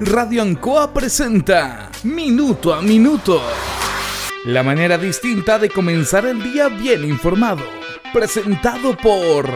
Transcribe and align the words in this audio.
Radio 0.00 0.42
Ancoa 0.42 0.92
presenta 0.92 1.90
Minuto 2.02 2.74
a 2.74 2.82
Minuto. 2.82 3.40
La 4.44 4.62
manera 4.62 4.98
distinta 4.98 5.58
de 5.58 5.70
comenzar 5.70 6.26
el 6.26 6.42
día 6.42 6.68
bien 6.68 7.04
informado. 7.04 7.64
Presentado 8.12 8.96
por 8.96 9.48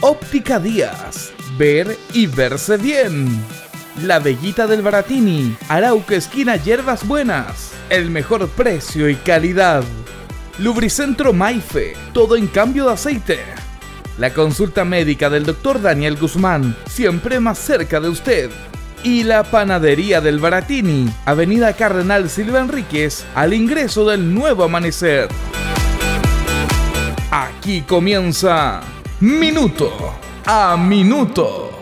Óptica 0.00 0.58
Díaz. 0.58 1.32
Ver 1.56 1.96
y 2.12 2.26
verse 2.26 2.76
bien. 2.76 3.28
La 4.02 4.18
Bellita 4.18 4.66
del 4.66 4.82
Baratini. 4.82 5.56
Arauca 5.68 6.16
Esquina 6.16 6.56
Hierbas 6.56 7.06
Buenas. 7.06 7.72
El 7.88 8.10
mejor 8.10 8.48
precio 8.48 9.08
y 9.08 9.14
calidad. 9.16 9.82
Lubricentro 10.58 11.32
Maife. 11.32 11.94
Todo 12.12 12.36
en 12.36 12.48
cambio 12.48 12.86
de 12.86 12.92
aceite. 12.92 13.65
La 14.18 14.32
consulta 14.32 14.84
médica 14.84 15.28
del 15.28 15.44
Dr. 15.44 15.82
Daniel 15.82 16.16
Guzmán. 16.16 16.74
Siempre 16.88 17.38
más 17.40 17.58
cerca 17.58 18.00
de 18.00 18.08
usted 18.08 18.50
y 19.02 19.22
la 19.22 19.44
Panadería 19.44 20.20
del 20.20 20.40
Baratini, 20.40 21.08
Avenida 21.26 21.74
Cardenal 21.74 22.28
Silva 22.28 22.60
Enríquez, 22.60 23.24
al 23.34 23.54
ingreso 23.54 24.04
del 24.08 24.34
nuevo 24.34 24.64
amanecer. 24.64 25.28
Aquí 27.30 27.82
comienza 27.82 28.80
Minuto 29.20 30.14
a 30.44 30.76
Minuto. 30.76 31.75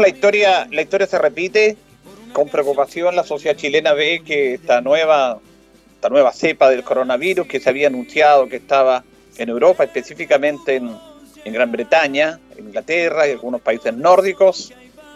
La 0.00 0.08
historia, 0.08 0.66
la 0.70 0.80
historia 0.80 1.06
se 1.06 1.18
repite. 1.18 1.76
Con 2.32 2.48
preocupación 2.48 3.14
la 3.14 3.22
sociedad 3.22 3.56
chilena 3.56 3.92
ve 3.92 4.22
que 4.24 4.54
esta 4.54 4.80
nueva, 4.80 5.38
esta 5.94 6.08
nueva 6.08 6.32
cepa 6.32 6.70
del 6.70 6.82
coronavirus 6.82 7.46
que 7.46 7.60
se 7.60 7.68
había 7.68 7.88
anunciado 7.88 8.48
que 8.48 8.56
estaba 8.56 9.04
en 9.36 9.50
Europa, 9.50 9.84
específicamente 9.84 10.76
en, 10.76 10.96
en 11.44 11.52
Gran 11.52 11.70
Bretaña, 11.70 12.40
en 12.56 12.68
Inglaterra 12.68 13.28
y 13.28 13.32
algunos 13.32 13.60
países 13.60 13.92
nórdicos, 13.92 14.72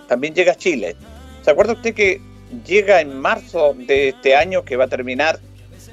también 0.06 0.34
llega 0.34 0.52
a 0.52 0.56
Chile. 0.56 0.96
¿Se 1.42 1.50
acuerda 1.50 1.72
usted 1.72 1.94
que 1.94 2.20
llega 2.66 3.00
en 3.00 3.18
marzo 3.18 3.74
de 3.74 4.08
este 4.08 4.36
año, 4.36 4.66
que 4.66 4.77
va 4.77 4.84
a 4.84 4.88
terminar, 4.88 5.38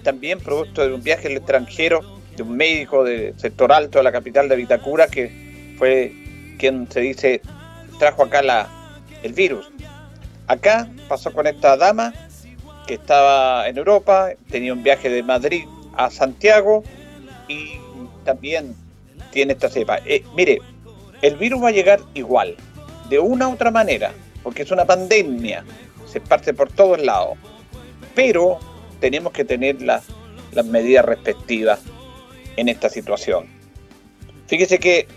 también 0.04 0.40
producto 0.40 0.86
de 0.86 0.94
un 0.94 1.02
viaje 1.02 1.28
al 1.30 1.38
extranjero 1.38 2.20
de 2.36 2.44
un 2.44 2.58
médico 2.58 3.06
del 3.06 3.40
sector 3.40 3.72
alto 3.72 4.00
de 4.00 4.04
la 4.04 4.12
capital 4.12 4.50
de 4.50 4.58
Vitacura, 4.58 5.08
que 5.08 5.76
fue 5.78 6.12
quien 6.58 6.92
se 6.92 7.00
dice 7.00 7.42
trajo 8.00 8.24
acá 8.24 8.42
la, 8.42 8.81
el 9.24 9.34
virus. 9.34 9.70
Acá 10.48 10.90
pasó 11.08 11.32
con 11.32 11.48
esta 11.48 11.78
dama 11.78 12.14
que 12.88 12.96
estaba 12.96 13.68
en 13.68 13.78
Europa, 13.78 14.32
tenía 14.50 14.74
un 14.74 14.84
viaje 14.84 15.10
de 15.10 15.24
Madrid 15.24 15.66
a 15.96 16.10
Santiago 16.10 16.84
y 17.48 17.74
también 18.26 18.76
tiene 19.32 19.54
esta 19.54 19.70
cepa. 19.70 20.00
Eh, 20.06 20.24
mire, 20.36 20.60
el 21.22 21.36
virus 21.36 21.64
va 21.64 21.70
a 21.70 21.72
llegar 21.72 22.00
igual, 22.14 22.56
de 23.10 23.20
una 23.20 23.48
u 23.48 23.54
otra 23.54 23.72
manera, 23.72 24.12
porque 24.44 24.64
es 24.64 24.72
una 24.72 24.86
pandemia, 24.86 25.64
se 26.08 26.20
parte 26.20 26.54
por 26.54 26.72
todos 26.72 27.02
lados, 27.02 27.38
pero 28.16 28.60
tenemos 29.00 29.32
que 29.32 29.46
tener 29.46 29.82
las, 29.82 30.06
las 30.52 30.66
medidas 30.66 31.06
respectivas 31.06 31.80
en 32.58 32.70
esta 32.70 32.90
situación. 32.90 33.46
Fíjese 34.48 34.80
que 34.80 35.08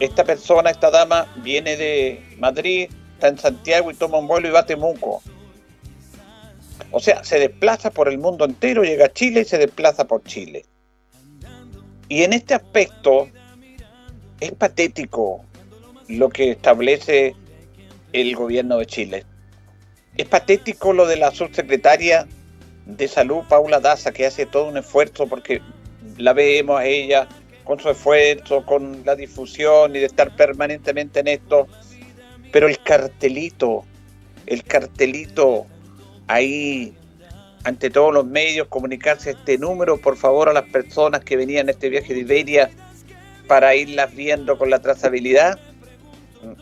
esta 0.00 0.24
persona, 0.24 0.70
esta 0.70 0.90
dama, 0.90 1.26
viene 1.42 1.76
de 1.76 2.22
Madrid, 2.38 2.90
está 3.20 3.28
en 3.28 3.38
Santiago 3.38 3.90
y 3.90 3.94
toma 3.94 4.18
un 4.18 4.26
vuelo 4.26 4.48
y 4.48 4.50
va 4.50 4.60
a 4.60 4.66
Temuco. 4.66 5.22
O 6.90 7.00
sea, 7.00 7.22
se 7.22 7.38
desplaza 7.38 7.90
por 7.90 8.08
el 8.08 8.16
mundo 8.16 8.46
entero, 8.46 8.82
llega 8.82 9.04
a 9.04 9.12
Chile 9.12 9.42
y 9.42 9.44
se 9.44 9.58
desplaza 9.58 10.06
por 10.06 10.24
Chile. 10.24 10.64
Y 12.08 12.22
en 12.22 12.32
este 12.32 12.54
aspecto 12.54 13.28
es 14.40 14.52
patético 14.52 15.44
lo 16.08 16.30
que 16.30 16.52
establece 16.52 17.36
el 18.14 18.34
gobierno 18.34 18.78
de 18.78 18.86
Chile. 18.86 19.24
Es 20.16 20.26
patético 20.26 20.94
lo 20.94 21.06
de 21.06 21.16
la 21.16 21.30
subsecretaria 21.30 22.26
de 22.86 23.06
Salud, 23.06 23.44
Paula 23.48 23.80
Daza, 23.80 24.12
que 24.12 24.26
hace 24.26 24.46
todo 24.46 24.66
un 24.66 24.78
esfuerzo 24.78 25.28
porque 25.28 25.60
la 26.16 26.32
vemos 26.32 26.80
a 26.80 26.86
ella 26.86 27.28
con 27.64 27.78
su 27.78 27.90
esfuerzo, 27.90 28.64
con 28.64 29.02
la 29.04 29.14
difusión 29.14 29.94
y 29.94 30.00
de 30.00 30.06
estar 30.06 30.34
permanentemente 30.34 31.20
en 31.20 31.28
esto. 31.28 31.68
Pero 32.52 32.68
el 32.68 32.82
cartelito, 32.82 33.84
el 34.46 34.64
cartelito 34.64 35.66
ahí 36.26 36.94
ante 37.64 37.90
todos 37.90 38.12
los 38.12 38.24
medios, 38.26 38.68
comunicarse 38.68 39.30
este 39.30 39.58
número, 39.58 39.98
por 39.98 40.16
favor, 40.16 40.48
a 40.48 40.52
las 40.52 40.64
personas 40.64 41.20
que 41.20 41.36
venían 41.36 41.68
a 41.68 41.72
este 41.72 41.90
viaje 41.90 42.14
de 42.14 42.20
Iberia 42.20 42.70
para 43.46 43.74
irlas 43.74 44.14
viendo 44.14 44.56
con 44.56 44.70
la 44.70 44.80
trazabilidad, 44.80 45.58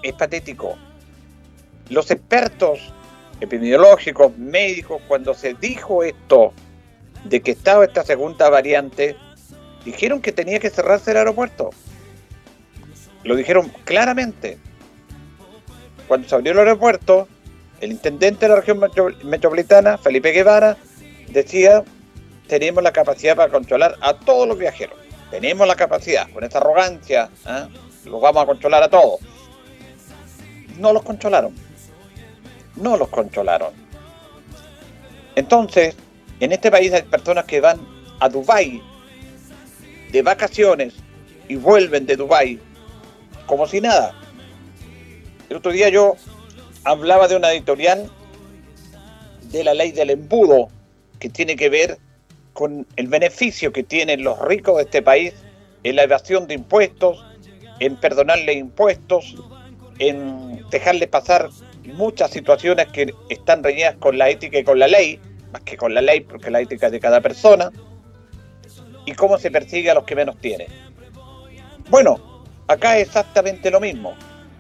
es 0.02 0.12
patético. 0.14 0.76
Los 1.88 2.10
expertos 2.10 2.80
epidemiológicos, 3.40 4.36
médicos, 4.36 5.00
cuando 5.06 5.34
se 5.34 5.54
dijo 5.54 6.02
esto 6.02 6.52
de 7.24 7.40
que 7.40 7.52
estaba 7.52 7.84
esta 7.84 8.04
segunda 8.04 8.50
variante, 8.50 9.16
dijeron 9.84 10.20
que 10.20 10.32
tenía 10.32 10.58
que 10.58 10.70
cerrarse 10.70 11.12
el 11.12 11.18
aeropuerto. 11.18 11.70
Lo 13.22 13.36
dijeron 13.36 13.70
claramente. 13.84 14.58
Cuando 16.08 16.28
se 16.28 16.34
abrió 16.34 16.52
el 16.52 16.58
aeropuerto, 16.58 17.28
el 17.80 17.92
intendente 17.92 18.46
de 18.46 18.48
la 18.48 18.56
región 18.56 18.80
metropolitana, 19.24 19.98
Felipe 19.98 20.32
Guevara, 20.32 20.76
decía, 21.28 21.84
tenemos 22.48 22.82
la 22.82 22.92
capacidad 22.92 23.36
para 23.36 23.52
controlar 23.52 23.96
a 24.00 24.14
todos 24.14 24.48
los 24.48 24.58
viajeros. 24.58 24.98
Tenemos 25.30 25.68
la 25.68 25.76
capacidad, 25.76 26.28
con 26.30 26.42
esta 26.42 26.58
arrogancia, 26.58 27.28
¿eh? 27.46 27.66
los 28.06 28.20
vamos 28.20 28.42
a 28.42 28.46
controlar 28.46 28.82
a 28.82 28.88
todos. 28.88 29.20
No 30.78 30.92
los 30.94 31.02
controlaron. 31.02 31.54
No 32.76 32.96
los 32.96 33.08
controlaron. 33.08 33.72
Entonces, 35.36 35.94
en 36.40 36.52
este 36.52 36.70
país 36.70 36.92
hay 36.92 37.02
personas 37.02 37.44
que 37.44 37.60
van 37.60 37.78
a 38.18 38.28
Dubái 38.28 38.82
de 40.10 40.22
vacaciones 40.22 40.94
y 41.48 41.56
vuelven 41.56 42.06
de 42.06 42.16
Dubái 42.16 42.58
como 43.46 43.66
si 43.66 43.80
nada. 43.80 44.14
El 45.48 45.56
otro 45.56 45.72
día 45.72 45.88
yo 45.88 46.14
hablaba 46.84 47.26
de 47.28 47.36
una 47.36 47.52
editorial 47.52 48.10
de 49.50 49.64
la 49.64 49.74
ley 49.74 49.92
del 49.92 50.10
embudo 50.10 50.68
que 51.18 51.30
tiene 51.30 51.56
que 51.56 51.70
ver 51.70 51.98
con 52.52 52.86
el 52.96 53.06
beneficio 53.06 53.72
que 53.72 53.82
tienen 53.82 54.24
los 54.24 54.38
ricos 54.42 54.76
de 54.76 54.82
este 54.82 55.00
país 55.00 55.32
en 55.84 55.96
la 55.96 56.02
evasión 56.02 56.46
de 56.46 56.54
impuestos, 56.54 57.24
en 57.80 57.96
perdonarle 57.96 58.52
impuestos, 58.52 59.36
en 59.98 60.68
dejarle 60.70 61.06
pasar 61.06 61.48
muchas 61.84 62.30
situaciones 62.30 62.88
que 62.88 63.14
están 63.30 63.62
reñidas 63.62 63.96
con 63.96 64.18
la 64.18 64.28
ética 64.28 64.58
y 64.58 64.64
con 64.64 64.78
la 64.78 64.88
ley, 64.88 65.18
más 65.52 65.62
que 65.62 65.76
con 65.76 65.94
la 65.94 66.02
ley, 66.02 66.20
porque 66.20 66.50
la 66.50 66.60
ética 66.60 66.86
es 66.86 66.92
de 66.92 67.00
cada 67.00 67.20
persona, 67.20 67.70
y 69.06 69.12
cómo 69.12 69.38
se 69.38 69.50
persigue 69.50 69.90
a 69.90 69.94
los 69.94 70.04
que 70.04 70.14
menos 70.14 70.36
tienen. 70.38 70.68
Bueno, 71.88 72.44
acá 72.66 72.98
es 72.98 73.06
exactamente 73.06 73.70
lo 73.70 73.80
mismo. 73.80 74.14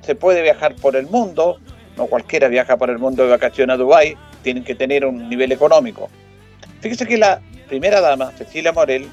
Se 0.08 0.14
puede 0.14 0.40
viajar 0.40 0.74
por 0.74 0.96
el 0.96 1.06
mundo, 1.06 1.60
no 1.98 2.06
cualquiera 2.06 2.48
viaja 2.48 2.78
por 2.78 2.88
el 2.88 2.96
mundo 2.96 3.24
de 3.24 3.28
vacaciones 3.28 3.74
a 3.74 3.76
Dubái, 3.76 4.16
tienen 4.42 4.64
que 4.64 4.74
tener 4.74 5.04
un 5.04 5.28
nivel 5.28 5.52
económico. 5.52 6.08
Fíjese 6.80 7.06
que 7.06 7.18
la 7.18 7.42
primera 7.68 8.00
dama, 8.00 8.32
Cecilia 8.38 8.72
Morel, 8.72 9.06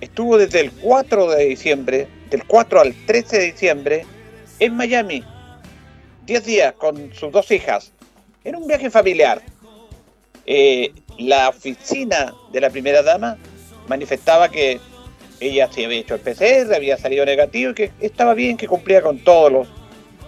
estuvo 0.00 0.38
desde 0.38 0.60
el 0.60 0.70
4 0.70 1.30
de 1.30 1.44
diciembre, 1.46 2.06
del 2.30 2.44
4 2.44 2.82
al 2.82 2.94
13 3.04 3.36
de 3.36 3.44
diciembre, 3.46 4.06
en 4.60 4.76
Miami, 4.76 5.24
10 6.26 6.44
días 6.44 6.72
con 6.74 7.12
sus 7.14 7.32
dos 7.32 7.50
hijas, 7.50 7.90
en 8.44 8.54
un 8.54 8.68
viaje 8.68 8.90
familiar. 8.90 9.42
Eh, 10.46 10.92
la 11.18 11.48
oficina 11.48 12.32
de 12.52 12.60
la 12.60 12.70
primera 12.70 13.02
dama 13.02 13.38
manifestaba 13.88 14.48
que 14.48 14.78
ella 15.40 15.68
se 15.72 15.84
había 15.84 15.98
hecho 15.98 16.14
el 16.14 16.20
PCR, 16.20 16.76
había 16.76 16.96
salido 16.96 17.26
negativo 17.26 17.72
y 17.72 17.74
que 17.74 17.90
estaba 17.98 18.34
bien, 18.34 18.56
que 18.56 18.68
cumplía 18.68 19.02
con 19.02 19.18
todos 19.18 19.50
los 19.50 19.78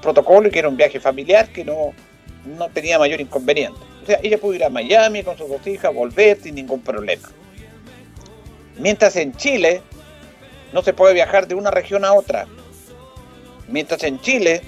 protocolos 0.00 0.49
y 0.49 0.52
que 0.52 0.58
era 0.58 0.69
un 0.69 0.76
viaje 0.76 1.00
familiar 1.00 1.49
que 1.50 1.64
no, 1.64 1.93
no 2.44 2.69
tenía 2.69 2.99
mayor 2.99 3.20
inconveniente. 3.20 3.79
O 4.02 4.06
sea, 4.06 4.19
ella 4.23 4.38
pudo 4.38 4.55
ir 4.55 4.64
a 4.64 4.70
Miami 4.70 5.23
con 5.23 5.37
sus 5.37 5.49
dos 5.49 5.67
hijas, 5.67 5.94
volver 5.94 6.41
sin 6.41 6.55
ningún 6.55 6.81
problema. 6.81 7.29
Mientras 8.79 9.17
en 9.17 9.35
Chile 9.35 9.82
no 10.73 10.82
se 10.82 10.93
puede 10.93 11.14
viajar 11.14 11.47
de 11.47 11.55
una 11.55 11.70
región 11.70 12.05
a 12.05 12.12
otra. 12.12 12.47
Mientras 13.69 14.02
en 14.05 14.20
Chile 14.20 14.62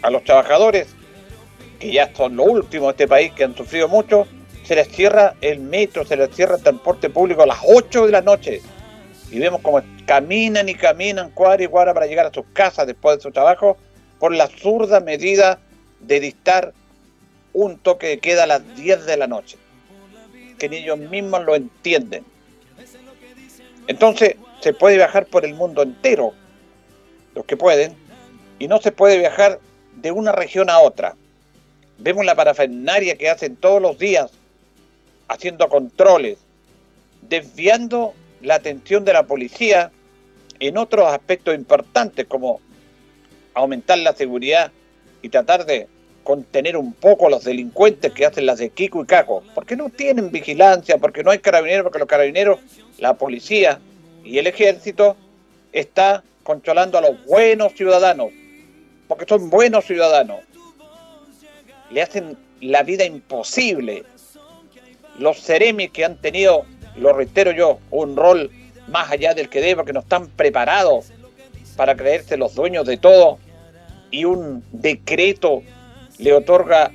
a 0.00 0.10
los 0.10 0.24
trabajadores, 0.24 0.88
que 1.78 1.92
ya 1.92 2.12
son 2.14 2.36
los 2.36 2.48
últimos 2.48 2.88
de 2.88 2.90
este 3.04 3.08
país 3.08 3.32
que 3.32 3.44
han 3.44 3.56
sufrido 3.56 3.88
mucho, 3.88 4.26
se 4.64 4.74
les 4.74 4.88
cierra 4.88 5.34
el 5.40 5.60
metro, 5.60 6.04
se 6.04 6.16
les 6.16 6.30
cierra 6.34 6.56
el 6.56 6.62
transporte 6.62 7.10
público 7.10 7.42
a 7.42 7.46
las 7.46 7.58
8 7.66 8.06
de 8.06 8.12
la 8.12 8.22
noche. 8.22 8.60
y 9.30 9.38
vemos 9.38 9.60
cómo 9.62 9.80
caminan 10.04 10.68
y 10.68 10.74
caminan 10.74 11.30
cuadra 11.30 11.64
y 11.64 11.66
cuadra 11.66 11.94
para 11.94 12.06
llegar 12.06 12.26
a 12.26 12.32
sus 12.32 12.44
casas 12.52 12.86
después 12.86 13.16
de 13.16 13.22
su 13.22 13.30
trabajo 13.30 13.78
por 14.22 14.32
la 14.32 14.44
absurda 14.44 15.00
medida 15.00 15.58
de 15.98 16.20
dictar 16.20 16.72
un 17.52 17.76
toque 17.76 18.06
de 18.06 18.18
queda 18.20 18.44
a 18.44 18.46
las 18.46 18.76
10 18.76 19.04
de 19.04 19.16
la 19.16 19.26
noche. 19.26 19.56
Que 20.60 20.68
ni 20.68 20.76
ellos 20.76 20.96
mismos 20.96 21.44
lo 21.44 21.56
entienden. 21.56 22.24
Entonces 23.88 24.36
se 24.60 24.74
puede 24.74 24.94
viajar 24.94 25.26
por 25.26 25.44
el 25.44 25.54
mundo 25.54 25.82
entero, 25.82 26.34
los 27.34 27.44
que 27.46 27.56
pueden, 27.56 27.96
y 28.60 28.68
no 28.68 28.80
se 28.80 28.92
puede 28.92 29.18
viajar 29.18 29.58
de 29.96 30.12
una 30.12 30.30
región 30.30 30.70
a 30.70 30.78
otra. 30.78 31.16
Vemos 31.98 32.24
la 32.24 32.36
parafernaria 32.36 33.16
que 33.16 33.28
hacen 33.28 33.56
todos 33.56 33.82
los 33.82 33.98
días, 33.98 34.30
haciendo 35.26 35.68
controles, 35.68 36.38
desviando 37.22 38.14
la 38.40 38.54
atención 38.54 39.04
de 39.04 39.14
la 39.14 39.24
policía 39.24 39.90
en 40.60 40.78
otros 40.78 41.12
aspectos 41.12 41.56
importantes 41.56 42.24
como 42.26 42.60
aumentar 43.54 43.98
la 43.98 44.14
seguridad 44.14 44.72
y 45.22 45.28
tratar 45.28 45.66
de 45.66 45.88
contener 46.22 46.76
un 46.76 46.92
poco 46.92 47.26
a 47.26 47.30
los 47.30 47.44
delincuentes 47.44 48.12
que 48.12 48.26
hacen 48.26 48.46
las 48.46 48.58
de 48.58 48.70
Kiko 48.70 49.02
y 49.02 49.06
Caco, 49.06 49.42
porque 49.54 49.76
no 49.76 49.90
tienen 49.90 50.30
vigilancia, 50.30 50.98
porque 50.98 51.22
no 51.24 51.30
hay 51.30 51.38
carabineros, 51.38 51.84
porque 51.84 51.98
los 51.98 52.08
carabineros, 52.08 52.60
la 52.98 53.14
policía 53.14 53.80
y 54.24 54.38
el 54.38 54.46
ejército 54.46 55.16
está 55.72 56.22
controlando 56.44 56.98
a 56.98 57.00
los 57.00 57.24
buenos 57.24 57.72
ciudadanos, 57.72 58.30
porque 59.08 59.26
son 59.28 59.50
buenos 59.50 59.84
ciudadanos. 59.84 60.40
Le 61.90 62.02
hacen 62.02 62.36
la 62.60 62.82
vida 62.82 63.04
imposible. 63.04 64.04
Los 65.18 65.42
ceremis 65.42 65.90
que 65.90 66.04
han 66.04 66.16
tenido, 66.16 66.64
lo 66.96 67.12
reitero 67.12 67.52
yo, 67.52 67.80
un 67.90 68.16
rol 68.16 68.50
más 68.88 69.10
allá 69.10 69.34
del 69.34 69.48
que 69.48 69.60
debe, 69.60 69.76
porque 69.76 69.92
no 69.92 70.00
están 70.00 70.28
preparados 70.28 71.12
para 71.76 71.96
creerse 71.96 72.36
los 72.36 72.54
dueños 72.54 72.86
de 72.86 72.96
todo 72.96 73.38
y 74.12 74.24
un 74.24 74.62
decreto 74.70 75.62
le 76.18 76.32
otorga 76.32 76.92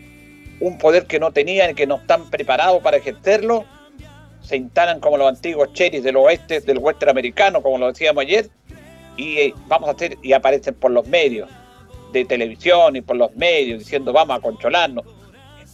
un 0.62 0.78
poder 0.78 1.06
que 1.06 1.20
no 1.20 1.32
tenían 1.32 1.72
y 1.72 1.74
que 1.74 1.86
no 1.86 1.96
están 1.98 2.30
preparados 2.30 2.82
para 2.82 2.98
ejercerlo, 2.98 3.66
se 4.42 4.56
instalan 4.56 5.00
como 5.00 5.18
los 5.18 5.28
antiguos 5.28 5.74
cheris 5.74 6.04
del 6.04 6.16
oeste, 6.16 6.62
del 6.62 6.78
western 6.78 7.10
americano, 7.10 7.62
como 7.62 7.78
lo 7.78 7.88
decíamos 7.88 8.22
ayer, 8.22 8.50
y 9.18 9.38
eh, 9.38 9.54
vamos 9.68 9.90
a 9.90 9.92
hacer, 9.92 10.18
y 10.22 10.32
aparecen 10.32 10.76
por 10.76 10.92
los 10.92 11.06
medios 11.08 11.50
de 12.14 12.24
televisión 12.24 12.96
y 12.96 13.02
por 13.02 13.18
los 13.18 13.36
medios 13.36 13.80
diciendo 13.80 14.14
vamos 14.14 14.38
a 14.38 14.40
controlarnos. 14.40 15.06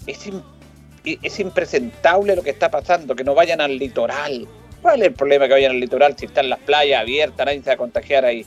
Es, 0.08 0.30
es 1.04 1.40
impresentable 1.40 2.36
lo 2.36 2.42
que 2.42 2.50
está 2.50 2.72
pasando, 2.72 3.16
que 3.16 3.24
no 3.24 3.36
vayan 3.36 3.62
al 3.62 3.78
litoral. 3.78 4.48
¿Cuál 4.82 5.02
es 5.02 5.10
el 5.10 5.14
problema 5.14 5.48
que 5.48 5.54
vayan 5.54 5.72
al 5.72 5.80
litoral 5.80 6.18
si 6.18 6.26
están 6.26 6.50
las 6.50 6.60
playas 6.60 7.02
abiertas, 7.02 7.46
nadie 7.46 7.62
se 7.62 7.70
va 7.70 7.74
a 7.74 7.78
contagiar 7.78 8.26
ahí? 8.26 8.46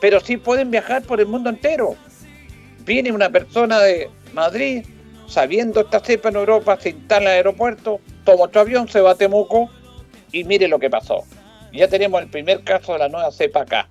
Pero 0.00 0.20
sí 0.20 0.36
pueden 0.36 0.70
viajar 0.70 1.02
por 1.02 1.20
el 1.20 1.26
mundo 1.26 1.50
entero 1.50 1.96
viene 2.84 3.12
una 3.12 3.30
persona 3.30 3.80
de 3.80 4.10
Madrid, 4.32 4.84
sabiendo 5.26 5.80
esta 5.80 6.00
cepa 6.00 6.28
en 6.28 6.36
Europa, 6.36 6.78
se 6.80 6.90
instala 6.90 7.26
en 7.26 7.30
el 7.30 7.36
aeropuerto, 7.36 8.00
toma 8.24 8.44
otro 8.44 8.60
avión, 8.60 8.88
se 8.88 9.00
va 9.00 9.12
a 9.12 9.14
Temuco 9.14 9.70
y 10.32 10.44
mire 10.44 10.68
lo 10.68 10.78
que 10.78 10.90
pasó. 10.90 11.24
Ya 11.72 11.88
tenemos 11.88 12.22
el 12.22 12.28
primer 12.28 12.62
caso 12.62 12.92
de 12.92 13.00
la 13.00 13.08
nueva 13.08 13.32
cepa 13.32 13.62
acá. 13.62 13.88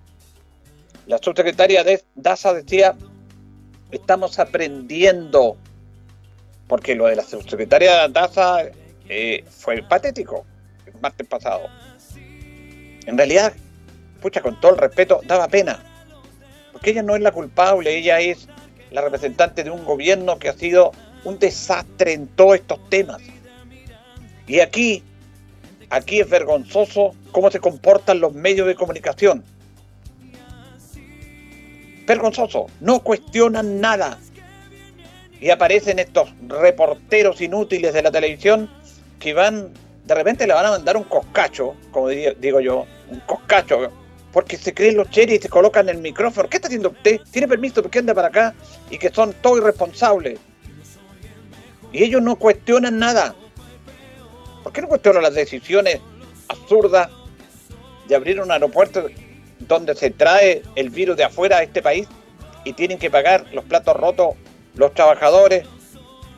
La 1.06 1.18
subsecretaria 1.18 1.84
de 1.84 2.01
DASA 2.16 2.54
decía, 2.54 2.95
estamos 3.92 4.40
aprendiendo, 4.40 5.57
porque 6.68 6.96
lo 6.96 7.07
de 7.07 7.18
la 7.18 7.24
subsecretaria 7.24 8.07
de 8.07 8.13
DASA 8.13 8.72
eh, 9.10 9.44
fue 9.50 9.84
patético 9.84 10.46
el 10.86 10.94
martes 11.01 11.28
pasado. 11.28 11.68
En 13.06 13.18
realidad, 13.18 13.54
pucha, 14.22 14.42
con 14.42 14.60
todo 14.62 14.74
el 14.74 14.78
respeto, 14.78 15.19
daba 15.25 15.50
pena, 15.50 15.84
porque 16.72 16.92
ella 16.92 17.04
no 17.04 17.16
es 17.16 17.22
la 17.22 17.31
culpable, 17.31 17.98
ella 17.98 18.22
es 18.22 18.48
la 18.94 19.01
representante 19.01 19.63
de 19.63 19.72
un 19.72 19.84
gobierno 19.84 20.38
que 20.38 20.48
ha 20.48 20.54
sido 20.54 20.92
un 21.25 21.40
desastre 21.40 22.13
en 22.13 22.28
todos 22.28 22.56
estos 22.56 22.90
temas. 22.90 23.22
Y 24.48 24.60
aquí, 24.60 25.04
aquí 25.90 26.19
es 26.19 26.30
vergonzoso 26.30 27.16
cómo 27.31 27.50
se 27.50 27.60
comportan 27.60 28.19
los 28.19 28.34
medios 28.34 28.68
de 28.68 28.75
comunicación. 28.75 29.44
Vergonzoso, 32.06 32.68
no 32.81 33.00
cuestionan 33.00 33.81
nada. 33.81 34.19
Y 35.42 35.50
aparecen 35.50 35.98
estos 35.98 36.30
reporteros 36.48 37.42
inútiles 37.42 37.94
de 37.94 38.04
la 38.04 38.12
televisión 38.12 38.69
que 39.19 39.34
van, 39.34 39.74
de 40.06 40.13
repente 40.13 40.46
le 40.46 40.54
van 40.54 40.68
a 40.68 40.72
mandar 40.72 40.98
un 40.98 41.04
coscacho, 41.06 41.74
como 41.92 42.10
digo 42.10 42.60
yo, 42.60 42.86
un 43.10 43.19
coscacho 43.22 43.92
porque 44.33 44.57
se 44.57 44.74
creen 44.74 44.97
los 44.97 45.09
cheris 45.09 45.39
y 45.39 45.41
se 45.44 45.50
colocan 45.50 45.88
el 45.88 46.00
micrófono. 46.00 46.50
¿Qué 46.50 46.57
está 46.57 46.68
haciendo 46.68 46.89
usted? 46.89 47.21
¿Tiene 47.31 47.47
permiso? 47.47 47.81
¿Por 47.81 47.91
qué 47.91 48.00
anda 48.00 48.13
para 48.13 48.27
acá? 48.30 48.56
Y 48.89 48.97
que 48.97 49.09
son 49.09 49.33
todos 49.41 49.59
irresponsables. 49.59 50.39
Y 51.91 52.03
ellos 52.03 52.21
no 52.21 52.35
cuestionan 52.35 52.97
nada. 52.97 53.35
¿Por 54.63 54.74
qué 54.74 54.81
no 54.81 54.88
cuestionan 54.88 55.21
las 55.21 55.35
decisiones 55.35 56.00
absurdas 56.47 57.09
de 58.07 58.15
abrir 58.15 58.41
un 58.41 58.51
aeropuerto 58.51 59.06
donde 59.59 59.95
se 59.95 60.09
trae 60.09 60.63
el 60.75 60.89
virus 60.89 61.15
de 61.15 61.24
afuera 61.24 61.57
a 61.57 61.63
este 61.63 61.81
país 61.81 62.07
y 62.65 62.74
tienen 62.74 62.97
que 62.97 63.12
pagar 63.12 63.45
los 63.53 63.63
platos 63.65 63.95
rotos 63.95 64.36
los 64.75 64.94
trabajadores, 64.95 65.68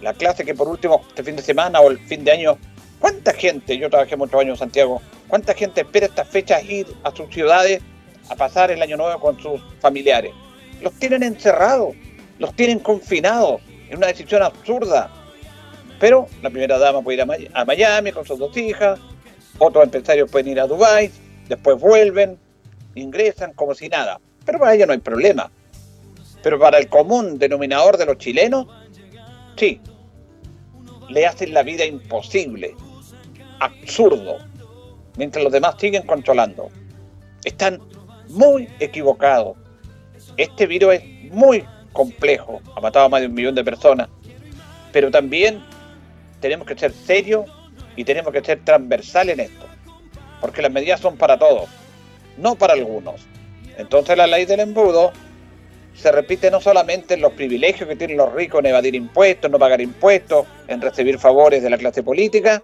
la 0.02 0.14
clase 0.14 0.44
que 0.44 0.54
por 0.54 0.68
último 0.68 1.06
este 1.08 1.24
fin 1.24 1.38
de 1.38 1.42
semana 1.42 1.80
o 1.80 1.90
el 1.90 2.00
fin 2.00 2.26
de 2.26 2.32
año 2.34 2.58
¿Cuánta 3.00 3.34
gente, 3.34 3.78
yo 3.78 3.90
trabajé 3.90 4.16
muchos 4.16 4.40
años 4.40 4.54
en 4.54 4.58
Santiago, 4.58 5.02
cuánta 5.28 5.54
gente 5.54 5.82
espera 5.82 6.06
estas 6.06 6.28
fechas 6.28 6.64
ir 6.64 6.88
a 7.04 7.12
sus 7.16 7.30
ciudades 7.34 7.82
a 8.30 8.36
pasar 8.36 8.72
el 8.72 8.82
año 8.82 8.98
nuevo 8.98 9.20
con 9.20 9.40
sus 9.40 9.62
familiares? 9.80 10.32
Los 10.82 10.94
tienen 10.94 11.24
encerrados, 11.24 11.96
los 12.40 12.54
tienen 12.56 12.80
confinados, 12.80 13.62
en 13.90 13.98
una 13.98 14.08
decisión 14.08 14.44
absurda. 14.44 15.10
Pero 16.00 16.28
la 16.42 16.50
primera 16.50 16.78
dama 16.78 17.02
puede 17.02 17.24
ir 17.24 17.52
a 17.54 17.66
Miami 17.66 18.12
con 18.12 18.26
sus 18.26 18.38
dos 18.38 18.56
hijas, 18.58 19.00
otros 19.58 19.86
empresarios 19.86 20.30
pueden 20.30 20.50
ir 20.50 20.60
a 20.60 20.68
Dubái, 20.68 21.12
después 21.48 21.80
vuelven, 21.80 22.38
ingresan 22.96 23.54
como 23.54 23.74
si 23.74 23.88
nada. 23.88 24.20
Pero 24.46 24.60
para 24.60 24.76
ella 24.76 24.86
no 24.86 24.94
hay 24.94 25.00
problema. 25.00 25.50
Pero 26.44 26.60
para 26.60 26.78
el 26.78 26.90
común 26.90 27.40
denominador 27.40 27.98
de 27.98 28.06
los 28.06 28.18
chilenos, 28.18 28.68
sí, 29.56 29.80
le 31.10 31.26
hacen 31.26 31.54
la 31.54 31.64
vida 31.64 31.86
imposible 31.86 32.76
absurdo, 33.60 34.38
mientras 35.18 35.44
los 35.44 35.54
demás 35.54 35.76
siguen 35.78 36.04
controlando. 36.04 36.70
Están 37.44 37.80
muy 38.30 38.68
equivocados. 38.80 39.58
Este 40.38 40.68
virus 40.68 40.96
es 40.96 41.32
muy 41.32 41.66
complejo, 41.94 42.62
ha 42.76 42.82
matado 42.82 43.06
a 43.06 43.10
más 43.10 43.22
de 43.22 43.28
un 43.28 43.34
millón 43.34 43.56
de 43.56 43.64
personas, 43.64 44.10
pero 44.92 45.10
también 45.10 45.64
tenemos 46.42 46.68
que 46.68 46.78
ser 46.78 46.92
serios 46.92 47.46
y 47.96 48.04
tenemos 48.04 48.34
que 48.34 48.44
ser 48.44 48.60
transversales 48.64 49.40
en 49.40 49.46
esto, 49.46 49.66
porque 50.42 50.62
las 50.62 50.72
medidas 50.72 51.00
son 51.00 51.16
para 51.16 51.40
todos, 51.40 51.70
no 52.38 52.56
para 52.56 52.74
algunos. 52.74 53.22
Entonces 53.78 54.18
la 54.18 54.28
ley 54.28 54.46
del 54.46 54.60
embudo 54.60 55.14
se 55.96 56.12
repite 56.12 56.52
no 56.52 56.60
solamente 56.60 57.14
en 57.14 57.22
los 57.22 57.34
privilegios 57.34 57.88
que 57.88 57.96
tienen 57.96 58.18
los 58.18 58.34
ricos 58.34 58.60
en 58.60 58.68
evadir 58.68 58.96
impuestos, 58.96 59.50
no 59.50 59.58
pagar 59.58 59.80
impuestos, 59.80 60.46
en 60.68 60.82
recibir 60.82 61.18
favores 61.18 61.64
de 61.64 61.70
la 61.70 61.78
clase 61.78 62.04
política, 62.04 62.62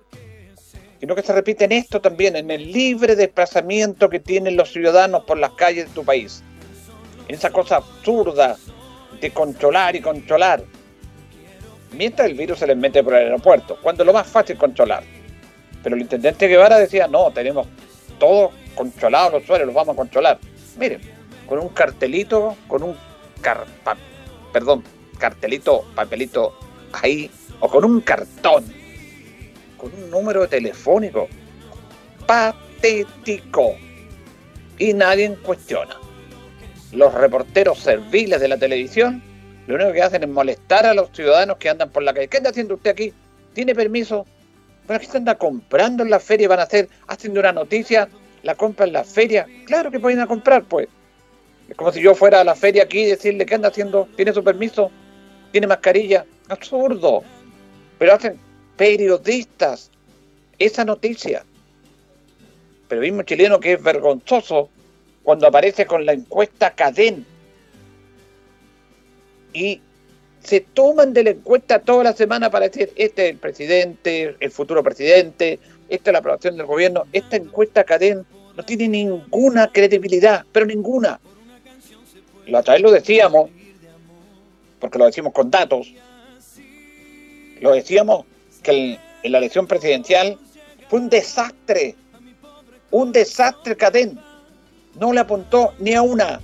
sino 1.02 1.16
que 1.16 1.24
se 1.24 1.34
repite 1.34 1.66
en 1.66 1.72
esto 1.72 2.00
también, 2.00 2.36
en 2.36 2.52
el 2.52 2.72
libre 2.72 3.16
desplazamiento 3.16 4.08
que 4.08 4.20
tienen 4.20 4.56
los 4.56 4.72
ciudadanos 4.72 5.24
por 5.26 5.40
las 5.40 5.54
calles 5.54 5.88
de 5.88 5.96
tu 5.96 6.06
país. 6.06 6.44
Esa 7.28 7.50
cosa 7.50 7.78
absurda 7.78 8.56
de 9.20 9.32
controlar 9.32 9.96
y 9.96 10.02
controlar. 10.02 10.64
Mientras 11.94 12.30
el 12.30 12.36
virus 12.36 12.60
se 12.60 12.68
les 12.68 12.78
mete 12.78 13.04
por 13.04 13.16
el 13.16 13.24
aeropuerto, 13.24 13.80
cuando 13.82 14.04
es 14.04 14.08
lo 14.08 14.14
más 14.14 14.28
fácil 14.28 14.60
controlar. 14.60 15.04
Pero 15.82 15.96
el 15.96 16.04
intendente 16.04 16.48
Guevara 16.48 16.78
decía, 16.78 17.08
no, 17.08 17.32
tenemos 17.32 17.66
todo 18.20 18.52
controlado 18.76 19.32
los 19.32 19.44
usuarios, 19.44 19.66
los 19.66 19.76
vamos 19.76 19.96
a 19.96 19.98
controlar. 19.98 20.38
Miren, 20.78 21.02
con 21.48 21.58
un 21.58 21.70
cartelito, 21.70 22.56
con 22.68 22.84
un 22.84 22.96
car 23.42 23.66
perdón, 24.54 24.84
cartelito, 25.18 25.84
papelito 25.96 26.54
ahí, 26.94 27.32
o 27.60 27.68
con 27.68 27.86
un 27.86 28.02
cartón 28.02 28.81
con 29.82 29.92
un 29.96 30.12
número 30.12 30.48
telefónico 30.48 31.28
patético 32.28 33.76
y 34.78 34.94
nadie 34.94 35.36
cuestiona. 35.44 35.98
Los 36.92 37.12
reporteros 37.16 37.80
serviles 37.80 38.40
de 38.40 38.48
la 38.48 38.58
televisión 38.58 39.24
lo 39.66 39.76
único 39.76 39.92
que 39.92 40.02
hacen 40.04 40.24
es 40.24 40.30
molestar 40.30 40.86
a 40.86 40.94
los 40.94 41.10
ciudadanos 41.12 41.58
que 41.58 41.70
andan 41.70 41.90
por 41.90 42.04
la 42.04 42.14
calle. 42.14 42.28
¿Qué 42.28 42.38
anda 42.38 42.52
haciendo 42.52 42.76
usted 42.76 42.92
aquí? 42.92 43.14
¿Tiene 43.54 43.74
permiso? 43.74 44.28
Bueno, 44.86 44.98
aquí 44.98 45.06
se 45.08 45.18
anda 45.18 45.36
comprando 45.36 46.04
en 46.04 46.10
la 46.10 46.20
feria, 46.20 46.48
van 46.48 46.60
a 46.60 46.64
hacer, 46.64 46.88
haciendo 47.08 47.40
una 47.40 47.52
noticia, 47.52 48.08
la 48.44 48.56
compra 48.56 48.86
en 48.86 48.94
la 48.94 49.04
feria. 49.04 49.48
Claro 49.66 49.90
que 49.90 50.00
pueden 50.00 50.20
a 50.20 50.28
comprar, 50.28 50.64
pues. 50.64 50.88
Es 51.70 51.76
como 51.76 51.92
si 51.92 52.02
yo 52.02 52.14
fuera 52.14 52.42
a 52.42 52.44
la 52.44 52.56
feria 52.56 52.84
aquí 52.84 53.00
y 53.00 53.06
decirle, 53.06 53.46
¿qué 53.46 53.56
anda 53.56 53.70
haciendo? 53.70 54.08
¿Tiene 54.16 54.34
su 54.34 54.44
permiso? 54.44 54.92
¿Tiene 55.52 55.68
mascarilla? 55.68 56.26
Absurdo. 56.50 57.24
Pero 57.98 58.14
hacen 58.14 58.40
periodistas 58.82 59.92
esa 60.58 60.84
noticia. 60.84 61.46
periodismo 62.88 63.22
chileno 63.22 63.60
que 63.60 63.74
es 63.74 63.84
vergonzoso 63.84 64.70
cuando 65.22 65.46
aparece 65.46 65.86
con 65.86 66.04
la 66.04 66.14
encuesta 66.14 66.74
Cadén 66.74 67.24
y 69.54 69.80
se 70.44 70.62
toman 70.62 71.14
de 71.14 71.26
la 71.26 71.30
encuesta 71.30 71.78
toda 71.78 72.06
la 72.06 72.14
semana 72.14 72.50
para 72.50 72.70
decir, 72.70 72.92
este 72.96 73.26
es 73.26 73.32
el 73.34 73.38
presidente, 73.38 74.36
el 74.40 74.50
futuro 74.50 74.82
presidente, 74.82 75.60
esta 75.88 76.10
es 76.10 76.14
la 76.14 76.18
aprobación 76.18 76.58
del 76.58 76.66
gobierno, 76.66 77.04
esta 77.14 77.36
encuesta 77.36 77.84
Cadén 77.84 78.26
no 78.58 78.64
tiene 78.66 78.88
ninguna 78.88 79.72
credibilidad, 79.72 80.44
pero 80.52 80.66
ninguna. 80.66 81.20
La 82.48 82.62
otra 82.62 82.80
lo 82.80 82.90
decíamos, 82.90 83.52
porque 84.80 84.98
lo 84.98 85.06
decimos 85.06 85.34
con 85.34 85.52
datos, 85.52 85.94
lo 87.60 87.74
decíamos 87.74 88.26
que 88.64 89.00
en 89.24 89.32
la 89.32 89.38
elección 89.38 89.68
presidencial 89.68 90.38
fue 90.90 91.00
un 91.00 91.10
desastre, 91.10 91.96
un 92.92 93.12
desastre 93.12 93.76
Cadén. 93.76 94.20
No 95.00 95.14
le 95.14 95.22
apuntó 95.22 95.74
ni 95.80 95.94
a 95.94 96.02
una. 96.02 96.42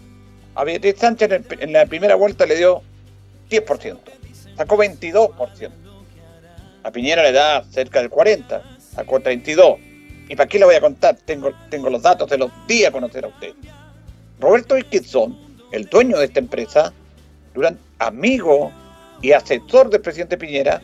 A 0.55 0.63
Beatriz 0.63 0.95
Sánchez 0.97 1.41
en 1.59 1.74
la 1.74 1.86
primera 1.86 2.15
vuelta 2.15 2.45
le 2.45 2.55
dio 2.55 2.81
10%, 3.50 4.00
sacó 4.55 4.77
22%. 4.77 5.71
A 6.83 6.91
Piñera 6.91 7.24
le 7.24 7.31
da 7.31 7.63
cerca 7.65 8.00
del 8.00 8.09
40%, 8.09 8.62
sacó 8.79 9.19
32%. 9.19 9.77
¿Y 10.29 10.36
para 10.36 10.47
qué 10.50 10.59
le 10.59 10.65
voy 10.65 10.75
a 10.75 10.81
contar? 10.81 11.15
Tengo, 11.25 11.51
tengo 11.69 11.89
los 11.89 12.01
datos 12.01 12.29
de 12.29 12.38
los 12.38 12.51
días 12.67 12.89
a 12.89 12.91
conocer 12.91 13.24
a 13.25 13.29
usted. 13.29 13.53
Roberto 14.39 14.77
Iskidson, 14.77 15.38
el 15.71 15.86
dueño 15.86 16.17
de 16.17 16.25
esta 16.25 16.39
empresa, 16.39 16.93
durante, 17.53 17.81
amigo 18.00 18.71
y 19.21 19.31
asesor 19.31 19.89
del 19.89 20.01
presidente 20.01 20.38
Piñera, 20.38 20.81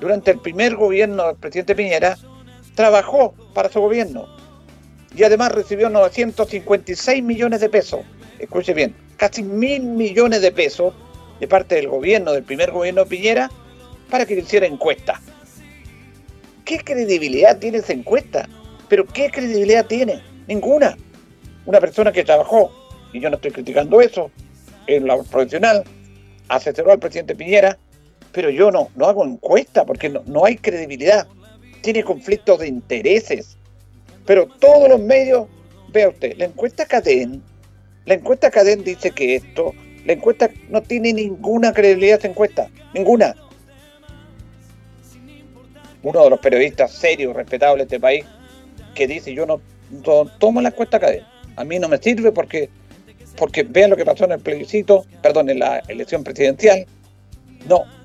durante 0.00 0.32
el 0.32 0.38
primer 0.38 0.76
gobierno 0.76 1.26
del 1.26 1.36
presidente 1.36 1.74
Piñera, 1.74 2.16
trabajó 2.74 3.34
para 3.54 3.70
su 3.70 3.80
gobierno. 3.80 4.26
Y 5.14 5.24
además 5.24 5.52
recibió 5.52 5.88
956 5.88 7.22
millones 7.22 7.60
de 7.60 7.68
pesos. 7.68 8.00
Escuche 8.38 8.74
bien, 8.74 8.94
casi 9.16 9.42
mil 9.42 9.82
millones 9.82 10.42
de 10.42 10.52
pesos 10.52 10.94
de 11.40 11.48
parte 11.48 11.74
del 11.76 11.88
gobierno, 11.88 12.32
del 12.32 12.44
primer 12.44 12.70
gobierno 12.70 13.04
de 13.04 13.10
Piñera, 13.10 13.50
para 14.10 14.26
que 14.26 14.34
hiciera 14.34 14.66
encuesta. 14.66 15.20
¿Qué 16.64 16.78
credibilidad 16.78 17.58
tiene 17.58 17.78
esa 17.78 17.92
encuesta? 17.92 18.48
Pero 18.88 19.06
¿qué 19.06 19.30
credibilidad 19.30 19.86
tiene? 19.86 20.22
Ninguna. 20.46 20.96
Una 21.64 21.80
persona 21.80 22.12
que 22.12 22.24
trabajó, 22.24 22.70
y 23.12 23.20
yo 23.20 23.30
no 23.30 23.36
estoy 23.36 23.52
criticando 23.52 24.00
eso, 24.00 24.30
en 24.86 25.06
la 25.06 25.16
profesional, 25.16 25.84
asesoró 26.48 26.92
al 26.92 26.98
presidente 26.98 27.34
Piñera, 27.34 27.78
pero 28.36 28.50
yo 28.50 28.70
no, 28.70 28.90
no 28.96 29.06
hago 29.06 29.24
encuesta 29.24 29.86
porque 29.86 30.10
no, 30.10 30.22
no 30.26 30.44
hay 30.44 30.56
credibilidad. 30.56 31.26
Tiene 31.80 32.04
conflictos 32.04 32.58
de 32.58 32.68
intereses. 32.68 33.56
Pero 34.26 34.46
todos 34.46 34.90
los 34.90 35.00
medios, 35.00 35.48
vea 35.90 36.10
usted, 36.10 36.36
la 36.36 36.44
encuesta 36.44 36.84
Cadén, 36.84 37.42
la 38.04 38.12
encuesta 38.12 38.50
Cadén 38.50 38.84
dice 38.84 39.10
que 39.12 39.36
esto, 39.36 39.72
la 40.04 40.12
encuesta 40.12 40.50
no 40.68 40.82
tiene 40.82 41.14
ninguna 41.14 41.72
credibilidad 41.72 42.18
esa 42.18 42.28
encuesta, 42.28 42.68
ninguna. 42.92 43.34
Uno 46.02 46.24
de 46.24 46.28
los 46.28 46.38
periodistas 46.38 46.92
serios, 46.92 47.34
respetables 47.34 47.88
de 47.88 47.96
este 47.96 48.00
país, 48.00 48.26
que 48.94 49.06
dice 49.06 49.32
yo 49.32 49.46
no, 49.46 49.62
tomo 50.38 50.60
la 50.60 50.68
encuesta 50.68 51.00
cadena. 51.00 51.26
A 51.56 51.64
mí 51.64 51.78
no 51.78 51.88
me 51.88 51.96
sirve 51.96 52.32
porque, 52.32 52.68
porque 53.38 53.62
vean 53.62 53.88
lo 53.88 53.96
que 53.96 54.04
pasó 54.04 54.26
en 54.26 54.32
el 54.32 54.40
plebiscito, 54.40 55.06
perdón, 55.22 55.48
en 55.48 55.60
la 55.60 55.78
elección 55.88 56.22
presidencial. 56.22 56.84
No, 57.66 57.95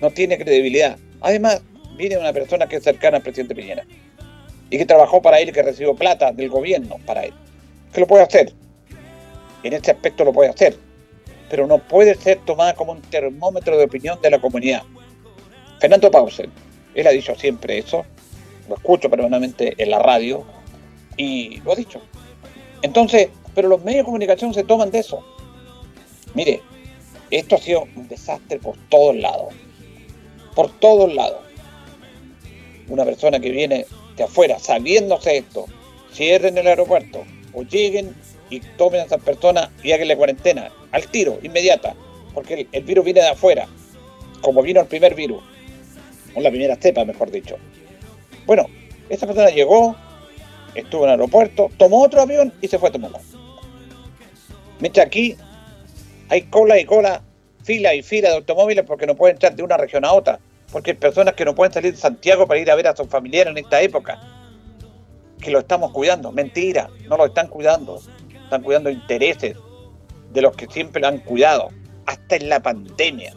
no 0.00 0.10
tiene 0.10 0.38
credibilidad. 0.38 0.98
Además, 1.20 1.62
viene 1.96 2.18
una 2.18 2.32
persona 2.32 2.66
que 2.66 2.76
es 2.76 2.82
cercana 2.82 3.18
al 3.18 3.22
presidente 3.22 3.54
Piñera 3.54 3.84
y 4.70 4.78
que 4.78 4.86
trabajó 4.86 5.22
para 5.22 5.40
él 5.40 5.52
que 5.52 5.62
recibió 5.62 5.94
plata 5.94 6.32
del 6.32 6.48
gobierno 6.48 6.96
para 7.06 7.24
él. 7.24 7.34
Que 7.92 8.00
lo 8.00 8.06
puede 8.06 8.24
hacer. 8.24 8.52
En 9.62 9.72
este 9.72 9.90
aspecto 9.90 10.24
lo 10.24 10.32
puede 10.32 10.50
hacer 10.50 10.76
pero 11.48 11.66
no 11.66 11.78
puede 11.78 12.14
ser 12.14 12.38
tomada 12.44 12.74
como 12.74 12.92
un 12.92 13.02
termómetro 13.02 13.76
de 13.78 13.84
opinión 13.84 14.20
de 14.20 14.30
la 14.30 14.40
comunidad. 14.40 14.82
Fernando 15.80 16.10
Pausen, 16.10 16.50
él 16.94 17.06
ha 17.06 17.10
dicho 17.10 17.34
siempre 17.34 17.78
eso, 17.78 18.04
lo 18.68 18.76
escucho 18.76 19.08
permanentemente 19.08 19.74
en 19.78 19.90
la 19.90 19.98
radio 19.98 20.44
y 21.16 21.60
lo 21.60 21.72
ha 21.72 21.76
dicho. 21.76 22.00
Entonces, 22.82 23.28
pero 23.54 23.68
los 23.68 23.82
medios 23.84 24.00
de 24.00 24.04
comunicación 24.04 24.54
se 24.54 24.64
toman 24.64 24.90
de 24.90 25.00
eso. 25.00 25.24
Mire, 26.34 26.60
esto 27.30 27.56
ha 27.56 27.58
sido 27.58 27.86
un 27.96 28.08
desastre 28.08 28.58
por 28.58 28.76
todos 28.88 29.16
lados. 29.16 29.54
Por 30.56 30.70
todos 30.80 31.14
lados. 31.14 31.38
Una 32.88 33.04
persona 33.04 33.38
que 33.38 33.50
viene 33.50 33.86
de 34.16 34.24
afuera 34.24 34.58
sabiéndose 34.58 35.36
esto, 35.36 35.66
cierren 36.12 36.56
el 36.58 36.66
aeropuerto 36.66 37.24
o 37.52 37.62
lleguen 37.62 38.14
y 38.50 38.60
tomen 38.60 39.00
a 39.00 39.04
esas 39.04 39.22
personas 39.22 39.68
y 39.82 39.92
háganle 39.92 40.16
cuarentena 40.16 40.72
al 40.92 41.06
tiro, 41.08 41.38
inmediata, 41.42 41.94
porque 42.32 42.66
el, 42.72 42.84
virus 42.84 43.04
viene 43.04 43.20
de 43.20 43.28
afuera, 43.28 43.68
como 44.40 44.62
vino 44.62 44.80
el 44.80 44.86
primer 44.86 45.14
virus, 45.14 45.42
o 46.34 46.40
la 46.40 46.50
primera 46.50 46.76
cepa, 46.76 47.04
mejor 47.04 47.30
dicho. 47.30 47.56
Bueno, 48.46 48.66
esa 49.08 49.26
persona 49.26 49.50
llegó, 49.50 49.96
estuvo 50.74 51.04
en 51.04 51.10
el 51.10 51.20
aeropuerto, 51.20 51.70
tomó 51.76 52.02
otro 52.02 52.22
avión 52.22 52.52
y 52.60 52.68
se 52.68 52.78
fue 52.78 52.88
a 52.88 52.92
tomarlo. 52.92 53.18
Mientras 54.80 55.06
aquí 55.06 55.36
hay 56.28 56.42
cola 56.42 56.78
y 56.78 56.84
cola, 56.84 57.22
fila 57.62 57.94
y 57.94 58.02
fila 58.02 58.30
de 58.30 58.36
automóviles 58.36 58.84
porque 58.86 59.06
no 59.06 59.16
pueden 59.16 59.36
entrar 59.36 59.54
de 59.56 59.62
una 59.62 59.76
región 59.76 60.04
a 60.04 60.12
otra, 60.12 60.38
porque 60.72 60.92
hay 60.92 60.96
personas 60.96 61.34
que 61.34 61.44
no 61.44 61.54
pueden 61.54 61.72
salir 61.72 61.92
de 61.92 61.98
Santiago 61.98 62.46
para 62.46 62.60
ir 62.60 62.70
a 62.70 62.74
ver 62.74 62.88
a 62.88 62.96
sus 62.96 63.08
familiares 63.08 63.50
en 63.52 63.58
esta 63.58 63.80
época, 63.80 64.20
que 65.40 65.50
lo 65.50 65.60
estamos 65.60 65.92
cuidando. 65.92 66.32
Mentira, 66.32 66.88
no 67.08 67.16
lo 67.16 67.26
están 67.26 67.48
cuidando 67.48 68.00
están 68.46 68.62
cuidando 68.62 68.90
intereses 68.90 69.56
de 70.32 70.42
los 70.42 70.56
que 70.56 70.66
siempre 70.66 71.00
lo 71.00 71.08
han 71.08 71.18
cuidado, 71.18 71.70
hasta 72.06 72.36
en 72.36 72.48
la 72.48 72.60
pandemia. 72.60 73.34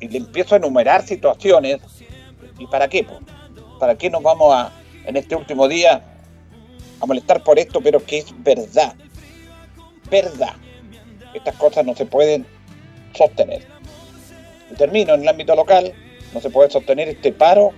y 0.00 0.08
le 0.08 0.18
empiezo 0.18 0.54
a 0.54 0.58
enumerar 0.58 1.02
situaciones. 1.02 1.80
¿Y 2.58 2.66
para 2.66 2.88
qué? 2.88 3.06
¿Para 3.78 3.96
qué 3.96 4.10
nos 4.10 4.22
vamos 4.22 4.54
a, 4.54 4.72
en 5.04 5.16
este 5.16 5.34
último 5.34 5.68
día, 5.68 6.02
a 7.00 7.06
molestar 7.06 7.42
por 7.42 7.58
esto, 7.58 7.80
pero 7.80 8.04
que 8.04 8.18
es 8.18 8.26
verdad? 8.42 8.94
Verdad. 10.10 10.54
Estas 11.34 11.56
cosas 11.56 11.84
no 11.84 11.94
se 11.94 12.06
pueden 12.06 12.46
sostener. 13.16 13.66
Termino 14.76 15.14
en 15.14 15.22
el 15.22 15.28
ámbito 15.28 15.54
local, 15.54 15.92
no 16.32 16.40
se 16.40 16.50
puede 16.50 16.70
sostener 16.70 17.08
este 17.08 17.32
paro 17.32 17.70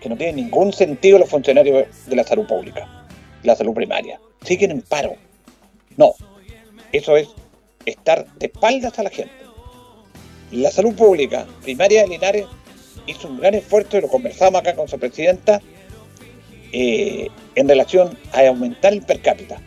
que 0.00 0.08
no 0.08 0.16
tiene 0.16 0.34
ningún 0.34 0.72
sentido 0.72 1.18
los 1.18 1.28
funcionarios 1.28 1.86
de 2.06 2.16
la 2.16 2.24
salud 2.24 2.46
pública, 2.46 3.06
la 3.42 3.56
salud 3.56 3.74
primaria 3.74 4.20
siguen 4.44 4.70
en 4.70 4.82
paro. 4.82 5.14
No, 5.96 6.14
eso 6.92 7.16
es 7.16 7.28
estar 7.84 8.26
de 8.34 8.46
espaldas 8.46 8.98
a 8.98 9.02
la 9.02 9.10
gente. 9.10 9.32
La 10.52 10.70
salud 10.70 10.94
pública 10.94 11.46
primaria 11.62 12.02
de 12.02 12.08
Linares 12.08 12.46
hizo 13.06 13.28
un 13.28 13.38
gran 13.38 13.54
esfuerzo, 13.54 13.98
y 13.98 14.02
lo 14.02 14.08
conversamos 14.08 14.60
acá 14.60 14.74
con 14.74 14.88
su 14.88 14.98
presidenta, 14.98 15.60
eh, 16.72 17.28
en 17.54 17.68
relación 17.68 18.16
a 18.32 18.46
aumentar 18.46 18.92
el 18.92 19.02
per 19.02 19.20
cápita. 19.20 19.60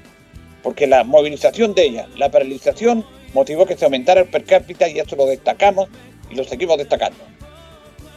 Porque 0.63 0.87
la 0.87 1.03
movilización 1.03 1.73
de 1.73 1.85
ella, 1.85 2.07
la 2.17 2.31
paralización, 2.31 3.05
motivó 3.33 3.65
que 3.65 3.77
se 3.77 3.85
aumentara 3.85 4.21
el 4.21 4.27
per 4.27 4.43
cápita 4.43 4.87
y 4.87 4.99
eso 4.99 5.15
lo 5.15 5.25
destacamos 5.25 5.89
y 6.29 6.35
lo 6.35 6.43
seguimos 6.43 6.77
destacando. 6.77 7.19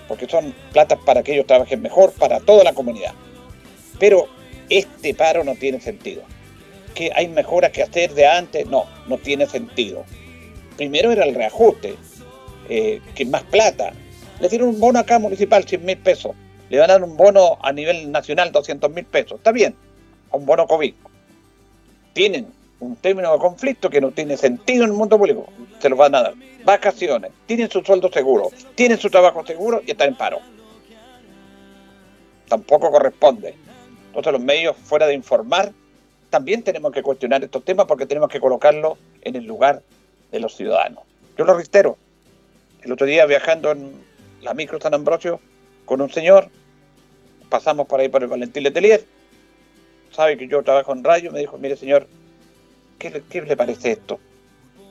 Porque 0.09 0.29
son 0.29 0.55
platas 0.73 0.99
para 1.05 1.23
que 1.23 1.33
ellos 1.33 1.47
trabajen 1.47 1.81
mejor, 1.81 2.13
para 2.13 2.41
toda 2.41 2.65
la 2.65 2.73
comunidad. 2.73 3.13
Pero 3.99 4.29
este 4.69 5.15
paro 5.15 5.45
no 5.45 5.55
tiene 5.55 5.81
sentido 5.81 6.23
que 6.95 7.11
hay 7.15 7.29
mejoras 7.29 7.73
que 7.73 7.83
hacer 7.83 8.15
de 8.15 8.27
antes. 8.27 8.67
No, 8.67 8.87
no 9.07 9.19
tiene 9.19 9.47
sentido. 9.47 10.05
Primero 10.77 11.13
era 11.13 11.25
el 11.25 11.35
reajuste, 11.35 11.97
eh, 12.69 13.01
que 13.15 13.25
más 13.25 13.43
plata. 13.45 13.93
Le 14.41 14.49
dieron 14.49 14.69
un 14.71 14.81
bono 14.81 14.99
acá 14.99 15.19
municipal, 15.19 15.65
100 15.65 15.85
mil 15.85 15.99
pesos. 15.99 16.33
Le 16.71 16.79
van 16.79 16.91
a 16.91 16.95
dar 16.95 17.05
un 17.05 17.17
bono 17.17 17.59
a 17.63 17.73
nivel 17.73 18.11
nacional, 18.11 18.51
200 18.51 18.91
mil 18.91 19.05
pesos. 19.05 19.39
Está 19.39 19.53
bien, 19.53 19.75
un 20.31 20.47
bono 20.47 20.67
COVID. 20.67 20.95
Tienen 22.13 22.47
un 22.83 22.97
término 22.97 23.33
de 23.33 23.39
conflicto 23.39 23.89
que 23.89 24.01
no 24.01 24.11
tiene 24.11 24.37
sentido 24.37 24.85
en 24.85 24.91
el 24.91 24.97
mundo 24.97 25.17
público. 25.17 25.47
Se 25.79 25.89
los 25.89 25.97
van 25.97 26.15
a 26.17 26.23
dar. 26.23 26.35
Vacaciones, 26.65 27.31
tienen 27.47 27.71
su 27.71 27.81
sueldo 27.83 28.11
seguro, 28.11 28.51
tienen 28.75 28.99
su 28.99 29.09
trabajo 29.09 29.47
seguro 29.47 29.81
y 29.87 29.93
están 29.93 30.09
en 30.09 30.17
paro. 30.17 30.41
Tampoco 32.49 32.91
corresponde. 32.91 33.55
Entonces 34.09 34.33
los 34.33 34.43
medios, 34.43 34.77
fuera 34.77 35.07
de 35.07 35.15
informar, 35.15 35.73
también 36.29 36.63
tenemos 36.63 36.93
que 36.93 37.03
cuestionar 37.03 37.45
estos 37.45 37.65
temas 37.65 37.87
porque 37.87 38.05
tenemos 38.05 38.29
que 38.29 38.41
colocarlos 38.41 38.99
en 39.23 39.37
el 39.37 39.45
lugar 39.45 39.83
de 40.33 40.41
los 40.41 40.57
ciudadanos. 40.57 41.05
Yo 41.39 41.45
lo 41.45 41.55
reitero, 41.55 41.97
el 42.83 42.93
otro 42.93 43.07
día 43.07 43.27
viajando 43.27 43.71
en 43.71 43.93
la 44.41 44.55
micro 44.55 44.81
San 44.81 44.93
Ambrosio 44.93 45.41
con 45.85 46.01
un 46.01 46.11
señor, 46.11 46.49
pasamos 47.49 47.87
por 47.87 48.01
ahí 48.01 48.09
por 48.09 48.23
el 48.23 48.29
Valentín 48.29 48.65
Letelier, 48.65 49.05
sabe 50.11 50.37
que 50.37 50.49
yo 50.49 50.63
trabajo 50.65 50.93
en 50.93 51.05
radio, 51.05 51.31
me 51.31 51.39
dijo, 51.39 51.59
mire 51.59 51.77
señor, 51.77 52.07
¿qué 53.03 53.11
le, 53.11 53.23
¿qué 53.25 53.43
le 53.43 53.57
parece 53.57 53.91
esto? 53.91 54.21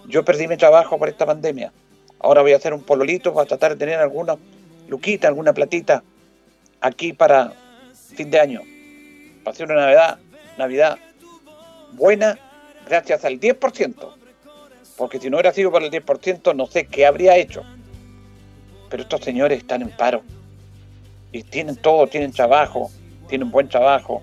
Yo 0.08 0.26
perdí 0.26 0.48
mi 0.48 0.58
trabajo 0.58 1.00
por 1.00 1.08
esta 1.08 1.26
pandemia, 1.26 1.72
ahora 2.20 2.42
voy 2.42 2.52
a 2.52 2.58
hacer 2.58 2.74
un 2.74 2.84
pololito 2.84 3.34
para 3.34 3.48
tratar 3.48 3.72
de 3.72 3.78
tener 3.78 4.00
alguna 4.00 4.36
luquita, 4.90 5.30
alguna 5.30 5.54
platita 5.54 6.04
aquí 6.82 7.14
para 7.14 7.54
fin 8.16 8.30
de 8.30 8.40
año, 8.40 8.62
para 9.44 9.54
hacer 9.54 9.66
una 9.72 9.76
Navidad 9.76 10.20
Navidad 10.58 10.98
buena 11.94 12.38
gracias 12.86 13.24
al 13.24 13.40
10%. 13.40 14.14
Porque 14.98 15.20
si 15.20 15.30
no 15.30 15.38
hubiera 15.38 15.54
sido 15.54 15.72
por 15.72 15.82
el 15.82 15.90
10%, 15.90 16.56
no 16.56 16.68
sé 16.68 16.86
qué 16.86 17.06
habría 17.06 17.38
hecho. 17.38 17.64
Pero 18.90 19.04
estos 19.04 19.22
señores 19.22 19.60
están 19.60 19.82
en 19.82 19.90
paro. 19.90 20.22
Y 21.32 21.44
tienen 21.44 21.78
todo, 21.78 22.08
tienen 22.08 22.34
trabajo, 22.34 22.92
tienen 23.30 23.50
buen 23.50 23.70
trabajo. 23.70 24.22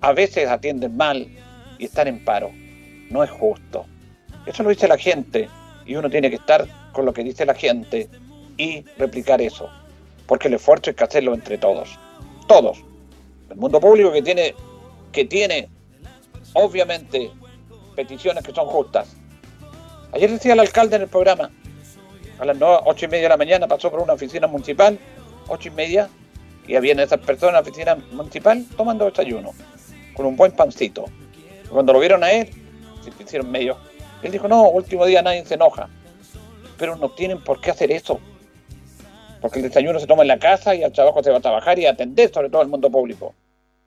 A 0.00 0.12
veces 0.12 0.48
atienden 0.48 0.96
mal 0.96 1.28
y 1.78 1.84
están 1.84 2.08
en 2.08 2.24
paro. 2.24 2.50
No 3.14 3.22
es 3.22 3.30
justo. 3.30 3.86
Eso 4.44 4.64
lo 4.64 4.70
dice 4.70 4.88
la 4.88 4.98
gente. 4.98 5.48
Y 5.86 5.94
uno 5.94 6.10
tiene 6.10 6.30
que 6.30 6.36
estar 6.36 6.66
con 6.90 7.04
lo 7.04 7.12
que 7.12 7.22
dice 7.22 7.46
la 7.46 7.54
gente 7.54 8.08
y 8.56 8.84
replicar 8.98 9.40
eso. 9.40 9.70
Porque 10.26 10.48
el 10.48 10.54
esfuerzo 10.54 10.90
hay 10.90 10.96
que 10.96 11.04
hacerlo 11.04 11.32
entre 11.32 11.56
todos. 11.56 11.96
Todos. 12.48 12.78
El 13.50 13.56
mundo 13.56 13.78
público 13.78 14.10
que 14.10 14.20
tiene, 14.20 14.56
que 15.12 15.26
tiene 15.26 15.68
obviamente 16.54 17.30
peticiones 17.94 18.42
que 18.42 18.52
son 18.52 18.66
justas. 18.66 19.14
Ayer 20.10 20.32
decía 20.32 20.54
el 20.54 20.60
alcalde 20.60 20.96
en 20.96 21.02
el 21.02 21.08
programa, 21.08 21.52
a 22.40 22.44
las 22.44 22.56
ocho 22.60 23.04
y 23.04 23.08
media 23.08 23.24
de 23.24 23.28
la 23.28 23.36
mañana 23.36 23.68
pasó 23.68 23.92
por 23.92 24.00
una 24.00 24.14
oficina 24.14 24.48
municipal, 24.48 24.98
ocho 25.46 25.68
y 25.68 25.70
media, 25.70 26.08
y 26.66 26.74
habían 26.74 26.98
esas 26.98 27.20
personas 27.20 27.50
en 27.50 27.54
la 27.54 27.60
oficina 27.60 27.94
municipal 28.10 28.66
tomando 28.76 29.04
desayuno, 29.04 29.52
con 30.16 30.26
un 30.26 30.34
buen 30.34 30.50
pancito. 30.50 31.04
Cuando 31.70 31.92
lo 31.92 32.00
vieron 32.00 32.24
a 32.24 32.32
él, 32.32 32.63
se 33.12 33.22
hicieron 33.22 33.50
medio. 33.50 33.76
Él 34.22 34.32
dijo, 34.32 34.48
no, 34.48 34.68
último 34.68 35.04
día 35.06 35.22
nadie 35.22 35.44
se 35.44 35.54
enoja. 35.54 35.88
Pero 36.78 36.96
no 36.96 37.10
tienen 37.10 37.40
por 37.40 37.60
qué 37.60 37.70
hacer 37.70 37.90
eso. 37.92 38.20
Porque 39.40 39.58
el 39.58 39.66
desayuno 39.66 40.00
se 40.00 40.06
toma 40.06 40.22
en 40.22 40.28
la 40.28 40.38
casa 40.38 40.74
y 40.74 40.82
al 40.82 40.92
trabajo 40.92 41.22
se 41.22 41.30
va 41.30 41.38
a 41.38 41.40
trabajar 41.40 41.78
y 41.78 41.86
atender 41.86 42.32
sobre 42.32 42.48
todo 42.48 42.62
el 42.62 42.68
mundo 42.68 42.90
público. 42.90 43.34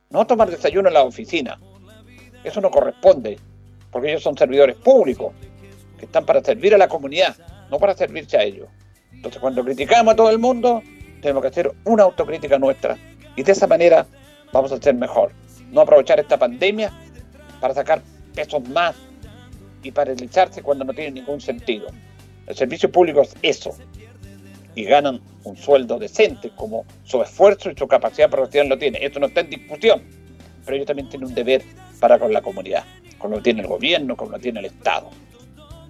No 0.09 0.25
tomar 0.25 0.49
desayuno 0.49 0.87
en 0.87 0.93
la 0.93 1.03
oficina. 1.03 1.59
Eso 2.43 2.61
no 2.61 2.69
corresponde, 2.69 3.39
porque 3.91 4.09
ellos 4.09 4.23
son 4.23 4.37
servidores 4.37 4.75
públicos, 4.75 5.33
que 5.97 6.05
están 6.05 6.25
para 6.25 6.43
servir 6.43 6.75
a 6.75 6.77
la 6.77 6.87
comunidad, 6.87 7.35
no 7.69 7.79
para 7.79 7.95
servirse 7.95 8.37
a 8.37 8.43
ellos. 8.43 8.67
Entonces, 9.11 9.41
cuando 9.41 9.63
criticamos 9.63 10.13
a 10.13 10.15
todo 10.15 10.29
el 10.29 10.37
mundo, 10.37 10.83
tenemos 11.21 11.41
que 11.41 11.47
hacer 11.47 11.71
una 11.83 12.03
autocrítica 12.03 12.59
nuestra. 12.59 12.97
Y 13.35 13.43
de 13.43 13.51
esa 13.51 13.67
manera 13.67 14.05
vamos 14.53 14.71
a 14.71 14.77
ser 14.77 14.95
mejor. 14.95 15.31
No 15.71 15.81
aprovechar 15.81 16.19
esta 16.19 16.37
pandemia 16.37 16.93
para 17.59 17.73
sacar 17.73 18.01
pesos 18.33 18.67
más 18.69 18.95
y 19.87 19.91
paralizarse 19.91 20.61
cuando 20.61 20.83
no 20.83 20.93
tiene 20.93 21.11
ningún 21.11 21.39
sentido. 21.39 21.87
El 22.45 22.55
servicio 22.55 22.91
público 22.91 23.21
es 23.21 23.35
eso. 23.41 23.75
Y 24.75 24.83
ganan 24.83 25.21
un 25.43 25.57
sueldo 25.57 25.97
decente, 25.97 26.51
como 26.55 26.85
su 27.03 27.21
esfuerzo 27.21 27.71
y 27.71 27.75
su 27.75 27.87
capacidad 27.87 28.29
profesional 28.29 28.69
lo 28.69 28.77
tiene. 28.77 28.99
Esto 29.01 29.19
no 29.19 29.27
está 29.27 29.41
en 29.41 29.49
discusión. 29.49 30.03
Pero 30.65 30.75
ellos 30.75 30.87
también 30.87 31.09
tienen 31.09 31.29
un 31.29 31.33
deber 31.33 31.63
para 31.99 32.19
con 32.19 32.31
la 32.31 32.41
comunidad, 32.41 32.83
como 33.17 33.37
lo 33.37 33.41
tiene 33.41 33.61
el 33.61 33.67
gobierno, 33.67 34.15
como 34.15 34.31
lo 34.31 34.39
tiene 34.39 34.59
el 34.59 34.65
Estado. 34.65 35.09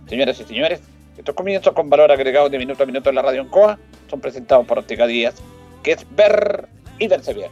Señoras 0.08 0.40
y 0.40 0.44
señores, 0.44 0.80
estos 1.18 1.36
comienzos 1.36 1.74
con 1.74 1.90
valor 1.90 2.12
agregado 2.12 2.50
de 2.50 2.60
minuto 2.60 2.84
a 2.84 2.86
minuto 2.86 3.10
en 3.10 3.16
la 3.16 3.24
radio 3.24 3.42
en 3.42 3.50
COA 3.50 3.80
son 4.10 4.22
presentados 4.22 4.66
por 4.68 4.80
Óptica 4.80 5.08
Díaz, 5.08 5.36
que 5.84 5.94
es 5.94 6.06
ver 6.16 6.70
y 7.00 7.08
verse 7.08 7.34
bien. 7.34 7.52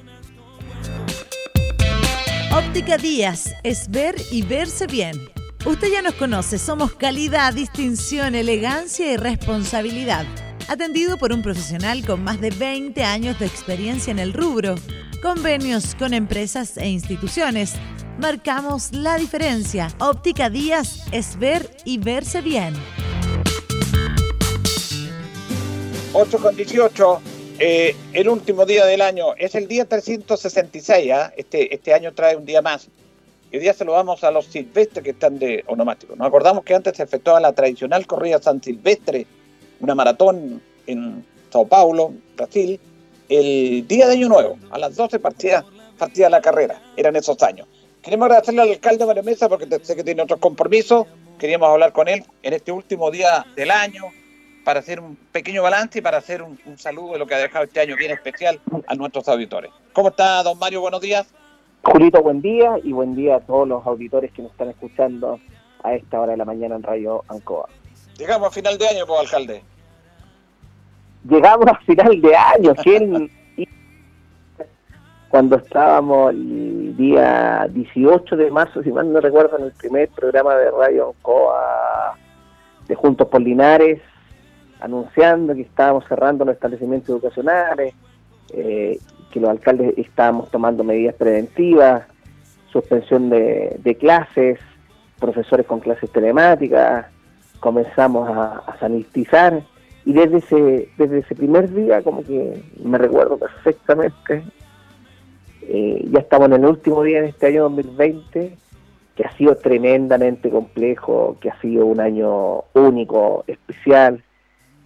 Óptica 2.56 2.98
Díaz 2.98 3.54
es 3.64 3.90
ver 3.90 4.16
y 4.32 4.44
verse 4.44 4.88
bien. 4.88 5.35
Usted 5.66 5.92
ya 5.92 6.04
nos 6.04 6.14
conoce, 6.14 6.60
somos 6.60 6.94
calidad, 6.94 7.52
distinción, 7.52 8.36
elegancia 8.36 9.12
y 9.12 9.18
responsabilidad. 9.18 10.24
Atendido 10.68 11.18
por 11.18 11.34
un 11.34 11.42
profesional 11.42 12.06
con 12.06 12.24
más 12.24 12.40
de 12.40 12.52
20 12.52 13.04
años 13.04 13.40
de 13.40 13.48
experiencia 13.48 14.12
en 14.12 14.20
el 14.20 14.32
rubro, 14.32 14.76
convenios 15.24 15.96
con 15.96 16.14
empresas 16.14 16.78
e 16.78 16.88
instituciones 16.88 17.74
marcamos 18.20 18.92
la 18.92 19.18
diferencia. 19.18 19.88
Óptica 20.00 20.52
Díaz 20.52 21.04
es 21.12 21.40
ver 21.40 21.68
y 21.84 21.98
verse 21.98 22.42
bien. 22.42 22.76
8 26.14 26.38
con 26.38 26.56
18, 26.56 27.22
eh, 27.58 27.96
el 28.14 28.30
último 28.30 28.68
día 28.68 28.86
del 28.86 29.02
año, 29.02 29.34
es 29.36 29.56
el 29.56 29.68
día 29.68 29.86
366, 29.86 31.12
¿ah? 31.12 31.34
este, 31.36 31.74
este 31.74 31.92
año 31.92 32.14
trae 32.14 32.36
un 32.36 32.46
día 32.46 32.62
más. 32.62 32.88
Hoy 33.56 33.62
día 33.62 33.74
se 33.74 33.86
lo 33.86 33.94
vamos 33.94 34.22
a 34.26 34.32
los 34.32 34.48
silvestres 34.48 35.02
que 35.02 35.12
están 35.12 35.40
de 35.40 35.64
onomático. 35.68 36.14
Nos 36.18 36.28
acordamos 36.28 36.66
que 36.66 36.76
antes 36.76 36.98
se 36.98 37.04
efectuaba 37.04 37.40
la 37.40 37.54
tradicional 37.54 38.06
corrida 38.06 38.42
San 38.42 38.62
Silvestre, 38.62 39.26
una 39.80 39.96
maratón 39.96 40.62
en 40.88 41.26
Sao 41.54 41.66
Paulo, 41.66 42.12
Brasil, 42.36 42.78
el 43.30 43.88
día 43.88 44.08
de 44.08 44.16
Año 44.16 44.28
Nuevo, 44.28 44.58
a 44.72 44.78
las 44.78 44.98
12 44.98 45.20
partía, 45.20 45.64
partía 45.98 46.30
la 46.30 46.42
carrera, 46.42 46.82
eran 46.98 47.16
esos 47.16 47.42
años. 47.44 47.66
Queremos 48.02 48.26
agradecerle 48.26 48.62
al 48.62 48.72
alcalde 48.72 49.06
Mario 49.06 49.24
Mesa 49.24 49.48
porque 49.48 49.68
sé 49.84 49.96
que 49.96 50.04
tiene 50.04 50.22
otros 50.22 50.42
compromisos. 50.42 51.08
Queríamos 51.40 51.70
hablar 51.70 51.94
con 51.94 52.10
él 52.10 52.26
en 52.44 52.52
este 52.52 52.74
último 52.74 53.10
día 53.10 53.46
del 53.56 53.72
año 53.72 54.04
para 54.66 54.82
hacer 54.82 55.00
un 55.00 55.16
pequeño 55.32 55.64
balance 55.64 56.00
y 56.00 56.02
para 56.02 56.18
hacer 56.18 56.42
un, 56.42 56.60
saludo 56.78 57.14
de 57.14 57.20
lo 57.20 57.26
que 57.26 57.36
ha 57.36 57.38
dejado 57.38 57.64
este 57.64 57.80
año 57.80 57.96
bien 57.96 58.12
especial 58.12 58.60
a 58.86 58.96
nuestros 58.96 59.30
auditores. 59.30 59.72
¿Cómo 59.94 60.10
está, 60.10 60.44
don 60.44 60.60
Mario? 60.60 60.82
Buenos 60.82 61.00
días. 61.00 61.26
Julito, 61.86 62.24
buen 62.24 62.42
día 62.42 62.80
y 62.84 62.94
buen 62.94 63.16
día 63.16 63.36
a 63.36 63.40
todos 63.42 63.68
los 63.68 63.86
auditores 63.86 64.32
que 64.32 64.42
nos 64.42 64.52
están 64.52 64.70
escuchando 64.70 65.40
a 65.84 65.94
esta 65.94 66.20
hora 66.20 66.32
de 66.32 66.38
la 66.40 66.46
mañana 66.46 66.76
en 66.76 66.84
Radio 66.84 67.24
Ancoa. 67.28 67.70
Llegamos 68.18 68.48
a 68.48 68.52
final 68.52 68.76
de 68.80 68.88
año, 68.88 69.06
pues, 69.06 69.20
alcalde. 69.20 69.62
Llegamos 71.30 71.68
a 71.68 71.76
final 71.86 72.22
de 72.22 72.36
año. 72.36 72.76
¿Quién, 72.84 73.30
cuando 75.30 75.58
estábamos 75.58 76.32
el 76.32 76.98
día 76.98 77.68
18 77.70 78.36
de 78.36 78.50
marzo, 78.50 78.82
si 78.82 78.92
mal 78.92 79.14
no 79.14 79.22
recuerdo, 79.22 79.60
en 79.60 79.66
el 79.66 79.72
primer 79.74 80.10
programa 80.10 80.56
de 80.56 80.72
Radio 80.72 81.14
COA 81.22 82.18
de 82.88 82.96
Juntos 82.96 83.28
por 83.28 83.42
Linares, 83.42 84.02
anunciando 84.80 85.54
que 85.54 85.62
estábamos 85.62 86.04
cerrando 86.08 86.46
los 86.46 86.56
establecimientos 86.56 87.10
educacionales, 87.10 87.94
eh, 88.54 88.98
que 89.36 89.42
los 89.42 89.50
alcaldes 89.50 89.94
estábamos 89.98 90.50
tomando 90.50 90.86
medidas 90.86 91.14
preventivas, 91.16 92.06
suspensión 92.72 93.30
de, 93.30 93.98
clases, 94.00 94.60
profesores 95.20 95.66
con 95.66 95.82
clases 95.82 96.10
telemáticas, 96.10 97.08
comenzamos 97.60 98.30
a, 98.30 98.60
a, 98.66 98.80
sanitizar. 98.80 99.62
Y 100.06 100.14
desde 100.14 100.38
ese, 100.38 100.90
desde 100.98 101.20
ese 101.20 101.36
primer 101.36 101.70
día 101.74 102.02
como 102.02 102.24
que 102.24 102.64
me 102.82 102.98
recuerdo 102.98 103.38
perfectamente 103.38 104.44
eh, 105.68 106.08
ya 106.12 106.20
estamos 106.20 106.48
en 106.48 106.54
el 106.54 106.66
último 106.66 107.04
día 107.04 107.22
de 107.22 107.30
este 107.30 107.48
año 107.48 107.64
2020, 107.64 108.56
que 109.16 109.24
ha 109.24 109.32
sido 109.36 109.56
tremendamente 109.56 110.50
complejo, 110.50 111.38
que 111.42 111.50
ha 111.50 111.60
sido 111.60 111.86
un 111.86 112.00
año 112.00 112.64
único, 112.74 113.44
especial, 113.48 114.24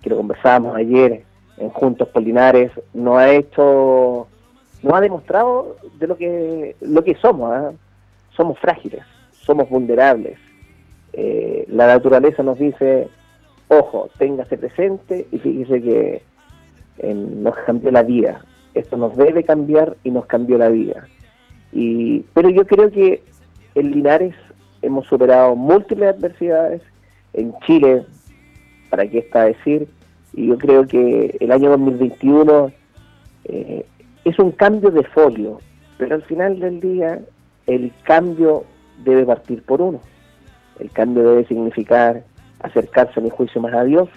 que 0.01 0.09
lo 0.09 0.17
conversábamos 0.17 0.75
ayer 0.75 1.23
en 1.57 1.69
Juntos 1.69 2.07
Polinares, 2.09 2.71
nos 2.93 3.17
ha 3.17 3.31
hecho, 3.31 4.27
nos 4.81 4.93
ha 4.93 5.01
demostrado 5.01 5.77
de 5.99 6.07
lo 6.07 6.17
que, 6.17 6.75
lo 6.81 7.03
que 7.03 7.15
somos, 7.15 7.51
¿ah? 7.51 7.71
somos 8.35 8.57
frágiles, 8.59 9.01
somos 9.31 9.69
vulnerables. 9.69 10.37
Eh, 11.13 11.65
la 11.69 11.87
naturaleza 11.87 12.43
nos 12.43 12.59
dice, 12.59 13.09
ojo, 13.67 14.09
téngase 14.17 14.57
presente 14.57 15.27
y 15.31 15.37
fíjese 15.39 15.81
que 15.81 16.21
nos 17.13 17.55
cambió 17.65 17.91
la 17.91 18.03
vida, 18.03 18.41
esto 18.73 18.97
nos 18.97 19.15
debe 19.15 19.43
cambiar 19.43 19.95
y 20.03 20.11
nos 20.11 20.25
cambió 20.25 20.57
la 20.57 20.69
vida. 20.69 21.07
Y, 21.71 22.19
pero 22.33 22.49
yo 22.49 22.65
creo 22.65 22.91
que 22.91 23.23
en 23.75 23.91
Linares 23.91 24.35
hemos 24.81 25.05
superado 25.07 25.55
múltiples 25.55 26.15
adversidades, 26.15 26.81
en 27.33 27.53
Chile, 27.59 28.05
para 28.89 29.07
qué 29.07 29.19
está 29.19 29.45
decir, 29.45 29.87
y 30.33 30.47
yo 30.47 30.57
creo 30.57 30.87
que 30.87 31.37
el 31.39 31.51
año 31.51 31.69
2021 31.69 32.71
eh, 33.45 33.85
es 34.25 34.37
un 34.39 34.51
cambio 34.51 34.91
de 34.91 35.03
folio, 35.03 35.59
pero 35.97 36.15
al 36.15 36.23
final 36.23 36.59
del 36.59 36.79
día 36.79 37.19
el 37.67 37.91
cambio 38.03 38.65
debe 39.03 39.25
partir 39.25 39.63
por 39.63 39.81
uno. 39.81 40.01
El 40.79 40.91
cambio 40.91 41.23
debe 41.23 41.45
significar 41.45 42.23
acercarse 42.61 43.19
a 43.19 43.23
mi 43.23 43.29
juicio 43.29 43.61
más 43.61 43.73
a 43.73 43.83
Dios, 43.83 44.09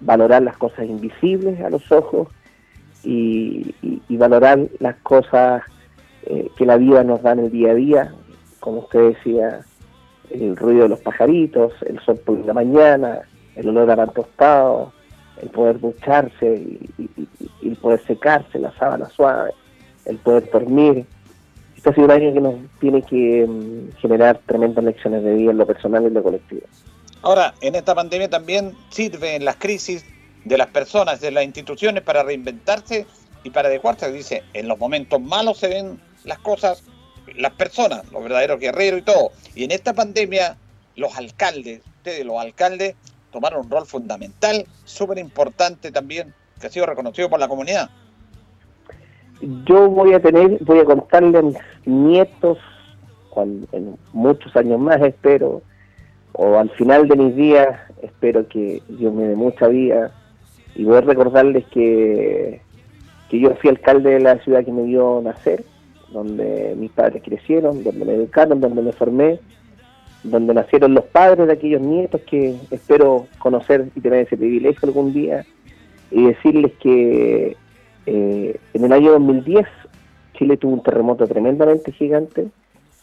valorar 0.00 0.42
las 0.42 0.56
cosas 0.56 0.86
invisibles 0.86 1.60
a 1.60 1.70
los 1.70 1.90
ojos 1.92 2.28
y, 3.02 3.74
valorar 4.08 4.58
las 4.80 4.96
cosas 4.96 5.62
eh, 6.24 6.50
que 6.56 6.66
la 6.66 6.76
vida 6.76 7.04
nos 7.04 7.22
da 7.22 7.32
en 7.32 7.40
el 7.40 7.50
día 7.50 7.72
a 7.72 7.74
día, 7.74 8.14
como 8.60 8.80
usted 8.80 9.10
decía, 9.10 9.60
el 10.30 10.56
ruido 10.56 10.84
de 10.84 10.88
los 10.88 11.00
pajaritos, 11.00 11.72
el 11.82 12.00
sol 12.00 12.18
por 12.24 12.38
la 12.44 12.54
mañana, 12.54 13.20
el 13.54 13.68
olor 13.68 13.90
a 13.90 13.96
pan 13.96 14.10
tostado, 14.14 14.92
el 15.40 15.50
poder 15.50 15.80
ducharse 15.80 16.56
y, 16.98 17.35
el 17.68 17.76
poder 17.76 18.04
secarse, 18.06 18.58
la 18.58 18.72
sábana 18.78 19.08
suave, 19.10 19.52
el 20.04 20.18
poder 20.18 20.50
dormir. 20.50 21.06
Este 21.76 21.90
ha 21.90 22.18
que 22.18 22.40
nos 22.40 22.54
tiene 22.80 23.02
que 23.02 23.46
mm, 23.46 23.96
generar 23.98 24.40
tremendas 24.46 24.84
lecciones 24.84 25.22
de 25.22 25.34
vida 25.34 25.50
en 25.50 25.58
lo 25.58 25.66
personal 25.66 26.02
y 26.02 26.06
en 26.06 26.14
lo 26.14 26.22
colectivo. 26.22 26.62
Ahora, 27.22 27.54
en 27.60 27.74
esta 27.74 27.94
pandemia 27.94 28.28
también 28.28 28.72
sirve 28.90 29.36
en 29.36 29.44
las 29.44 29.56
crisis 29.56 30.04
de 30.44 30.58
las 30.58 30.68
personas, 30.68 31.20
de 31.20 31.30
las 31.30 31.44
instituciones 31.44 32.02
para 32.02 32.22
reinventarse 32.22 33.06
y 33.44 33.50
para 33.50 33.68
adecuarse. 33.68 34.10
Dice, 34.10 34.42
en 34.52 34.68
los 34.68 34.78
momentos 34.78 35.20
malos 35.20 35.58
se 35.58 35.68
ven 35.68 36.00
las 36.24 36.38
cosas 36.38 36.82
las 37.34 37.52
personas, 37.52 38.10
los 38.12 38.22
verdaderos 38.22 38.60
guerreros 38.60 39.00
y 39.00 39.02
todo. 39.02 39.32
Y 39.54 39.64
en 39.64 39.70
esta 39.70 39.92
pandemia, 39.92 40.56
los 40.94 41.16
alcaldes, 41.16 41.82
ustedes 41.98 42.24
los 42.24 42.38
alcaldes, 42.38 42.94
tomaron 43.32 43.66
un 43.66 43.70
rol 43.70 43.86
fundamental, 43.86 44.66
súper 44.84 45.18
importante 45.18 45.90
también, 45.90 46.32
que 46.60 46.66
ha 46.66 46.70
sido 46.70 46.86
reconocido 46.86 47.28
por 47.28 47.40
la 47.40 47.48
comunidad. 47.48 47.90
Yo 49.40 49.88
voy 49.90 50.14
a 50.14 50.20
tener, 50.20 50.58
voy 50.64 50.78
a 50.78 50.84
contarle 50.84 51.38
a 51.38 51.42
mis 51.42 51.56
nietos, 51.84 52.58
en 53.72 53.98
muchos 54.12 54.56
años 54.56 54.80
más 54.80 55.00
espero, 55.02 55.62
o 56.32 56.58
al 56.58 56.70
final 56.70 57.06
de 57.06 57.16
mis 57.16 57.36
días, 57.36 57.78
espero 58.02 58.48
que 58.48 58.82
Dios 58.88 59.12
me 59.12 59.24
dé 59.24 59.36
mucha 59.36 59.68
vida, 59.68 60.12
y 60.74 60.84
voy 60.84 60.96
a 60.96 61.00
recordarles 61.02 61.64
que, 61.66 62.62
que 63.28 63.40
yo 63.40 63.54
fui 63.56 63.70
alcalde 63.70 64.10
de 64.10 64.20
la 64.20 64.38
ciudad 64.38 64.64
que 64.64 64.72
me 64.72 64.84
vio 64.84 65.20
nacer, 65.22 65.64
donde 66.10 66.74
mis 66.78 66.90
padres 66.92 67.22
crecieron, 67.22 67.84
donde 67.84 68.04
me 68.04 68.14
educaron, 68.14 68.60
donde 68.60 68.82
me 68.82 68.92
formé, 68.92 69.38
donde 70.22 70.54
nacieron 70.54 70.94
los 70.94 71.04
padres 71.04 71.46
de 71.46 71.52
aquellos 71.52 71.80
nietos 71.80 72.20
que 72.22 72.56
espero 72.70 73.26
conocer 73.38 73.90
y 73.94 74.00
tener 74.00 74.26
ese 74.26 74.36
privilegio 74.36 74.88
algún 74.88 75.12
día, 75.12 75.44
y 76.10 76.26
decirles 76.26 76.72
que 76.80 77.56
eh, 78.06 78.60
en 78.74 78.84
el 78.84 78.92
año 78.92 79.12
2010 79.12 79.66
Chile 80.34 80.56
tuvo 80.56 80.74
un 80.74 80.82
terremoto 80.82 81.26
tremendamente 81.26 81.92
gigante 81.92 82.48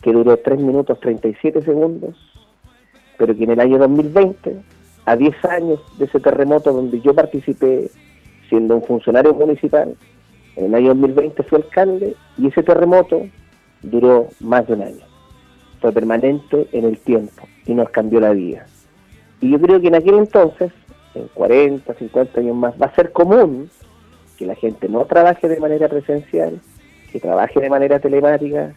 que 0.02 0.14
duró 0.14 0.38
3 0.38 0.60
minutos 0.60 1.00
37 1.00 1.62
segundos, 1.62 2.16
pero 3.18 3.36
que 3.36 3.44
en 3.44 3.52
el 3.52 3.60
año 3.60 3.78
2020, 3.78 4.62
a 5.06 5.16
10 5.16 5.46
años 5.46 5.80
de 5.98 6.06
ese 6.06 6.20
terremoto 6.20 6.72
donde 6.72 7.00
yo 7.02 7.14
participé 7.14 7.90
siendo 8.50 8.76
un 8.76 8.84
funcionario 8.84 9.34
municipal, 9.34 9.96
en 10.56 10.66
el 10.66 10.76
año 10.76 10.90
2020 10.90 11.44
fui 11.44 11.58
alcalde 11.58 12.16
y 12.38 12.48
ese 12.48 12.64
terremoto 12.64 13.26
duró 13.82 14.28
más 14.40 14.68
de 14.68 14.74
un 14.74 14.82
año. 14.82 15.06
Fue 15.82 15.92
permanente 15.92 16.68
en 16.72 16.86
el 16.86 16.98
tiempo 17.00 17.48
y 17.66 17.74
nos 17.74 17.90
cambió 17.90 18.20
la 18.20 18.32
vida. 18.32 18.66
Y 19.42 19.52
yo 19.52 19.60
creo 19.60 19.82
que 19.82 19.88
en 19.88 19.96
aquel 19.96 20.16
entonces, 20.16 20.72
en 21.16 21.28
40, 21.34 21.94
50 21.94 22.40
años 22.40 22.56
más, 22.56 22.74
va 22.82 22.88
a 22.88 22.96
ser 22.96 23.12
común 23.12 23.70
que 24.38 24.46
la 24.46 24.56
gente 24.56 24.90
no 24.90 25.06
trabaje 25.06 25.48
de 25.48 25.60
manera 25.60 25.88
presencial, 25.88 26.60
que 27.12 27.20
trabaje 27.20 27.60
de 27.60 27.70
manera 27.70 28.00
telemática. 28.00 28.74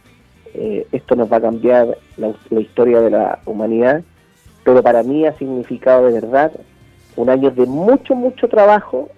Eh, 0.55 0.87
esto 0.93 1.17
nos 1.17 1.31
va 1.31 1.39
a 1.39 1.43
cambiar 1.43 1.99
la, 2.17 2.35
la 2.51 2.61
historia 2.61 3.01
de 3.01 3.11
la 3.11 3.41
humanidad, 3.47 4.03
pero 4.65 4.83
para 4.83 5.03
mí 5.03 5.27
ha 5.27 5.33
significado 5.37 6.07
de 6.07 6.13
verdad 6.13 6.53
un 7.17 7.31
año 7.31 7.51
de 7.51 7.67
mucho, 7.67 8.15
mucho 8.15 8.49
trabajo, 8.49 9.09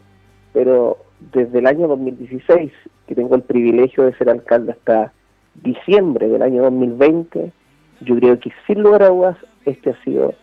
pero 0.52 0.98
desde 1.32 1.58
el 1.58 1.66
año 1.66 1.88
2016, 1.88 2.72
que 3.06 3.14
tengo 3.14 3.34
el 3.34 3.42
privilegio 3.42 4.04
de 4.04 4.14
ser 4.14 4.30
alcalde 4.30 4.72
hasta 4.72 5.12
diciembre 5.54 6.28
del 6.28 6.42
año 6.42 6.62
2020, 6.62 7.52
yo 8.00 8.16
creo 8.16 8.38
que 8.38 8.52
sin 8.66 8.82
lugar 8.82 9.02
a 9.02 9.08
dudas 9.08 9.36
este 9.64 9.90
ha 9.90 10.04
sido 10.04 10.34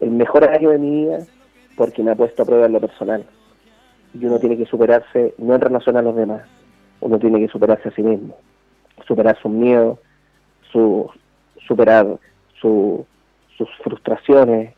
el 0.00 0.10
mejor 0.10 0.44
año 0.44 0.70
de 0.70 0.78
mi 0.78 0.90
vida 0.90 1.18
porque 1.76 2.02
me 2.02 2.12
ha 2.12 2.16
puesto 2.16 2.42
a 2.42 2.46
prueba 2.46 2.66
en 2.66 2.72
lo 2.72 2.80
personal. 2.80 3.24
Y 4.12 4.24
uno 4.24 4.38
tiene 4.38 4.56
que 4.56 4.66
superarse 4.66 5.34
no 5.38 5.54
en 5.54 5.60
relación 5.60 5.96
a 5.96 6.02
los 6.02 6.14
demás, 6.14 6.42
uno 7.00 7.18
tiene 7.18 7.40
que 7.40 7.48
superarse 7.48 7.88
a 7.88 7.92
sí 7.92 8.02
mismo, 8.02 8.36
superar 9.06 9.36
sus 9.42 9.50
miedos, 9.50 9.98
su, 10.70 11.10
superar 11.66 12.18
sus 12.60 13.04
frustraciones, 13.82 14.74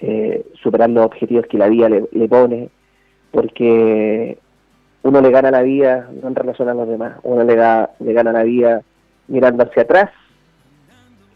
eh, 0.00 0.44
superar 0.62 0.90
los 0.90 1.06
objetivos 1.06 1.46
que 1.46 1.58
la 1.58 1.68
vida 1.68 1.88
le, 1.88 2.04
le 2.12 2.28
pone, 2.28 2.68
porque 3.30 4.38
uno 5.02 5.20
le 5.20 5.30
gana 5.30 5.50
la 5.50 5.62
vida 5.62 6.10
no 6.20 6.28
en 6.28 6.34
relación 6.34 6.68
a 6.68 6.74
los 6.74 6.88
demás, 6.88 7.18
uno 7.22 7.44
le, 7.44 7.54
da, 7.54 7.90
le 8.00 8.12
gana 8.12 8.32
la 8.32 8.42
vida 8.42 8.82
mirando 9.28 9.62
hacia 9.62 9.82
atrás, 9.82 10.10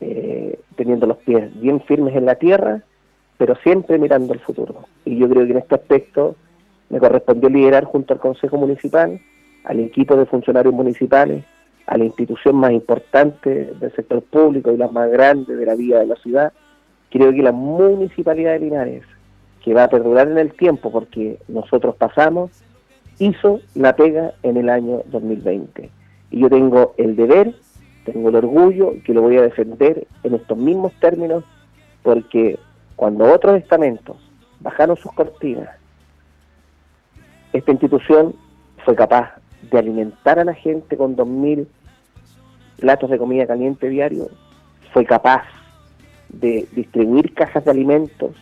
eh, 0.01 0.59
teniendo 0.77 1.07
los 1.07 1.19
pies 1.19 1.49
bien 1.61 1.81
firmes 1.83 2.17
en 2.17 2.27
la 2.27 2.35
tierra, 2.35 2.83
pero 3.41 3.57
siempre 3.63 3.99
mirando 3.99 4.35
al 4.35 4.39
futuro. 4.41 4.85
Y 5.07 5.17
yo 5.17 5.27
creo 5.27 5.47
que 5.47 5.53
en 5.53 5.57
este 5.57 5.75
aspecto 5.75 6.37
me 6.91 6.99
correspondió 6.99 7.49
liderar 7.49 7.85
junto 7.85 8.13
al 8.13 8.21
Consejo 8.21 8.59
Municipal, 8.59 9.19
al 9.65 9.81
equipo 9.81 10.15
de 10.15 10.27
funcionarios 10.27 10.75
municipales, 10.75 11.43
a 11.87 11.97
la 11.97 12.05
institución 12.05 12.57
más 12.57 12.73
importante 12.73 13.73
del 13.81 13.93
sector 13.97 14.21
público 14.25 14.71
y 14.71 14.77
la 14.77 14.89
más 14.89 15.11
grande 15.11 15.57
de 15.57 15.65
la 15.65 15.75
vida 15.75 16.01
de 16.01 16.07
la 16.09 16.17
ciudad. 16.17 16.53
Creo 17.09 17.33
que 17.33 17.43
la 17.43 17.53
Municipalidad 17.53 18.53
de 18.53 18.61
Linares, 18.61 19.05
que 19.65 19.73
va 19.73 19.85
a 19.85 19.89
perdurar 19.89 20.29
en 20.29 20.37
el 20.37 20.53
tiempo 20.53 20.93
porque 20.93 21.39
nosotros 21.49 21.97
pasamos, 21.97 22.51
hizo 23.19 23.61
la 23.75 23.97
pega 23.97 24.35
en 24.43 24.59
el 24.59 24.69
año 24.69 25.01
2020. 25.07 25.89
Y 26.31 26.41
yo 26.41 26.51
tengo 26.51 26.93
el 26.99 27.17
deber, 27.17 27.55
tengo 28.05 28.29
el 28.29 28.37
orgullo, 28.37 28.97
que 29.03 29.15
lo 29.15 29.23
voy 29.23 29.39
a 29.39 29.43
defender 29.43 30.07
en 30.25 30.35
estos 30.35 30.59
mismos 30.59 30.93
términos, 31.01 31.43
porque 32.03 32.59
cuando 33.01 33.33
otros 33.33 33.57
estamentos 33.57 34.19
bajaron 34.61 34.95
sus 34.95 35.11
cortinas, 35.13 35.71
esta 37.51 37.71
institución 37.71 38.35
fue 38.85 38.95
capaz 38.95 39.37
de 39.71 39.79
alimentar 39.79 40.39
a 40.39 40.45
la 40.45 40.53
gente 40.53 40.99
con 40.99 41.17
2.000 41.17 41.67
platos 42.79 43.09
de 43.09 43.17
comida 43.17 43.47
caliente 43.47 43.89
diario, 43.89 44.29
fue 44.93 45.07
capaz 45.07 45.45
de 46.29 46.69
distribuir 46.73 47.33
cajas 47.33 47.65
de 47.65 47.71
alimentos 47.71 48.37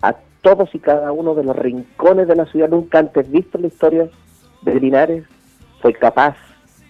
a 0.00 0.14
todos 0.40 0.74
y 0.74 0.78
cada 0.78 1.12
uno 1.12 1.34
de 1.34 1.44
los 1.44 1.54
rincones 1.54 2.28
de 2.28 2.36
la 2.36 2.46
ciudad 2.46 2.70
nunca 2.70 3.00
antes 3.00 3.30
visto 3.30 3.58
en 3.58 3.62
la 3.62 3.68
historia 3.68 4.08
de 4.62 4.80
Linares, 4.80 5.24
fue 5.82 5.92
capaz 5.92 6.34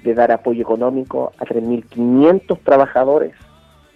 de 0.04 0.14
dar 0.14 0.31
apoyo 0.31 0.62
económico 0.62 1.33
a 1.38 1.44
3.500 1.44 2.61
trabajadores, 2.62 3.35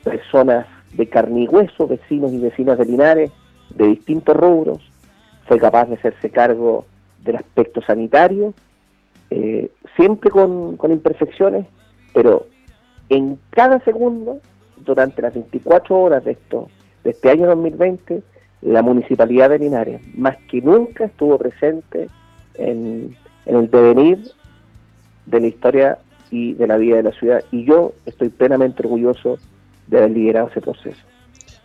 personas 0.03 0.67
de 0.95 1.09
carne 1.09 1.43
y 1.43 1.49
hueso, 1.49 1.87
vecinos 1.87 2.33
y 2.33 2.39
vecinas 2.39 2.79
de 2.79 2.85
Linares, 2.85 3.31
de 3.71 3.87
distintos 3.87 4.37
rubros, 4.37 4.79
fue 5.47 5.59
capaz 5.59 5.87
de 5.87 5.95
hacerse 5.95 6.31
cargo 6.31 6.85
del 7.25 7.37
aspecto 7.37 7.81
sanitario, 7.83 8.55
eh, 9.31 9.71
siempre 9.97 10.31
con, 10.31 10.77
con 10.77 10.93
imperfecciones, 10.93 11.67
pero 12.13 12.47
en 13.09 13.39
cada 13.51 13.81
segundo, 13.81 14.41
durante 14.79 15.23
las 15.23 15.35
24 15.35 15.99
horas 15.99 16.25
de, 16.25 16.33
esto, 16.33 16.69
de 17.05 17.11
este 17.11 17.31
año 17.31 17.47
2020, 17.47 18.23
la 18.63 18.83
Municipalidad 18.83 19.51
de 19.51 19.59
Linares, 19.59 20.01
más 20.17 20.37
que 20.49 20.63
nunca, 20.63 21.05
estuvo 21.05 21.37
presente 21.37 22.09
en, 22.55 23.17
el 23.45 23.71
devenir 23.71 24.23
de 25.27 25.41
la 25.41 25.47
historia 25.47 25.99
y 26.31 26.55
de 26.55 26.67
la 26.67 26.77
vida 26.77 26.97
de 26.97 27.03
la 27.03 27.13
ciudad. 27.13 27.45
Y 27.51 27.65
yo 27.65 27.93
estoy 28.07 28.29
plenamente 28.29 28.83
orgulloso 28.83 29.39
de 29.93 29.99
haber 29.99 30.11
liderado 30.11 30.49
ese 30.49 30.61
proceso. 30.61 31.01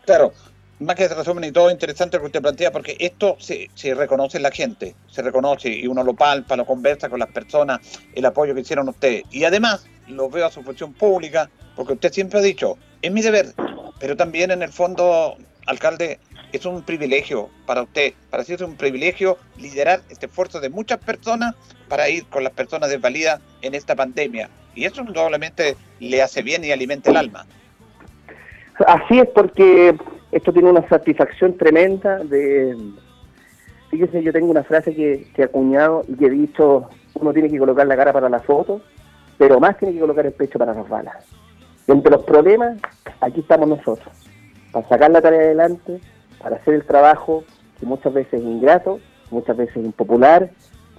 Claro, 0.05 0.33
más 0.79 0.95
que 0.95 1.07
resumen 1.07 1.45
y 1.45 1.51
todo 1.51 1.71
interesante 1.71 2.17
lo 2.17 2.21
que 2.21 2.27
usted 2.27 2.41
plantea, 2.41 2.71
porque 2.71 2.95
esto 2.99 3.35
se, 3.39 3.69
se 3.73 3.95
reconoce 3.95 4.37
en 4.37 4.43
la 4.43 4.51
gente, 4.51 4.95
se 5.09 5.21
reconoce 5.21 5.69
y 5.69 5.87
uno 5.87 6.03
lo 6.03 6.13
palpa, 6.13 6.55
lo 6.55 6.65
conversa 6.65 7.09
con 7.09 7.19
las 7.19 7.29
personas, 7.29 7.79
el 8.13 8.25
apoyo 8.25 8.53
que 8.53 8.61
hicieron 8.61 8.87
ustedes. 8.89 9.23
Y 9.31 9.43
además 9.43 9.87
lo 10.07 10.29
veo 10.29 10.45
a 10.45 10.51
su 10.51 10.61
función 10.61 10.93
pública, 10.93 11.49
porque 11.75 11.93
usted 11.93 12.13
siempre 12.13 12.39
ha 12.39 12.41
dicho, 12.41 12.77
es 13.01 13.11
mi 13.11 13.21
deber, 13.21 13.53
pero 13.99 14.15
también 14.15 14.51
en 14.51 14.61
el 14.61 14.71
fondo, 14.71 15.37
alcalde, 15.65 16.19
es 16.51 16.65
un 16.65 16.81
privilegio 16.83 17.49
para 17.65 17.81
usted, 17.81 18.13
para 18.29 18.43
sí 18.43 18.53
es 18.53 18.61
un 18.61 18.75
privilegio 18.75 19.37
liderar 19.57 20.01
este 20.09 20.27
esfuerzo 20.27 20.59
de 20.59 20.69
muchas 20.69 20.99
personas 20.99 21.55
para 21.89 22.07
ir 22.09 22.25
con 22.27 22.43
las 22.43 22.53
personas 22.53 22.89
desvalidas 22.89 23.41
en 23.61 23.73
esta 23.73 23.95
pandemia. 23.95 24.49
Y 24.75 24.85
eso 24.85 25.03
probablemente 25.03 25.75
le 25.99 26.21
hace 26.21 26.41
bien 26.43 26.63
y 26.63 26.71
alimenta 26.71 27.09
el 27.09 27.17
alma. 27.17 27.45
Así 28.85 29.19
es 29.19 29.27
porque 29.29 29.97
esto 30.31 30.53
tiene 30.53 30.69
una 30.69 30.87
satisfacción 30.87 31.57
tremenda 31.57 32.19
de... 32.19 32.77
Fíjese, 33.89 34.21
yo 34.21 34.33
tengo 34.33 34.51
una 34.51 34.63
frase 34.63 34.93
que, 34.93 35.27
que 35.33 35.41
he 35.41 35.45
acuñado 35.45 36.03
y 36.07 36.15
que 36.15 36.25
he 36.25 36.29
dicho, 36.29 36.89
uno 37.13 37.33
tiene 37.33 37.49
que 37.49 37.57
colocar 37.57 37.87
la 37.87 37.95
cara 37.95 38.11
para 38.11 38.29
la 38.29 38.39
foto, 38.39 38.81
pero 39.37 39.59
más 39.59 39.77
tiene 39.77 39.93
que 39.93 40.01
colocar 40.01 40.25
el 40.25 40.33
pecho 40.33 40.59
para 40.59 40.73
las 40.73 40.87
balas. 40.87 41.15
entre 41.87 42.11
los 42.11 42.23
problemas, 42.23 42.77
aquí 43.21 43.39
estamos 43.39 43.69
nosotros, 43.69 44.09
para 44.71 44.87
sacar 44.89 45.11
la 45.11 45.21
tarea 45.21 45.39
adelante, 45.39 46.01
para 46.41 46.57
hacer 46.57 46.73
el 46.73 46.85
trabajo 46.85 47.43
que 47.79 47.85
muchas 47.85 48.13
veces 48.13 48.41
es 48.41 48.45
ingrato, 48.45 48.99
muchas 49.31 49.55
veces 49.55 49.77
impopular, 49.77 50.49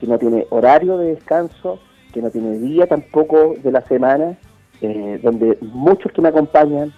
que 0.01 0.07
no 0.07 0.19
tiene 0.19 0.47
horario 0.51 0.97
de 0.97 1.14
descanso, 1.14 1.79
que 2.12 2.23
no 2.23 2.31
tiene 2.31 2.59
día 2.59 2.87
tampoco 2.87 3.55
de 3.62 3.73
la 3.73 3.83
semana, 3.83 4.38
eh, 4.81 5.21
donde 5.23 5.59
muchos 5.61 6.12
que 6.12 6.23
me 6.23 6.29
acompañan, 6.29 6.93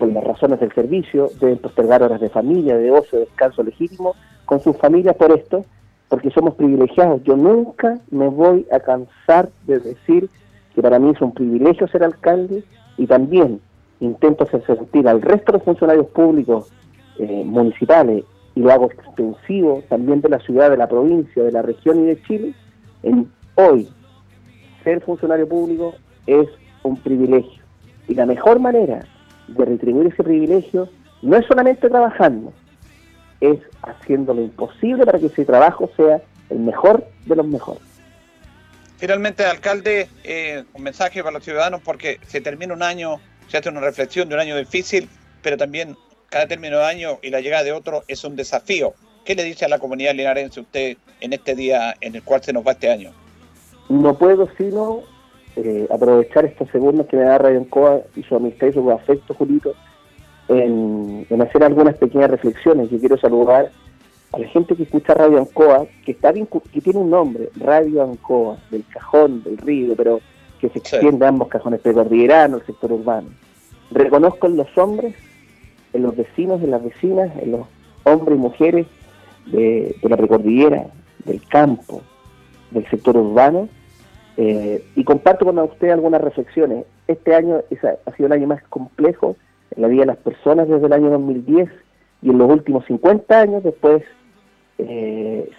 por 0.00 0.10
las 0.10 0.24
razones 0.24 0.58
del 0.58 0.72
servicio, 0.72 1.28
deben 1.38 1.58
postergar 1.58 2.02
horas 2.02 2.20
de 2.22 2.30
familia, 2.30 2.76
de 2.76 2.90
ocio, 2.90 3.18
de 3.18 3.26
descanso 3.26 3.62
legítimo 3.62 4.14
con 4.46 4.58
sus 4.60 4.76
familias 4.78 5.14
por 5.14 5.30
esto, 5.30 5.66
porque 6.08 6.30
somos 6.30 6.54
privilegiados. 6.54 7.22
Yo 7.22 7.36
nunca 7.36 8.00
me 8.10 8.26
voy 8.26 8.66
a 8.72 8.80
cansar 8.80 9.50
de 9.66 9.78
decir 9.78 10.30
que 10.74 10.80
para 10.80 10.98
mí 10.98 11.10
es 11.10 11.20
un 11.20 11.32
privilegio 11.32 11.86
ser 11.88 12.02
alcalde 12.02 12.64
y 12.96 13.06
también 13.06 13.60
intento 14.00 14.44
hacer 14.44 14.64
sentir 14.64 15.06
al 15.06 15.20
resto 15.20 15.52
de 15.52 15.58
los 15.58 15.64
funcionarios 15.64 16.06
públicos 16.06 16.72
eh, 17.18 17.44
municipales 17.44 18.24
y 18.54 18.60
lo 18.60 18.72
hago 18.72 18.86
extensivo 18.86 19.82
también 19.90 20.22
de 20.22 20.30
la 20.30 20.38
ciudad, 20.38 20.70
de 20.70 20.78
la 20.78 20.88
provincia, 20.88 21.42
de 21.42 21.52
la 21.52 21.60
región 21.60 22.00
y 22.00 22.06
de 22.06 22.22
Chile, 22.22 22.54
en 23.02 23.30
hoy 23.56 23.86
ser 24.82 25.02
funcionario 25.02 25.46
público 25.46 25.92
es 26.26 26.48
un 26.84 26.96
privilegio. 26.96 27.62
Y 28.08 28.14
la 28.14 28.24
mejor 28.24 28.58
manera 28.60 29.04
de 29.50 29.64
retribuir 29.64 30.08
ese 30.12 30.22
privilegio 30.22 30.88
no 31.22 31.36
es 31.36 31.46
solamente 31.46 31.88
trabajando, 31.88 32.52
es 33.40 33.58
haciendo 33.82 34.34
lo 34.34 34.42
imposible 34.42 35.04
para 35.04 35.18
que 35.18 35.26
ese 35.26 35.44
trabajo 35.44 35.90
sea 35.96 36.22
el 36.48 36.58
mejor 36.58 37.04
de 37.26 37.36
los 37.36 37.46
mejores. 37.46 37.82
Finalmente, 38.98 39.44
alcalde, 39.44 40.08
eh, 40.24 40.64
un 40.74 40.82
mensaje 40.82 41.22
para 41.22 41.32
los 41.32 41.44
ciudadanos 41.44 41.80
porque 41.82 42.20
se 42.26 42.40
termina 42.40 42.74
un 42.74 42.82
año, 42.82 43.16
se 43.48 43.56
hace 43.56 43.68
una 43.68 43.80
reflexión 43.80 44.28
de 44.28 44.34
un 44.34 44.40
año 44.40 44.56
difícil, 44.56 45.08
pero 45.42 45.56
también 45.56 45.96
cada 46.28 46.46
término 46.46 46.78
de 46.78 46.84
año 46.84 47.18
y 47.22 47.30
la 47.30 47.40
llegada 47.40 47.64
de 47.64 47.72
otro 47.72 48.04
es 48.08 48.24
un 48.24 48.36
desafío. 48.36 48.94
¿Qué 49.24 49.34
le 49.34 49.44
dice 49.44 49.64
a 49.64 49.68
la 49.68 49.78
comunidad 49.78 50.14
linarense 50.14 50.60
usted 50.60 50.96
en 51.20 51.32
este 51.32 51.54
día 51.54 51.94
en 52.00 52.14
el 52.14 52.22
cual 52.22 52.42
se 52.42 52.52
nos 52.52 52.66
va 52.66 52.72
este 52.72 52.90
año? 52.90 53.12
No 53.88 54.16
puedo 54.16 54.48
sino 54.56 55.02
eh, 55.62 55.86
aprovechar 55.90 56.44
estos 56.44 56.68
segundos 56.70 57.06
que 57.06 57.16
me 57.16 57.24
da 57.24 57.38
Radio 57.38 57.58
Encoa 57.58 58.00
y 58.16 58.22
su 58.22 58.36
amistad 58.36 58.68
y 58.68 58.72
su 58.72 58.90
afecto, 58.90 59.34
Julito, 59.34 59.74
en, 60.48 61.26
hacer 61.40 61.62
algunas 61.62 61.96
pequeñas 61.96 62.30
reflexiones. 62.30 62.90
Yo 62.90 62.98
quiero 62.98 63.16
saludar 63.18 63.70
a 64.32 64.38
la 64.38 64.48
gente 64.48 64.74
que 64.74 64.84
escucha 64.84 65.14
Radio 65.14 65.38
Ancoa, 65.38 65.86
que 66.04 66.12
está 66.12 66.32
que 66.32 66.80
tiene 66.80 66.98
un 66.98 67.10
nombre, 67.10 67.50
Radio 67.56 68.02
Ancoa, 68.02 68.58
del 68.70 68.84
cajón, 68.92 69.42
del 69.42 69.58
río, 69.58 69.94
pero 69.96 70.20
que 70.60 70.68
se 70.68 70.78
extiende 70.78 71.24
a 71.24 71.28
ambos 71.28 71.48
cajones 71.48 71.80
precordillerano, 71.80 72.58
el 72.58 72.66
sector 72.66 72.92
urbano. 72.92 73.28
Reconozco 73.90 74.46
en 74.46 74.56
los 74.56 74.78
hombres, 74.78 75.14
en 75.92 76.02
los 76.02 76.16
vecinos, 76.16 76.62
en 76.62 76.70
las 76.70 76.82
vecinas, 76.82 77.30
en 77.40 77.52
los 77.52 77.66
hombres 78.04 78.38
y 78.38 78.40
mujeres 78.40 78.86
de, 79.46 79.96
la 80.02 80.16
precordillera, 80.16 80.86
del 81.24 81.42
campo, 81.48 82.02
del 82.70 82.88
sector 82.88 83.16
urbano, 83.16 83.68
eh, 84.42 84.82
y 84.96 85.04
comparto 85.04 85.44
con 85.44 85.58
usted 85.58 85.90
algunas 85.90 86.22
reflexiones. 86.22 86.86
Este 87.06 87.34
año 87.34 87.60
ha 88.06 88.12
sido 88.12 88.26
el 88.26 88.32
año 88.32 88.46
más 88.46 88.62
complejo 88.70 89.36
en 89.70 89.82
la 89.82 89.88
vida 89.88 90.00
de 90.00 90.06
las 90.06 90.16
personas 90.16 90.66
desde 90.66 90.86
el 90.86 90.94
año 90.94 91.10
2010 91.10 91.68
y 92.22 92.30
en 92.30 92.38
los 92.38 92.50
últimos 92.50 92.86
50 92.86 93.38
años, 93.38 93.62
después, 93.62 94.02
eh, 94.78 95.50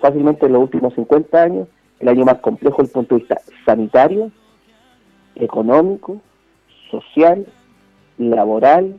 fácilmente 0.00 0.46
en 0.46 0.54
los 0.54 0.62
últimos 0.62 0.94
50 0.94 1.42
años, 1.42 1.68
el 1.98 2.08
año 2.08 2.24
más 2.24 2.38
complejo 2.38 2.78
desde 2.78 2.88
el 2.88 2.94
punto 2.94 3.14
de 3.14 3.18
vista 3.20 3.40
sanitario, 3.66 4.30
económico, 5.34 6.22
social, 6.90 7.44
laboral 8.16 8.98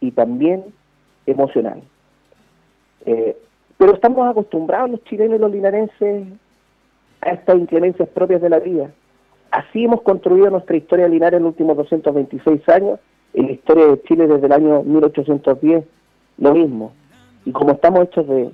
y 0.00 0.10
también 0.10 0.64
emocional. 1.24 1.82
Eh, 3.06 3.38
pero 3.78 3.94
estamos 3.94 4.28
acostumbrados 4.28 4.90
los 4.90 5.04
chilenos 5.04 5.38
y 5.38 5.40
los 5.40 5.50
linarenses 5.50 6.26
a 7.22 7.30
estas 7.30 7.56
inclemencias 7.56 8.08
propias 8.10 8.42
de 8.42 8.50
la 8.50 8.58
vida. 8.58 8.90
Así 9.50 9.84
hemos 9.84 10.02
construido 10.02 10.50
nuestra 10.50 10.76
historia 10.76 11.08
linares 11.08 11.38
en 11.38 11.44
los 11.44 11.52
últimos 11.52 11.76
226 11.76 12.68
años 12.68 13.00
en 13.34 13.46
la 13.46 13.52
historia 13.52 13.86
de 13.86 14.02
Chile 14.02 14.26
desde 14.26 14.46
el 14.46 14.52
año 14.52 14.82
1810, 14.82 15.84
lo 16.38 16.54
mismo. 16.54 16.92
Y 17.44 17.52
como 17.52 17.72
estamos 17.72 18.04
hechos 18.04 18.26
de, 18.28 18.50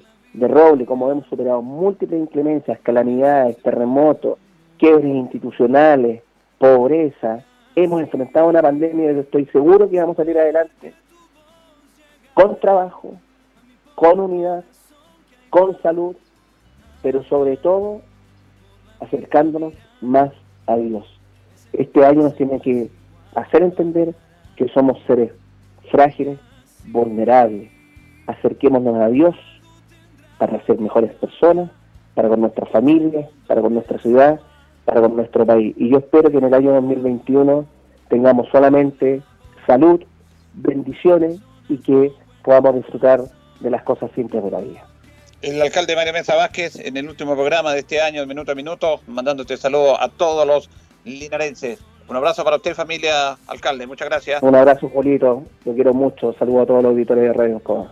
roble, 0.48 0.86
como 0.86 1.10
hemos 1.10 1.26
superado 1.26 1.62
múltiples 1.62 2.20
inclemencias, 2.20 2.78
calamidades, 2.80 3.60
terremotos, 3.62 4.38
quiebres 4.78 5.06
institucionales, 5.06 6.22
pobreza, 6.58 7.44
hemos 7.74 8.00
enfrentado 8.00 8.48
una 8.48 8.62
pandemia 8.62 9.12
y 9.12 9.18
estoy 9.18 9.46
seguro 9.46 9.88
que 9.88 10.00
vamos 10.00 10.18
a 10.18 10.22
salir 10.22 10.38
adelante 10.38 10.94
con 12.34 12.58
trabajo, 12.60 13.14
con 13.96 14.20
unidad, 14.20 14.64
con 15.50 15.80
salud, 15.82 16.14
pero 17.02 17.24
sobre 17.24 17.56
todo 17.56 18.02
acercándonos 19.00 19.74
más 20.00 20.30
a 20.66 20.76
Dios. 20.76 21.04
Este 21.72 22.04
año 22.04 22.22
nos 22.22 22.36
tiene 22.36 22.60
que 22.60 22.90
hacer 23.34 23.62
entender 23.62 24.14
que 24.56 24.68
somos 24.68 24.98
seres 25.06 25.32
frágiles, 25.90 26.38
vulnerables. 26.86 27.70
Acerquémonos 28.26 28.96
a 28.96 29.08
Dios 29.08 29.36
para 30.38 30.64
ser 30.66 30.78
mejores 30.78 31.12
personas, 31.14 31.70
para 32.14 32.28
con 32.28 32.40
nuestra 32.40 32.66
familia, 32.66 33.28
para 33.46 33.60
con 33.60 33.74
nuestra 33.74 33.98
ciudad, 33.98 34.40
para 34.84 35.00
con 35.00 35.16
nuestro 35.16 35.44
país. 35.46 35.74
Y 35.76 35.90
yo 35.90 35.98
espero 35.98 36.30
que 36.30 36.38
en 36.38 36.44
el 36.44 36.54
año 36.54 36.72
2021 36.72 37.66
tengamos 38.08 38.48
solamente 38.50 39.22
salud, 39.66 40.02
bendiciones 40.54 41.40
y 41.68 41.78
que 41.78 42.12
podamos 42.42 42.76
disfrutar 42.76 43.20
de 43.60 43.70
las 43.70 43.82
cosas 43.82 44.10
simples 44.12 44.42
de 44.42 44.50
la 44.50 44.60
vida. 44.60 44.84
El 45.40 45.62
alcalde 45.62 45.94
Mario 45.94 46.12
Mesa 46.12 46.34
Vázquez 46.34 46.74
en 46.80 46.96
el 46.96 47.08
último 47.08 47.34
programa 47.34 47.72
de 47.72 47.80
este 47.80 48.00
año, 48.00 48.20
de 48.20 48.26
Minuto 48.26 48.50
a 48.50 48.54
Minuto, 48.56 49.00
mandándote 49.06 49.56
saludo 49.56 50.00
a 50.00 50.08
todos 50.08 50.44
los 50.44 50.68
linarenses. 51.04 51.78
Un 52.08 52.16
abrazo 52.16 52.42
para 52.42 52.56
usted, 52.56 52.74
familia 52.74 53.38
alcalde. 53.46 53.86
Muchas 53.86 54.08
gracias. 54.08 54.42
Un 54.42 54.56
abrazo, 54.56 54.88
Julito. 54.88 55.44
Lo 55.64 55.74
quiero 55.74 55.94
mucho. 55.94 56.34
Saludo 56.40 56.62
a 56.62 56.66
todos 56.66 56.82
los 56.82 56.90
auditores 56.90 57.22
de 57.22 57.32
Radio 57.32 57.58
Escobar. 57.58 57.90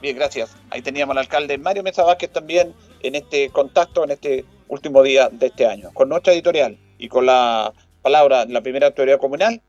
Bien, 0.00 0.16
gracias. 0.16 0.54
Ahí 0.70 0.80
teníamos 0.80 1.16
al 1.16 1.18
alcalde 1.18 1.58
Mario 1.58 1.82
Mesa 1.82 2.04
Vázquez 2.04 2.30
también 2.30 2.72
en 3.02 3.16
este 3.16 3.50
contacto, 3.50 4.04
en 4.04 4.12
este 4.12 4.44
último 4.68 5.02
día 5.02 5.30
de 5.32 5.46
este 5.46 5.66
año. 5.66 5.90
Con 5.94 6.08
nuestra 6.08 6.32
editorial 6.32 6.78
y 6.96 7.08
con 7.08 7.26
la 7.26 7.72
palabra 8.02 8.46
de 8.46 8.52
la 8.52 8.60
primera 8.60 8.86
autoridad 8.86 9.18
comunal, 9.18 9.60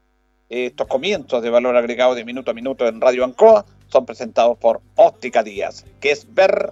estos 0.47 0.85
comienzos 0.85 1.41
de 1.41 1.49
valor 1.49 1.75
agregado 1.75 2.13
de 2.13 2.23
minuto 2.23 2.51
a 2.51 2.53
minuto 2.53 2.87
en 2.87 3.01
Radio 3.01 3.23
Ancoa 3.23 3.65
son 3.87 4.05
presentados 4.05 4.59
por 4.59 4.81
Óptica 4.95 5.41
Díaz, 5.41 5.85
que 5.99 6.11
es 6.11 6.31
ver 6.35 6.71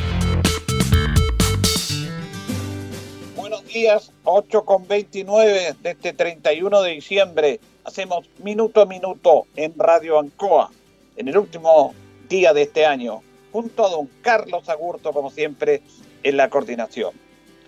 Días, 3.71 4.11
8 4.25 4.65
con 4.65 4.87
29 4.87 5.75
de 5.81 5.91
este 5.91 6.13
31 6.13 6.81
de 6.81 6.91
diciembre 6.91 7.59
hacemos 7.83 8.29
minuto 8.43 8.81
a 8.81 8.85
minuto 8.85 9.45
en 9.55 9.73
Radio 9.77 10.19
Ancoa, 10.19 10.69
en 11.15 11.27
el 11.27 11.37
último 11.37 11.93
día 12.27 12.53
de 12.53 12.63
este 12.63 12.85
año, 12.85 13.21
junto 13.51 13.85
a 13.85 13.89
don 13.89 14.09
Carlos 14.21 14.67
Agurto, 14.69 15.13
como 15.13 15.31
siempre, 15.31 15.81
en 16.23 16.37
la 16.37 16.49
coordinación. 16.49 17.11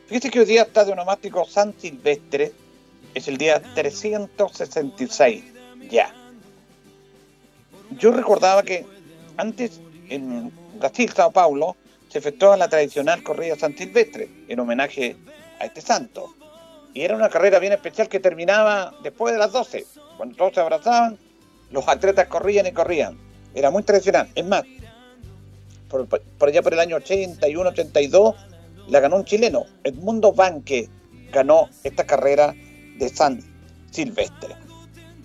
Fíjese 0.07 0.29
que 0.29 0.41
hoy 0.41 0.45
día 0.45 0.63
está 0.63 0.85
de 0.85 0.91
onomástico 0.91 1.45
San 1.45 1.73
Silvestre, 1.79 2.51
es 3.13 3.27
el 3.27 3.37
día 3.37 3.61
366, 3.73 5.43
ya. 5.89 6.13
Yo 7.97 8.11
recordaba 8.11 8.63
que 8.63 8.85
antes 9.37 9.79
en 10.09 10.51
Brasil, 10.79 11.11
Sao 11.15 11.31
Paulo, 11.31 11.75
se 12.09 12.19
efectuaba 12.19 12.57
la 12.57 12.67
tradicional 12.67 13.23
corrida 13.23 13.55
San 13.55 13.75
Silvestre, 13.75 14.29
en 14.47 14.59
homenaje 14.59 15.15
este 15.65 15.81
santo. 15.81 16.33
Y 16.93 17.01
era 17.01 17.15
una 17.15 17.29
carrera 17.29 17.59
bien 17.59 17.73
especial 17.73 18.07
que 18.07 18.19
terminaba 18.19 18.93
después 19.01 19.33
de 19.33 19.39
las 19.39 19.51
12. 19.51 19.85
Cuando 20.17 20.35
todos 20.35 20.53
se 20.53 20.59
abrazaban, 20.61 21.17
los 21.71 21.87
atletas 21.87 22.27
corrían 22.27 22.67
y 22.67 22.71
corrían. 22.71 23.17
Era 23.55 23.71
muy 23.71 23.83
tradicional. 23.83 24.29
Es 24.35 24.45
más, 24.45 24.63
por, 25.89 26.49
allá 26.49 26.61
por 26.61 26.73
el 26.73 26.79
año 26.79 26.95
81, 26.97 27.69
82, 27.69 28.35
la 28.89 28.99
ganó 28.99 29.17
un 29.17 29.25
chileno. 29.25 29.65
Edmundo 29.83 30.33
Banque 30.33 30.89
ganó 31.31 31.69
esta 31.83 32.05
carrera 32.05 32.53
de 32.97 33.09
San 33.09 33.41
Silvestre. 33.91 34.55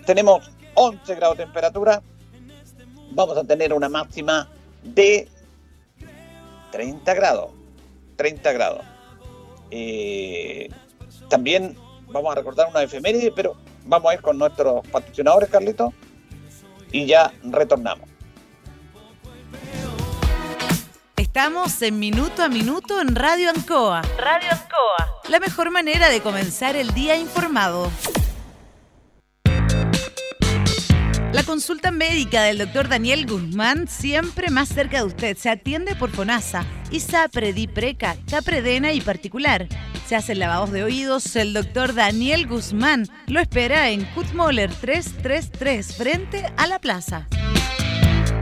Tenemos 0.07 0.51
11 0.75 1.15
grados 1.15 1.39
de 1.39 1.45
temperatura. 1.45 2.03
Vamos 3.13 3.37
a 3.37 3.45
tener 3.45 3.73
una 3.73 3.89
máxima 3.89 4.51
de 4.83 5.29
30 6.73 7.15
grados. 7.15 7.51
30 8.17 8.53
grados. 8.53 8.85
Eh, 9.71 10.69
también 11.29 11.77
vamos 12.09 12.33
a 12.33 12.35
recordar 12.37 12.69
una 12.71 12.83
efeméride, 12.83 13.33
pero 13.33 13.57
vamos 13.85 14.11
a 14.11 14.15
ir 14.15 14.21
con 14.21 14.39
nuestros 14.39 14.87
patrocinadores, 14.89 15.49
Carlito, 15.49 15.93
y 16.93 17.07
ya 17.07 17.33
retornamos. 17.43 18.09
Estamos 21.17 21.83
en 21.83 21.99
Minuto 21.99 22.43
a 22.43 22.49
Minuto 22.49 23.01
en 23.01 23.15
Radio 23.15 23.51
Ancoa. 23.51 24.03
Radio 24.17 24.49
Ancoa. 24.51 25.21
La 25.29 25.39
mejor 25.39 25.71
manera 25.71 26.09
de 26.09 26.21
comenzar 26.21 26.75
el 26.75 26.93
día 26.95 27.17
informado. 27.17 27.91
La 31.33 31.43
consulta 31.43 31.91
médica 31.91 32.43
del 32.43 32.57
doctor 32.57 32.89
Daniel 32.89 33.27
Guzmán 33.27 33.87
siempre 33.87 34.51
más 34.51 34.71
cerca 34.71 34.99
de 34.99 35.05
usted. 35.05 35.37
Se 35.37 35.51
atiende 35.51 35.95
por 35.95 36.11
FONASA, 36.11 36.65
ISAPRE, 36.91 37.53
DIPRECA, 37.53 38.17
CAPREDENA 38.31 38.95
y 38.95 39.03
particular. 39.03 39.69
Se 40.07 40.17
hacen 40.17 40.39
lavados 40.39 40.73
de 40.73 40.85
oídos. 40.85 41.37
El 41.37 41.53
doctor 41.53 41.95
Daniel 41.95 42.47
Guzmán 42.47 43.07
lo 43.27 43.41
espera 43.41 43.91
en 43.91 44.07
Kutmoller 44.15 44.73
333 44.73 45.97
frente 45.97 46.47
a 46.57 46.67
la 46.67 46.79
plaza. 46.79 47.27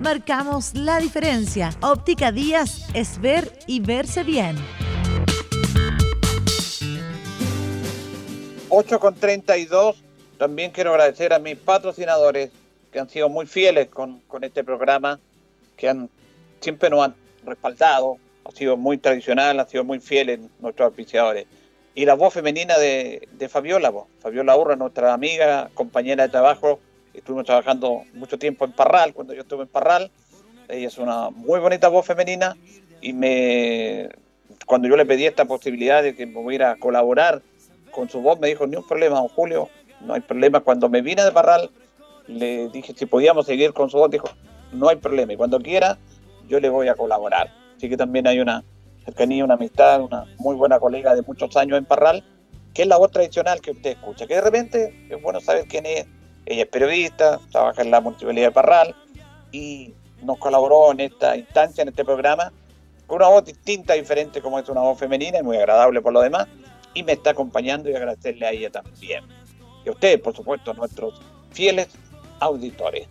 Marcamos 0.00 0.74
la 0.74 0.98
diferencia. 0.98 1.70
Óptica 1.82 2.32
Díaz 2.32 2.88
es 2.94 3.20
ver 3.20 3.52
y 3.66 3.80
verse 3.80 4.24
bien. 4.24 4.56
8 8.68 8.98
con 8.98 9.14
32. 9.14 10.02
También 10.38 10.70
quiero 10.70 10.90
agradecer 10.90 11.32
a 11.32 11.38
mis 11.38 11.56
patrocinadores 11.56 12.50
que 12.90 12.98
han 12.98 13.08
sido 13.08 13.28
muy 13.28 13.46
fieles 13.46 13.88
con, 13.88 14.20
con 14.20 14.42
este 14.42 14.64
programa, 14.64 15.20
que 15.76 15.88
han 15.88 16.08
siempre 16.60 16.90
nos 16.90 17.04
han 17.04 17.14
respaldado, 17.44 18.16
ha 18.44 18.50
sido 18.50 18.76
muy 18.76 18.98
tradicional, 18.98 19.60
ha 19.60 19.66
sido 19.66 19.84
muy 19.84 20.00
fiel 20.00 20.30
en 20.30 20.50
nuestros 20.60 20.86
auspiciadores 20.86 21.46
y 21.94 22.04
la 22.04 22.14
voz 22.14 22.32
femenina 22.32 22.78
de, 22.78 23.48
Fabiola, 23.48 23.92
Fabiola 24.20 24.56
Urra, 24.56 24.76
nuestra 24.76 25.12
amiga, 25.12 25.70
compañera 25.74 26.24
de 26.24 26.30
trabajo, 26.30 26.80
estuvimos 27.14 27.46
trabajando 27.46 28.02
mucho 28.14 28.38
tiempo 28.38 28.64
en 28.64 28.72
Parral, 28.72 29.14
cuando 29.14 29.34
yo 29.34 29.42
estuve 29.42 29.62
en 29.62 29.68
Parral, 29.68 30.10
ella 30.68 30.88
es 30.88 30.98
una 30.98 31.30
muy 31.30 31.60
bonita 31.60 31.88
voz 31.88 32.06
femenina 32.06 32.56
y 33.00 33.12
me 33.12 34.08
cuando 34.66 34.88
yo 34.88 34.96
le 34.96 35.06
pedí 35.06 35.26
esta 35.26 35.44
posibilidad 35.46 36.02
de 36.02 36.14
que 36.14 36.26
me 36.26 36.34
pudiera 36.34 36.76
colaborar 36.76 37.42
con 37.90 38.08
su 38.08 38.20
voz, 38.20 38.38
me 38.38 38.48
dijo, 38.48 38.66
ni 38.66 38.76
un 38.76 38.86
problema, 38.86 39.16
don 39.16 39.28
Julio, 39.28 39.68
no 40.00 40.14
hay 40.14 40.20
problema. 40.20 40.60
Cuando 40.60 40.88
me 40.88 41.02
vine 41.02 41.24
de 41.24 41.32
Parral, 41.32 41.70
le 42.26 42.68
dije 42.68 42.94
si 42.96 43.06
podíamos 43.06 43.46
seguir 43.46 43.72
con 43.72 43.90
su 43.90 43.98
voz, 43.98 44.10
dijo, 44.10 44.28
no 44.72 44.88
hay 44.88 44.96
problema, 44.96 45.32
y 45.32 45.36
cuando 45.36 45.58
quiera, 45.58 45.98
yo 46.48 46.60
le 46.60 46.68
voy 46.68 46.88
a 46.88 46.94
colaborar. 46.94 47.52
Así 47.76 47.88
que 47.88 47.96
también 47.96 48.26
hay 48.26 48.40
una, 48.40 48.62
cercanía, 49.04 49.44
una 49.44 49.54
amistad, 49.54 50.02
una 50.02 50.24
muy 50.38 50.54
buena 50.54 50.78
colega 50.78 51.14
de 51.14 51.22
muchos 51.22 51.56
años 51.56 51.78
en 51.78 51.84
Parral, 51.84 52.24
que 52.74 52.82
es 52.82 52.88
la 52.88 52.96
voz 52.96 53.10
tradicional 53.10 53.60
que 53.60 53.72
usted 53.72 53.90
escucha, 53.90 54.26
que 54.26 54.34
de 54.34 54.40
repente 54.40 55.06
es 55.10 55.20
bueno 55.20 55.40
saber 55.40 55.66
quién 55.66 55.86
es. 55.86 56.06
Ella 56.50 56.64
es 56.64 56.68
periodista, 56.68 57.38
trabaja 57.52 57.80
en 57.80 57.92
la 57.92 58.00
Municipalidad 58.00 58.48
de 58.48 58.50
Parral 58.50 58.96
y 59.52 59.94
nos 60.24 60.36
colaboró 60.38 60.90
en 60.90 60.98
esta 60.98 61.36
instancia, 61.36 61.82
en 61.82 61.90
este 61.90 62.04
programa, 62.04 62.52
con 63.06 63.18
una 63.18 63.28
voz 63.28 63.44
distinta, 63.44 63.94
diferente 63.94 64.42
como 64.42 64.58
es 64.58 64.68
una 64.68 64.80
voz 64.80 64.98
femenina 64.98 65.38
y 65.38 65.44
muy 65.44 65.58
agradable 65.58 66.02
por 66.02 66.12
lo 66.12 66.20
demás, 66.20 66.48
y 66.92 67.04
me 67.04 67.12
está 67.12 67.30
acompañando 67.30 67.88
y 67.88 67.94
agradecerle 67.94 68.46
a 68.46 68.50
ella 68.50 68.68
también. 68.68 69.22
Y 69.84 69.90
a 69.90 69.92
ustedes, 69.92 70.18
por 70.18 70.34
supuesto, 70.34 70.74
nuestros 70.74 71.22
fieles 71.52 71.86
auditores. 72.40 73.06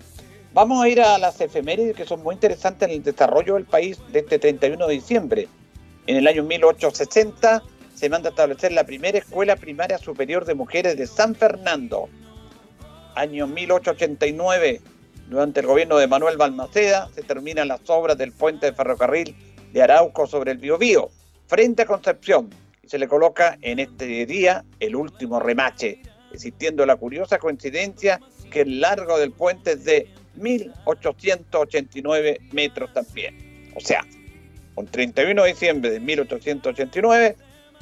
Vamos 0.52 0.84
a 0.84 0.89
ir 0.89 0.99
a 0.99 1.17
las 1.17 1.39
efemérides 1.39 1.95
que 1.95 2.06
son 2.06 2.21
muy 2.21 2.36
interesantes 2.36 2.89
en 2.89 2.95
el 2.95 3.04
desarrollo 3.04 3.54
del 3.54 3.63
país 3.63 4.02
de 4.12 4.19
este 4.19 4.38
31 4.38 4.86
de 4.86 4.93
diciembre. 4.93 5.47
En 6.08 6.17
el 6.17 6.28
año 6.28 6.43
1860 6.43 7.63
se 7.95 8.10
manda 8.10 8.28
a 8.28 8.32
establecer 8.32 8.73
la 8.73 8.84
primera 8.84 9.17
escuela 9.17 9.56
primaria 9.56 9.97
superior 9.97 10.43
de 10.43 10.56
mujeres 10.56 10.97
de 10.97 11.08
San 11.08 11.36
Fernando. 11.36 12.10
Año 13.19 13.45
1889, 13.47 14.79
durante 15.27 15.60
el 15.60 15.65
gobierno 15.65 15.97
de 15.97 16.08
Manuel 16.08 16.38
Balmaceda, 16.38 17.10
se 17.13 17.21
terminan 17.21 17.67
las 17.67 17.82
obras 17.89 18.17
del 18.17 18.32
puente 18.32 18.67
de 18.67 18.73
ferrocarril 18.73 19.36
de 19.73 19.82
Arauco 19.82 20.25
sobre 20.25 20.53
el 20.53 20.58
Biobío, 20.58 21.10
frente 21.45 21.82
a 21.82 21.86
Concepción, 21.86 22.49
y 22.82 22.88
se 22.88 22.97
le 22.97 23.10
coloca 23.10 23.58
en 23.62 23.79
este 23.79 24.25
día 24.25 24.63
el 24.79 24.95
último 24.95 25.41
remache, 25.41 26.01
existiendo 26.32 26.86
la 26.86 26.95
curiosa 26.95 27.39
coincidencia 27.39 28.21
que 28.49 28.62
el 28.62 28.79
largo 28.79 29.19
del 29.19 29.34
puente 29.34 29.73
es 29.73 29.84
de 29.84 30.08
1889 30.36 32.39
metros 32.53 32.93
también. 32.93 33.69
O 33.75 33.82
sea, 33.82 34.05
el 34.77 34.89
31 34.89 35.43
de 35.43 35.49
diciembre 35.49 35.91
de 35.91 35.99
1889 35.99 37.36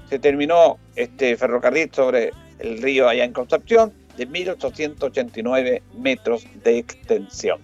se 0.10 0.18
terminó 0.18 0.80
este 0.96 1.38
ferrocarril 1.38 1.92
sobre 1.94 2.32
el 2.58 2.82
río 2.82 3.08
allá 3.08 3.24
en 3.24 3.34
Concepción 3.34 4.07
de 4.18 4.26
1889 4.26 5.84
metros 5.98 6.46
de 6.64 6.80
extensión. 6.80 7.62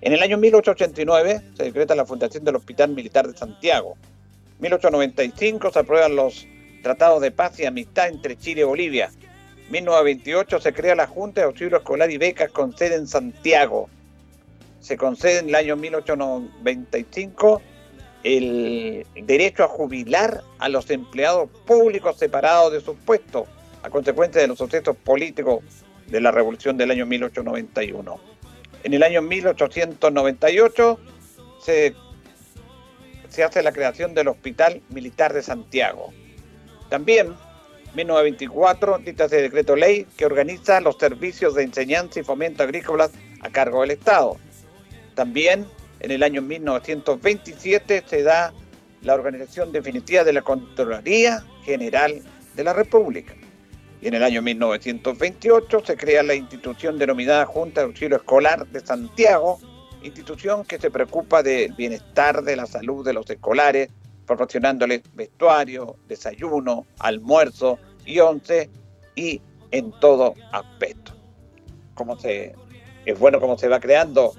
En 0.00 0.12
el 0.12 0.22
año 0.22 0.36
1889 0.36 1.40
se 1.56 1.62
decreta 1.62 1.94
la 1.94 2.04
fundación 2.04 2.44
del 2.44 2.56
Hospital 2.56 2.90
Militar 2.90 3.26
de 3.26 3.36
Santiago. 3.36 3.96
En 4.56 4.62
1895 4.62 5.72
se 5.72 5.78
aprueban 5.78 6.16
los 6.16 6.46
tratados 6.82 7.22
de 7.22 7.30
paz 7.30 7.58
y 7.58 7.64
amistad 7.64 8.08
entre 8.08 8.36
Chile 8.36 8.60
y 8.62 8.64
Bolivia. 8.64 9.10
En 9.66 9.72
1928 9.72 10.60
se 10.60 10.72
crea 10.72 10.94
la 10.94 11.06
Junta 11.06 11.40
de 11.40 11.46
Auxilio 11.46 11.78
Escolar 11.78 12.10
y 12.10 12.18
Becas 12.18 12.50
con 12.50 12.76
sede 12.76 12.96
en 12.96 13.06
Santiago. 13.06 13.88
Se 14.80 14.96
concede 14.96 15.38
en 15.38 15.48
el 15.48 15.54
año 15.54 15.76
1895 15.76 17.62
el 18.22 19.06
derecho 19.14 19.64
a 19.64 19.68
jubilar 19.68 20.42
a 20.58 20.68
los 20.68 20.90
empleados 20.90 21.48
públicos 21.64 22.18
separados 22.18 22.72
de 22.72 22.80
sus 22.80 22.96
puestos 22.96 23.46
a 23.86 23.90
consecuencia 23.90 24.40
de 24.40 24.48
los 24.48 24.58
sucesos 24.58 24.96
políticos 24.96 25.62
de 26.08 26.20
la 26.20 26.32
revolución 26.32 26.76
del 26.76 26.90
año 26.90 27.06
1891. 27.06 28.20
En 28.82 28.94
el 28.94 29.02
año 29.04 29.22
1898 29.22 30.98
se, 31.62 31.94
se 33.28 33.44
hace 33.44 33.62
la 33.62 33.70
creación 33.70 34.12
del 34.12 34.26
Hospital 34.26 34.82
Militar 34.88 35.32
de 35.32 35.42
Santiago. 35.42 36.12
También, 36.88 37.28
en 37.28 37.96
1924, 37.96 38.98
dicta 38.98 39.26
ese 39.26 39.42
decreto 39.42 39.76
ley 39.76 40.04
que 40.16 40.26
organiza 40.26 40.80
los 40.80 40.96
servicios 40.98 41.54
de 41.54 41.62
enseñanza 41.62 42.18
y 42.18 42.24
fomento 42.24 42.64
agrícolas 42.64 43.12
a 43.40 43.50
cargo 43.50 43.82
del 43.82 43.92
Estado. 43.92 44.36
También 45.14 45.64
en 46.00 46.10
el 46.10 46.24
año 46.24 46.42
1927 46.42 48.02
se 48.04 48.22
da 48.24 48.52
la 49.02 49.14
organización 49.14 49.70
definitiva 49.70 50.24
de 50.24 50.32
la 50.32 50.42
Contraloría 50.42 51.44
General 51.64 52.20
de 52.56 52.64
la 52.64 52.72
República. 52.72 53.34
Y 54.00 54.08
en 54.08 54.14
el 54.14 54.22
año 54.22 54.42
1928 54.42 55.82
se 55.84 55.96
crea 55.96 56.22
la 56.22 56.34
institución 56.34 56.98
denominada 56.98 57.46
Junta 57.46 57.80
de 57.80 57.86
Auxilio 57.86 58.16
Escolar 58.16 58.66
de 58.66 58.80
Santiago, 58.80 59.58
institución 60.02 60.64
que 60.64 60.78
se 60.78 60.90
preocupa 60.90 61.42
del 61.42 61.72
bienestar 61.72 62.42
de 62.42 62.56
la 62.56 62.66
salud 62.66 63.04
de 63.04 63.12
los 63.12 63.28
escolares, 63.28 63.88
proporcionándoles 64.26 65.02
vestuario, 65.14 65.96
desayuno, 66.08 66.86
almuerzo 66.98 67.78
y 68.04 68.20
once 68.20 68.70
y 69.14 69.40
en 69.70 69.90
todo 70.00 70.34
aspecto. 70.52 71.12
Como 71.94 72.18
se, 72.18 72.54
es 73.04 73.18
bueno 73.18 73.40
cómo 73.40 73.56
se 73.56 73.68
va 73.68 73.80
creando 73.80 74.32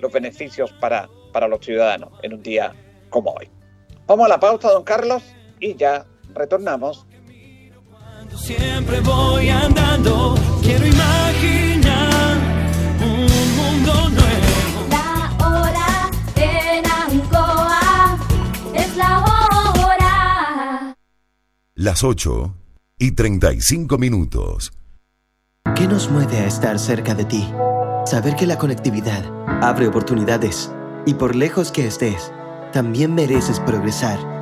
los 0.00 0.12
beneficios 0.12 0.72
para, 0.80 1.08
para 1.32 1.48
los 1.48 1.64
ciudadanos 1.64 2.12
en 2.22 2.34
un 2.34 2.42
día 2.42 2.74
como 3.10 3.32
hoy. 3.32 3.48
Vamos 4.06 4.26
a 4.26 4.28
la 4.28 4.40
pausa, 4.40 4.70
don 4.70 4.84
Carlos, 4.84 5.22
y 5.60 5.76
ya 5.76 6.06
retornamos. 6.34 7.06
Siempre 8.58 9.00
voy 9.00 9.48
andando, 9.48 10.34
quiero 10.62 10.86
imaginar 10.86 12.36
un 13.00 13.26
mundo 13.56 14.10
nuevo. 14.10 14.88
La 14.90 15.36
hora 15.46 16.10
en 16.36 16.84
Ancoa 16.84 18.18
es 18.74 18.96
la 18.96 19.20
hora. 19.20 20.96
Las 21.74 22.04
8 22.04 22.54
y 22.98 23.12
35 23.12 23.96
minutos. 23.98 24.72
¿Qué 25.74 25.86
nos 25.86 26.10
mueve 26.10 26.38
a 26.38 26.46
estar 26.46 26.78
cerca 26.78 27.14
de 27.14 27.24
ti? 27.24 27.48
Saber 28.04 28.36
que 28.36 28.46
la 28.46 28.58
conectividad 28.58 29.24
abre 29.62 29.86
oportunidades 29.86 30.70
y 31.06 31.14
por 31.14 31.34
lejos 31.34 31.72
que 31.72 31.86
estés, 31.86 32.32
también 32.72 33.14
mereces 33.14 33.60
progresar. 33.60 34.41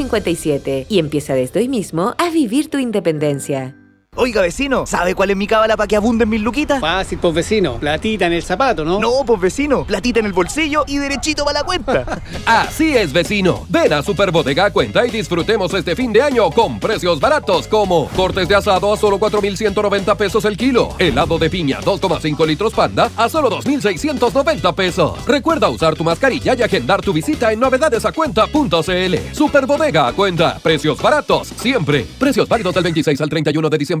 57 0.01 0.87
y 0.89 0.97
empieza 0.97 1.35
desde 1.35 1.59
hoy 1.59 1.67
mismo 1.67 2.15
a 2.17 2.31
vivir 2.31 2.69
tu 2.71 2.79
independencia. 2.79 3.75
Oiga, 4.17 4.41
vecino, 4.41 4.85
¿sabe 4.85 5.15
cuál 5.15 5.29
es 5.29 5.37
mi 5.37 5.47
cábala 5.47 5.77
para 5.77 5.87
que 5.87 5.95
abunden 5.95 6.27
mis 6.27 6.41
luquitas? 6.41 6.81
Fácil, 6.81 7.17
pues 7.17 7.33
vecino. 7.33 7.79
Platita 7.79 8.25
en 8.25 8.33
el 8.33 8.43
zapato, 8.43 8.83
¿no? 8.83 8.99
No, 8.99 9.23
pues 9.25 9.39
vecino. 9.39 9.85
Platita 9.85 10.19
en 10.19 10.25
el 10.25 10.33
bolsillo 10.33 10.83
y 10.85 10.97
derechito 10.97 11.45
para 11.45 11.59
la 11.59 11.65
cuenta. 11.65 12.21
Así 12.45 12.93
es, 12.93 13.13
vecino. 13.13 13.65
Ven 13.69 13.93
a 13.93 14.03
Superbodega 14.03 14.69
Cuenta 14.71 15.07
y 15.07 15.11
disfrutemos 15.11 15.73
este 15.73 15.95
fin 15.95 16.11
de 16.11 16.21
año 16.21 16.51
con 16.51 16.77
precios 16.77 17.21
baratos 17.21 17.69
como 17.69 18.09
cortes 18.09 18.49
de 18.49 18.55
asado 18.55 18.91
a 18.91 18.97
solo 18.97 19.17
4,190 19.17 20.15
pesos 20.15 20.43
el 20.43 20.57
kilo. 20.57 20.89
Helado 20.99 21.39
de 21.39 21.49
piña 21.49 21.79
2,5 21.79 22.45
litros 22.45 22.73
panda 22.73 23.09
a 23.15 23.29
solo 23.29 23.49
2,690 23.49 24.73
pesos. 24.73 25.25
Recuerda 25.25 25.69
usar 25.69 25.95
tu 25.95 26.03
mascarilla 26.03 26.53
y 26.53 26.61
agendar 26.61 26.99
tu 26.99 27.13
visita 27.13 27.53
en 27.53 27.61
novedadesacuenta.cl. 27.61 29.15
Superbodega 29.31 30.11
Cuenta. 30.11 30.59
Precios 30.61 31.01
baratos 31.01 31.47
siempre. 31.55 32.05
Precios 32.19 32.49
válidos 32.49 32.75
del 32.75 32.83
26 32.83 33.21
al 33.21 33.29
31 33.29 33.69
de 33.69 33.77
diciembre 33.77 34.00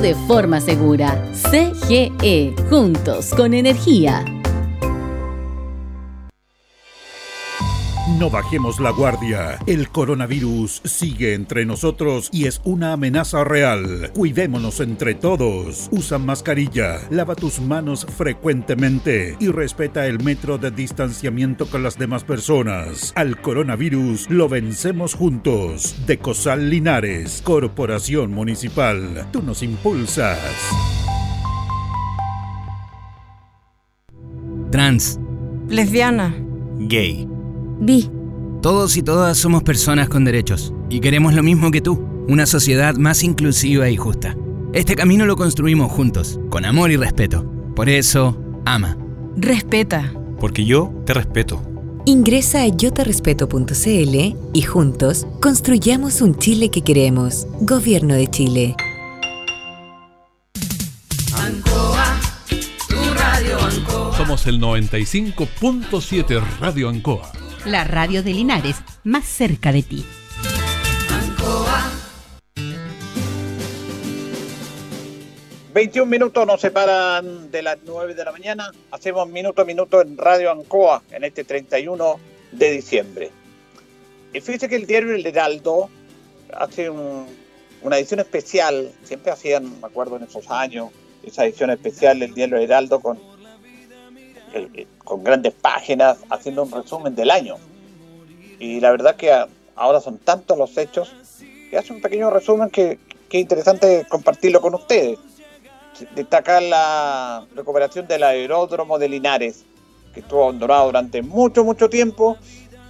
de 0.00 0.14
forma 0.26 0.60
segura. 0.60 1.22
CGE, 1.34 2.54
juntos 2.70 3.30
con 3.36 3.52
energía. 3.52 4.24
No 8.22 8.30
bajemos 8.30 8.78
la 8.78 8.90
guardia. 8.90 9.58
El 9.66 9.88
coronavirus 9.88 10.80
sigue 10.84 11.34
entre 11.34 11.66
nosotros 11.66 12.28
y 12.30 12.44
es 12.44 12.60
una 12.62 12.92
amenaza 12.92 13.42
real. 13.42 14.12
Cuidémonos 14.14 14.78
entre 14.78 15.16
todos. 15.16 15.88
Usa 15.90 16.18
mascarilla, 16.18 17.00
lava 17.10 17.34
tus 17.34 17.58
manos 17.58 18.06
frecuentemente 18.16 19.36
y 19.40 19.48
respeta 19.48 20.06
el 20.06 20.22
metro 20.22 20.56
de 20.56 20.70
distanciamiento 20.70 21.66
con 21.66 21.82
las 21.82 21.98
demás 21.98 22.22
personas. 22.22 23.12
Al 23.16 23.40
coronavirus 23.40 24.30
lo 24.30 24.48
vencemos 24.48 25.14
juntos. 25.14 25.96
De 26.06 26.18
Cosal 26.18 26.70
Linares, 26.70 27.42
Corporación 27.42 28.30
Municipal. 28.30 29.26
Tú 29.32 29.42
nos 29.42 29.64
impulsas. 29.64 30.38
Trans. 34.70 35.18
Lesbiana. 35.66 36.32
Gay. 36.78 37.26
Bi. 37.82 38.08
Todos 38.62 38.96
y 38.96 39.02
todas 39.02 39.36
somos 39.36 39.64
personas 39.64 40.08
con 40.08 40.24
derechos 40.24 40.72
y 40.88 41.00
queremos 41.00 41.34
lo 41.34 41.42
mismo 41.42 41.72
que 41.72 41.80
tú, 41.80 42.00
una 42.28 42.46
sociedad 42.46 42.94
más 42.94 43.24
inclusiva 43.24 43.90
y 43.90 43.96
justa. 43.96 44.36
Este 44.72 44.94
camino 44.94 45.26
lo 45.26 45.34
construimos 45.34 45.90
juntos, 45.90 46.38
con 46.48 46.64
amor 46.64 46.92
y 46.92 46.96
respeto. 46.96 47.44
Por 47.74 47.88
eso, 47.88 48.40
ama. 48.64 48.96
Respeta. 49.36 50.14
Porque 50.38 50.64
yo 50.64 50.92
te 51.04 51.12
respeto. 51.12 51.60
Ingresa 52.04 52.62
a 52.62 52.68
yotarespeto.cl 52.68 54.36
y 54.52 54.62
juntos 54.62 55.26
construyamos 55.40 56.20
un 56.20 56.36
Chile 56.38 56.70
que 56.70 56.82
queremos. 56.82 57.48
Gobierno 57.62 58.14
de 58.14 58.30
Chile. 58.30 58.76
Ancoa, 61.34 62.20
tu 62.88 63.14
radio 63.14 63.58
Ancoa. 63.60 64.16
Somos 64.16 64.46
el 64.46 64.60
95.7 64.60 66.42
Radio 66.60 66.88
Ancoa. 66.88 67.32
La 67.64 67.84
radio 67.84 68.22
de 68.22 68.32
Linares, 68.32 68.76
más 69.04 69.24
cerca 69.24 69.70
de 69.72 69.82
ti. 69.82 70.04
Ancoa. 71.10 71.90
21 75.72 76.06
minutos 76.10 76.46
nos 76.46 76.60
separan 76.60 77.50
de 77.50 77.62
las 77.62 77.78
9 77.84 78.14
de 78.14 78.24
la 78.24 78.32
mañana. 78.32 78.70
Hacemos 78.90 79.28
minuto 79.28 79.62
a 79.62 79.64
minuto 79.64 80.00
en 80.02 80.18
Radio 80.18 80.50
Ancoa 80.50 81.02
en 81.12 81.24
este 81.24 81.44
31 81.44 82.18
de 82.50 82.70
diciembre. 82.72 83.30
Y 84.34 84.40
fíjese 84.40 84.68
que 84.68 84.76
el 84.76 84.86
diario 84.86 85.14
El 85.14 85.24
Heraldo 85.24 85.88
hace 86.52 86.90
un- 86.90 87.26
una 87.82 87.96
edición 87.98 88.20
especial. 88.20 88.90
Siempre 89.04 89.30
hacían, 89.32 89.80
me 89.80 89.86
acuerdo 89.86 90.16
en 90.16 90.24
esos 90.24 90.50
años, 90.50 90.90
esa 91.22 91.44
edición 91.46 91.70
especial 91.70 92.18
del 92.18 92.34
diario 92.34 92.56
El 92.56 92.64
Heraldo 92.64 93.00
con, 93.00 93.18
con 95.04 95.24
grandes 95.24 95.52
páginas, 95.52 96.18
haciendo 96.30 96.62
un 96.62 96.70
resumen 96.70 97.14
del 97.14 97.30
año. 97.30 97.56
Y 98.58 98.80
la 98.80 98.90
verdad 98.90 99.16
que 99.16 99.32
ahora 99.74 100.00
son 100.00 100.18
tantos 100.18 100.56
los 100.56 100.76
hechos 100.76 101.14
que 101.70 101.78
hace 101.78 101.92
un 101.92 102.00
pequeño 102.00 102.30
resumen 102.30 102.70
que, 102.70 102.98
que 103.28 103.38
es 103.38 103.42
interesante 103.42 104.06
compartirlo 104.08 104.60
con 104.60 104.74
ustedes 104.74 105.18
destaca 106.14 106.60
la 106.60 107.46
recuperación 107.54 108.06
del 108.06 108.22
aeródromo 108.22 108.98
de 108.98 109.08
Linares, 109.08 109.64
que 110.14 110.20
estuvo 110.20 110.44
abandonado 110.44 110.86
durante 110.86 111.22
mucho, 111.22 111.64
mucho 111.64 111.88
tiempo 111.88 112.36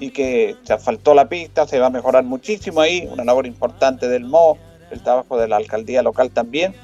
y 0.00 0.10
que 0.10 0.56
se 0.64 0.72
asfaltó 0.72 1.14
la 1.14 1.28
pista, 1.28 1.66
se 1.66 1.78
va 1.78 1.86
a 1.86 1.90
mejorar 1.90 2.24
muchísimo 2.24 2.80
ahí, 2.80 3.08
una 3.10 3.24
labor 3.24 3.46
importante 3.46 4.08
del 4.08 4.24
MO, 4.24 4.58
el 4.90 5.02
trabajo 5.02 5.38
de 5.38 5.48
la 5.48 5.56
alcaldía 5.56 6.02
local 6.02 6.30
también, 6.30 6.74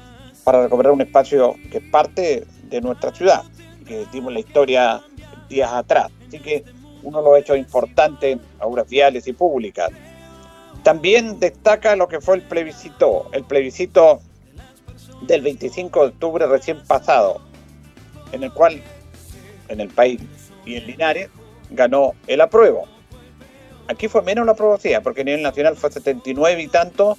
para 0.43 0.63
recuperar 0.63 0.93
un 0.93 1.01
espacio 1.01 1.55
que 1.71 1.79
es 1.79 1.83
parte 1.91 2.45
de 2.69 2.81
nuestra 2.81 3.13
ciudad, 3.13 3.43
que 3.89 4.05
dimos 4.13 4.31
la 4.31 4.39
historia 4.39 5.01
días 5.49 5.73
atrás. 5.73 6.11
Así 6.27 6.39
que 6.39 6.63
uno 7.01 7.21
de 7.21 7.29
los 7.29 7.39
hechos 7.39 7.57
importantes, 7.57 8.37
obras 8.59 8.87
viales 8.87 9.27
y 9.27 9.33
públicas. 9.33 9.89
También 10.83 11.39
destaca 11.39 11.95
lo 11.95 12.07
que 12.07 12.21
fue 12.21 12.35
el 12.35 12.43
plebiscito, 12.43 13.27
el 13.33 13.43
plebiscito 13.43 14.21
del 15.23 15.41
25 15.41 16.01
de 16.01 16.07
octubre 16.07 16.45
recién 16.45 16.81
pasado, 16.85 17.41
en 18.31 18.43
el 18.43 18.53
cual 18.53 18.81
en 19.67 19.81
el 19.81 19.89
país 19.89 20.21
y 20.65 20.75
en 20.75 20.85
Linares 20.85 21.29
ganó 21.71 22.13
el 22.27 22.41
apruebo. 22.41 22.87
Aquí 23.87 24.07
fue 24.07 24.21
menos 24.21 24.45
la 24.45 24.51
aprobación, 24.51 25.01
porque 25.01 25.21
a 25.21 25.23
nivel 25.23 25.41
nacional 25.41 25.75
fue 25.75 25.91
79 25.91 26.61
y 26.61 26.67
tanto, 26.67 27.17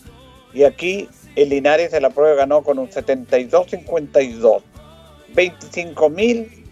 y 0.55 0.63
aquí 0.63 1.09
en 1.35 1.49
Linares 1.49 1.93
el 1.93 2.05
apruebo 2.05 2.37
ganó 2.37 2.63
con 2.63 2.79
un 2.79 2.89
72-52. 2.89 4.63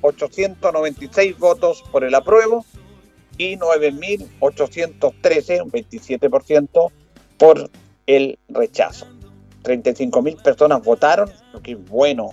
25.896 0.03 1.39
votos 1.39 1.83
por 1.91 2.05
el 2.05 2.15
apruebo 2.15 2.65
y 3.37 3.57
9.813, 3.57 5.63
un 5.63 5.71
27% 5.71 6.91
por 7.37 7.71
el 8.07 8.39
rechazo. 8.49 9.07
35 9.63 10.23
mil 10.23 10.37
personas 10.37 10.83
votaron, 10.83 11.31
lo 11.53 11.61
que 11.61 11.73
es 11.73 11.89
bueno, 11.89 12.31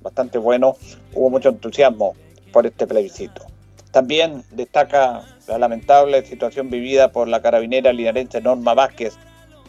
bastante 0.00 0.38
bueno. 0.38 0.76
Hubo 1.12 1.28
mucho 1.30 1.50
entusiasmo 1.50 2.14
por 2.52 2.66
este 2.66 2.86
plebiscito. 2.86 3.44
También 3.90 4.44
destaca 4.50 5.22
la 5.46 5.58
lamentable 5.58 6.24
situación 6.24 6.70
vivida 6.70 7.12
por 7.12 7.28
la 7.28 7.42
carabinera 7.42 7.92
linarense 7.92 8.40
Norma 8.40 8.72
Vázquez, 8.74 9.16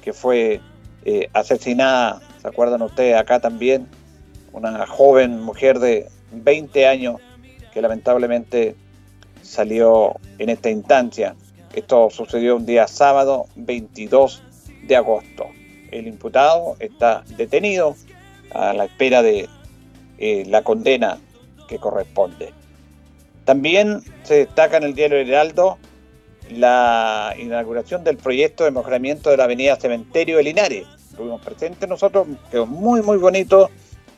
que 0.01 0.13
fue 0.13 0.61
eh, 1.05 1.29
asesinada, 1.33 2.21
¿se 2.41 2.47
acuerdan 2.47 2.81
ustedes? 2.81 3.15
Acá 3.15 3.39
también, 3.39 3.87
una 4.51 4.85
joven 4.85 5.41
mujer 5.41 5.79
de 5.79 6.09
20 6.31 6.87
años 6.87 7.21
que 7.73 7.81
lamentablemente 7.81 8.75
salió 9.41 10.15
en 10.37 10.49
esta 10.49 10.69
instancia. 10.69 11.35
Esto 11.73 12.09
sucedió 12.09 12.55
un 12.55 12.65
día 12.65 12.87
sábado 12.87 13.47
22 13.55 14.43
de 14.87 14.95
agosto. 14.95 15.45
El 15.91 16.07
imputado 16.07 16.75
está 16.79 17.23
detenido 17.37 17.95
a 18.51 18.73
la 18.73 18.85
espera 18.85 19.21
de 19.21 19.47
eh, 20.17 20.43
la 20.47 20.63
condena 20.63 21.19
que 21.67 21.77
corresponde. 21.77 22.53
También 23.45 24.01
se 24.23 24.35
destaca 24.35 24.77
en 24.77 24.83
el 24.83 24.93
diario 24.93 25.17
Heraldo 25.17 25.77
la 26.51 27.35
inauguración 27.37 28.03
del 28.03 28.17
proyecto 28.17 28.63
de 28.63 28.71
mejoramiento 28.71 29.29
de 29.29 29.37
la 29.37 29.43
avenida 29.45 29.75
Cementerio 29.75 30.37
de 30.37 30.43
Linares. 30.43 30.87
Estuvimos 31.11 31.41
presentes 31.41 31.87
nosotros, 31.87 32.27
quedó 32.49 32.65
muy 32.65 33.01
muy 33.01 33.17
bonito, 33.17 33.69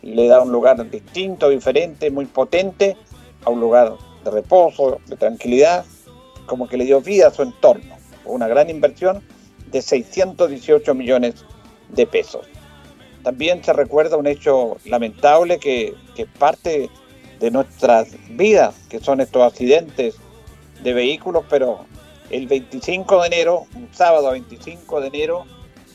le 0.02 0.28
da 0.28 0.42
un 0.42 0.52
lugar 0.52 0.90
distinto, 0.90 1.50
diferente, 1.50 2.10
muy 2.10 2.26
potente, 2.26 2.98
a 3.46 3.50
un 3.50 3.60
lugar 3.60 3.94
de 4.24 4.32
reposo, 4.32 5.00
de 5.08 5.16
tranquilidad, 5.16 5.86
como 6.46 6.68
que 6.68 6.78
le 6.78 6.86
dio 6.86 7.02
vida 7.02 7.28
a 7.28 7.32
su 7.32 7.44
entorno. 7.44 7.96
Una 8.26 8.48
gran 8.48 8.70
inversión 8.70 9.24
de 9.72 9.82
618 9.82 10.94
millones 10.94 11.46
de 11.90 12.06
pesos. 12.06 12.48
También 13.24 13.64
se 13.64 13.74
recuerda 13.74 14.18
un 14.18 14.28
hecho 14.28 14.78
lamentable 14.86 15.60
que, 15.60 15.94
que 16.16 16.26
parte 16.26 16.90
de 17.40 17.52
nuestras 17.52 18.10
vidas, 18.30 18.76
que 18.90 19.00
son 19.00 19.22
estos 19.22 19.44
accidentes 19.44 20.16
de 20.84 20.94
vehículos, 20.94 21.44
pero 21.50 21.86
el 22.30 22.48
25 22.48 23.22
de 23.22 23.28
enero, 23.28 23.66
un 23.76 23.90
sábado 23.94 24.32
25 24.32 25.02
de 25.02 25.08
enero, 25.08 25.46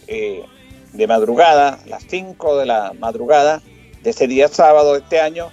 eh, 0.07 0.45
de 0.93 1.07
madrugada, 1.07 1.79
las 1.87 2.05
5 2.09 2.59
de 2.59 2.67
la 2.67 2.93
madrugada 2.99 3.63
de 4.03 4.11
ese 4.11 4.27
día 4.27 4.49
sábado 4.49 4.93
de 4.93 5.01
este 5.01 5.21
año, 5.21 5.51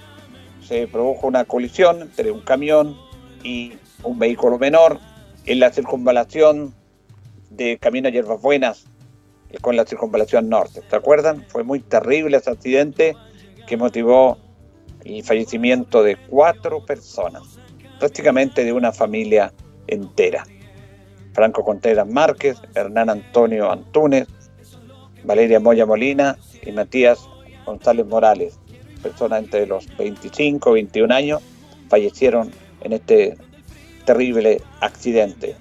se 0.68 0.88
produjo 0.88 1.28
una 1.28 1.46
colisión 1.46 2.02
entre 2.02 2.32
un 2.32 2.42
camión 2.42 2.98
y 3.44 3.74
un 4.04 4.20
vehículo 4.20 4.58
menor 4.58 5.00
en 5.46 5.60
la 5.60 5.72
circunvalación 5.72 6.74
de 7.50 7.78
Camino 7.78 8.08
a 8.08 8.12
Hierbas 8.12 8.42
Buenas 8.42 8.86
eh, 9.50 9.58
con 9.60 9.76
la 9.76 9.86
circunvalación 9.86 10.50
norte. 10.50 10.82
¿Se 10.90 10.96
acuerdan? 10.96 11.46
Fue 11.50 11.64
muy 11.64 11.80
terrible 11.80 12.38
ese 12.38 12.50
accidente 12.50 13.16
que 13.68 13.78
motivó 13.78 14.38
el 15.04 15.24
fallecimiento 15.24 16.04
de 16.04 16.16
cuatro 16.16 16.86
personas, 16.86 17.60
prácticamente 18.00 18.64
de 18.64 18.74
una 18.74 18.92
familia 18.92 19.54
entera. 19.88 20.46
Franco 21.34 21.64
Contreras 21.64 22.08
Márquez, 22.08 22.58
Hernán 22.76 23.10
Antonio 23.10 23.72
Antúnez, 23.72 24.28
Valeria 25.24 25.60
Moya 25.60 25.86
Molina 25.86 26.38
y 26.62 26.72
Matías 26.72 27.28
González 27.66 28.06
Morales, 28.06 28.60
personas 29.04 29.44
entre 29.44 29.68
los 29.68 29.86
25 29.98 30.72
y 30.72 30.74
21 30.74 31.14
años, 31.14 31.42
fallecieron 31.90 32.52
en 32.82 32.94
este 32.94 33.38
terrible 34.06 34.62
accidente. 34.80 35.56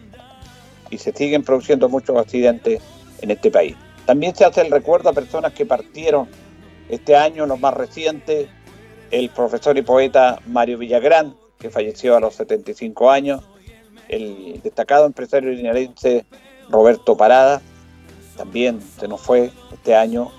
Y 0.91 0.99
se 0.99 1.13
siguen 1.13 1.43
produciendo 1.43 1.89
muchos 1.89 2.17
accidentes 2.17 2.81
en 3.21 3.31
este 3.31 3.51
país. 3.51 3.77
También 4.07 4.35
se 4.35 4.45
hace 4.45 4.63
el 4.63 4.71
recuerdo 4.71 5.11
a 5.11 5.13
personas 5.13 5.53
que 5.53 5.67
partieron 5.67 6.29
este 6.89 7.17
año, 7.17 7.47
los 7.47 7.61
más 7.61 7.75
recientes, 7.75 8.49
el 9.11 9.29
profesor 9.31 9.77
y 9.77 9.83
poeta 9.83 10.41
Mario 10.47 10.79
Villagrán, 10.79 11.35
que 11.59 11.71
falleció 11.71 12.17
a 12.17 12.21
los 12.21 12.35
75 12.35 13.11
años, 13.11 13.43
el 14.09 14.61
destacado 14.63 15.07
empresario 15.07 15.51
linarense 15.51 16.25
Roberto 16.69 17.17
Parada, 17.17 17.63
también 18.37 18.81
se 18.99 19.09
nos 19.09 19.21
fue 19.21 19.51
este 19.73 19.95
año. 19.95 20.31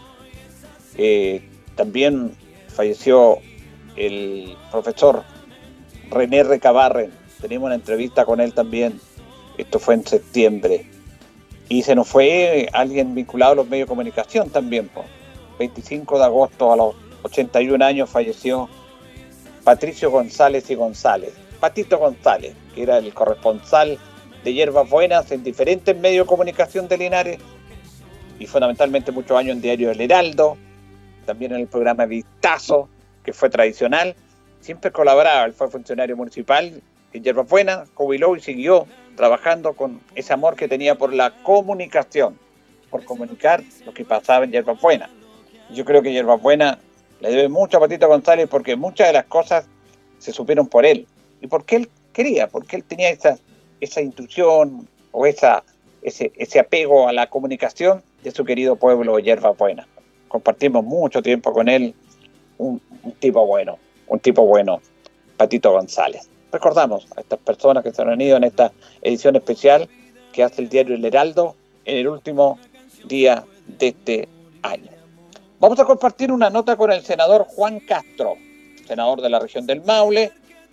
Eh, 0.98 1.42
también 1.76 2.36
falleció 2.74 3.40
el 3.96 4.56
profesor 4.72 5.24
René 6.10 6.44
Recabarren, 6.44 7.12
tenemos 7.42 7.68
una 7.68 7.76
entrevista 7.76 8.26
con 8.26 8.40
él 8.40 8.54
también, 8.54 9.00
esto 9.58 9.80
fue 9.80 9.96
en 9.96 10.06
septiembre. 10.06 10.86
Y 11.70 11.84
se 11.84 11.96
nos 11.96 12.08
fue 12.08 12.70
alguien 12.74 13.16
vinculado 13.16 13.54
a 13.54 13.56
los 13.56 13.68
medios 13.68 13.88
de 13.88 13.90
comunicación 13.90 14.50
también. 14.50 14.90
25 15.60 16.20
de 16.20 16.26
agosto 16.26 16.74
a 16.74 16.76
los 16.76 16.96
81 17.24 17.84
años 17.84 18.10
falleció 18.10 18.70
Patricio 19.64 20.12
González 20.12 20.70
y 20.70 20.76
González. 20.76 21.34
Patito 21.60 21.98
González, 21.98 22.54
que 22.76 22.84
era 22.84 22.98
el 22.98 23.14
corresponsal 23.14 23.98
de 24.44 24.54
Hierbas 24.54 24.90
Buenas 24.90 25.32
en 25.32 25.44
diferentes 25.44 25.98
medios 25.98 26.26
de 26.26 26.30
comunicación 26.30 26.88
de 26.88 26.98
Linares 26.98 27.40
y 28.40 28.46
fundamentalmente 28.46 29.12
muchos 29.12 29.38
años 29.38 29.56
en 29.56 29.62
Diario 29.62 29.92
El 29.92 30.02
Heraldo, 30.02 30.58
también 31.26 31.54
en 31.54 31.62
el 31.62 31.68
programa 31.68 32.06
Vistazo, 32.06 32.90
que 33.24 33.34
fue 33.34 33.50
tradicional. 33.50 34.16
Siempre 34.60 34.92
colaboraba, 34.92 35.46
él 35.46 35.54
fue 35.54 35.70
funcionario 35.70 36.16
municipal 36.16 36.82
en 37.14 37.24
Hierbas 37.24 37.48
Buenas, 37.48 37.90
jubiló 37.94 38.36
y 38.36 38.42
siguió 38.42 38.88
trabajando 39.16 39.74
con 39.74 40.02
ese 40.16 40.34
amor 40.34 40.56
que 40.56 40.68
tenía 40.68 40.96
por 40.96 41.14
la 41.14 41.32
comunicación, 41.44 42.38
por 42.90 43.04
comunicar 43.06 43.62
lo 43.86 43.94
que 43.94 44.06
pasaba 44.06 44.46
en 44.46 44.52
Hierbas 44.52 44.82
Buenas. 44.82 45.10
Yo 45.72 45.86
creo 45.86 46.02
que 46.02 46.12
Hierbas 46.12 46.42
Buenas 46.42 46.78
le 47.20 47.30
debe 47.30 47.50
mucho 47.50 47.78
a 47.78 47.80
Patito 47.80 48.08
González 48.08 48.48
porque 48.50 48.76
muchas 48.76 49.08
de 49.08 49.14
las 49.14 49.26
cosas 49.26 49.66
se 50.20 50.32
supieron 50.32 50.68
por 50.68 50.86
él 50.86 51.08
y 51.42 51.48
porque 51.48 51.76
él 51.76 51.90
quería, 52.12 52.48
porque 52.48 52.76
él 52.76 52.84
tenía 52.84 53.10
esa, 53.10 53.38
esa 53.80 54.02
intuición 54.02 54.88
o 55.12 55.26
esa, 55.26 55.64
ese, 56.02 56.32
ese 56.36 56.60
apego 56.60 57.08
a 57.08 57.14
la 57.14 57.30
comunicación 57.30 58.02
de 58.24 58.32
su 58.32 58.46
querido 58.46 58.76
pueblo 58.76 59.20
Yerba 59.20 59.52
Buena. 59.52 59.88
Compartimos 60.34 60.84
mucho 60.84 61.22
tiempo 61.22 61.54
con 61.54 61.70
él, 61.70 61.94
un, 62.58 62.82
tipo 63.20 63.46
bueno, 63.46 63.78
un 64.08 64.20
tipo 64.20 64.44
bueno, 64.48 64.82
Patito 65.38 65.72
González. 65.72 66.28
Recordamos 66.52 67.06
a 67.16 67.22
estas 67.22 67.38
personas 67.38 67.84
que 67.84 67.92
se 67.92 68.02
han 68.02 68.10
unido 68.10 68.38
en 68.38 68.46
esta 68.46 68.72
edición 69.04 69.36
especial 69.36 69.88
que 70.32 70.42
hace 70.42 70.64
el 70.64 70.70
diario 70.70 70.96
El 70.96 71.06
Heraldo 71.06 71.56
en 71.86 71.98
el 71.98 72.08
último 72.08 72.58
día 73.06 73.44
de 73.78 73.90
este 73.90 74.28
año. 74.64 74.90
Vamos 75.60 75.80
a 75.80 75.86
compartir 75.86 76.32
una 76.32 76.50
nota 76.50 76.78
con 76.78 76.92
el 76.92 77.04
senador 77.04 77.46
Juan 77.50 77.80
Castro, 77.82 78.34
senador 78.88 79.22
de 79.22 79.30
la 79.30 79.38
región 79.38 79.68
del 79.68 79.84
Maule, 79.84 80.32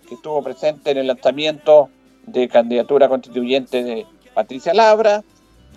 que 0.09 0.15
estuvo 0.15 0.41
presente 0.41 0.89
en 0.89 0.97
el 0.97 1.05
lanzamiento 1.05 1.91
de 2.25 2.47
candidatura 2.47 3.07
constituyente 3.07 3.83
de 3.83 4.07
Patricia 4.33 4.73
Labra, 4.73 5.23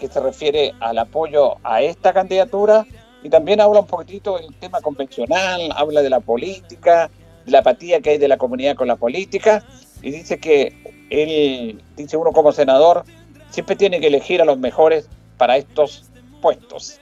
que 0.01 0.09
se 0.09 0.21
refiere 0.21 0.73
al 0.81 0.97
apoyo 0.97 1.57
a 1.63 1.83
esta 1.83 2.15
candidatura 2.15 2.87
y 3.25 3.31
también 3.31 3.61
habla 3.61 3.81
un 3.81 3.87
poquitito 3.87 4.37
del 4.37 4.55
tema 4.55 4.81
convencional, 4.83 5.73
habla 5.75 6.03
de 6.03 6.11
la 6.11 6.21
política, 6.21 7.11
de 7.45 7.51
la 7.51 7.61
apatía 7.61 8.01
que 8.01 8.11
hay 8.11 8.19
de 8.19 8.29
la 8.29 8.37
comunidad 8.37 8.77
con 8.77 8.87
la 8.87 8.97
política 8.97 9.65
y 10.03 10.11
dice 10.11 10.39
que 10.39 10.75
él, 11.09 11.83
dice 11.97 12.19
uno 12.19 12.33
como 12.33 12.53
senador, 12.53 13.05
siempre 13.49 13.77
tiene 13.77 13.99
que 13.99 14.09
elegir 14.09 14.43
a 14.43 14.45
los 14.45 14.59
mejores 14.59 15.09
para 15.39 15.57
estos 15.57 16.05
puestos. 16.43 17.01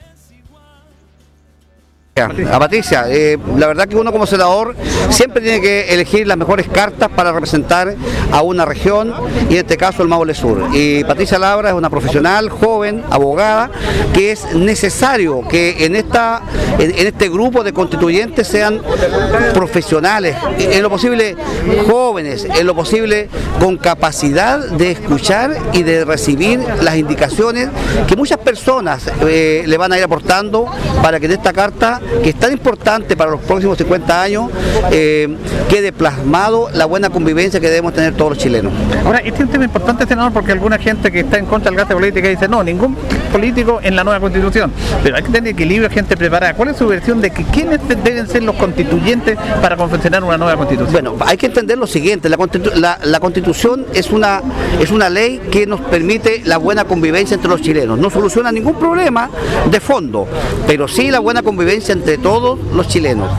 A 2.15 2.59
Patricia, 2.59 3.05
eh, 3.09 3.39
la 3.57 3.65
verdad 3.65 3.87
que 3.87 3.95
uno 3.95 4.11
como 4.11 4.27
senador 4.27 4.75
siempre 5.09 5.41
tiene 5.41 5.59
que 5.61 5.95
elegir 5.95 6.27
las 6.27 6.37
mejores 6.37 6.67
cartas 6.67 7.09
para 7.09 7.31
representar 7.31 7.95
a 8.31 8.43
una 8.43 8.65
región 8.65 9.11
y 9.49 9.53
en 9.53 9.61
este 9.61 9.77
caso 9.77 10.03
el 10.03 10.09
Maule 10.09 10.35
Sur. 10.35 10.67
Y 10.73 11.03
Patricia 11.05 11.39
Labra 11.39 11.69
es 11.69 11.75
una 11.75 11.89
profesional, 11.89 12.51
joven, 12.51 13.03
abogada, 13.09 13.71
que 14.13 14.31
es 14.31 14.53
necesario 14.53 15.41
que 15.47 15.85
en, 15.85 15.95
esta, 15.95 16.43
en, 16.77 16.91
en 16.91 17.07
este 17.07 17.29
grupo 17.29 17.63
de 17.63 17.73
constituyentes 17.73 18.47
sean 18.47 18.83
profesionales, 19.55 20.35
en 20.59 20.83
lo 20.83 20.91
posible 20.91 21.35
jóvenes, 21.89 22.45
en 22.45 22.67
lo 22.67 22.75
posible 22.75 23.27
con 23.59 23.77
capacidad 23.77 24.59
de 24.59 24.91
escuchar 24.91 25.57
y 25.73 25.81
de 25.81 26.05
recibir 26.05 26.59
las 26.79 26.95
indicaciones 26.95 27.69
que 28.07 28.15
muchas 28.15 28.37
personas 28.37 29.09
eh, 29.21 29.63
le 29.65 29.77
van 29.77 29.93
a 29.93 29.97
ir 29.97 30.03
aportando 30.03 30.67
para 31.01 31.19
que 31.19 31.25
en 31.25 31.31
esta 31.31 31.53
carta 31.53 32.01
que 32.23 32.29
es 32.29 32.35
tan 32.35 32.51
importante 32.51 33.15
para 33.15 33.31
los 33.31 33.41
próximos 33.41 33.77
50 33.77 34.21
años, 34.21 34.51
eh, 34.91 35.35
quede 35.69 35.91
plasmado 35.91 36.69
la 36.73 36.85
buena 36.85 37.09
convivencia 37.09 37.59
que 37.59 37.67
debemos 37.69 37.93
tener 37.93 38.13
todos 38.13 38.31
los 38.31 38.37
chilenos. 38.37 38.73
Ahora, 39.05 39.19
este 39.19 39.35
es 39.35 39.39
un 39.41 39.47
tema 39.47 39.65
importante, 39.65 40.05
senador, 40.05 40.31
porque 40.33 40.51
alguna 40.51 40.77
gente 40.77 41.11
que 41.11 41.21
está 41.21 41.37
en 41.37 41.45
contra 41.45 41.71
del 41.71 41.77
gasto 41.77 41.93
de 41.93 41.99
política 41.99 42.27
dice, 42.27 42.47
no, 42.47 42.63
ningún 42.63 42.95
político 43.31 43.79
en 43.81 43.95
la 43.95 44.03
nueva 44.03 44.19
constitución. 44.19 44.71
Pero 45.01 45.15
hay 45.15 45.23
que 45.23 45.31
tener 45.31 45.53
equilibrio, 45.53 45.89
gente 45.89 46.15
preparada. 46.15 46.53
¿Cuál 46.53 46.69
es 46.69 46.77
su 46.77 46.87
versión 46.87 47.21
de 47.21 47.31
que 47.31 47.43
quiénes 47.45 47.79
deben 48.03 48.27
ser 48.27 48.43
los 48.43 48.55
constituyentes 48.55 49.37
para 49.61 49.75
confeccionar 49.75 50.23
una 50.23 50.37
nueva 50.37 50.55
constitución? 50.57 50.91
Bueno, 50.91 51.15
hay 51.25 51.37
que 51.37 51.47
entender 51.47 51.77
lo 51.77 51.87
siguiente, 51.87 52.29
la, 52.29 52.37
constitu 52.37 52.71
la, 52.75 52.99
la 53.03 53.19
constitución 53.19 53.85
es 53.93 54.11
una, 54.11 54.41
es 54.79 54.91
una 54.91 55.09
ley 55.09 55.41
que 55.51 55.65
nos 55.65 55.81
permite 55.81 56.41
la 56.45 56.57
buena 56.57 56.85
convivencia 56.85 57.35
entre 57.35 57.49
los 57.49 57.61
chilenos. 57.61 57.97
No 57.97 58.09
soluciona 58.09 58.51
ningún 58.51 58.75
problema 58.75 59.29
de 59.69 59.79
fondo, 59.79 60.27
pero 60.67 60.87
sí 60.87 61.09
la 61.09 61.19
buena 61.19 61.41
convivencia 61.41 61.92
entre 61.93 62.17
todos 62.17 62.59
los 62.73 62.87
chilenos. 62.87 63.29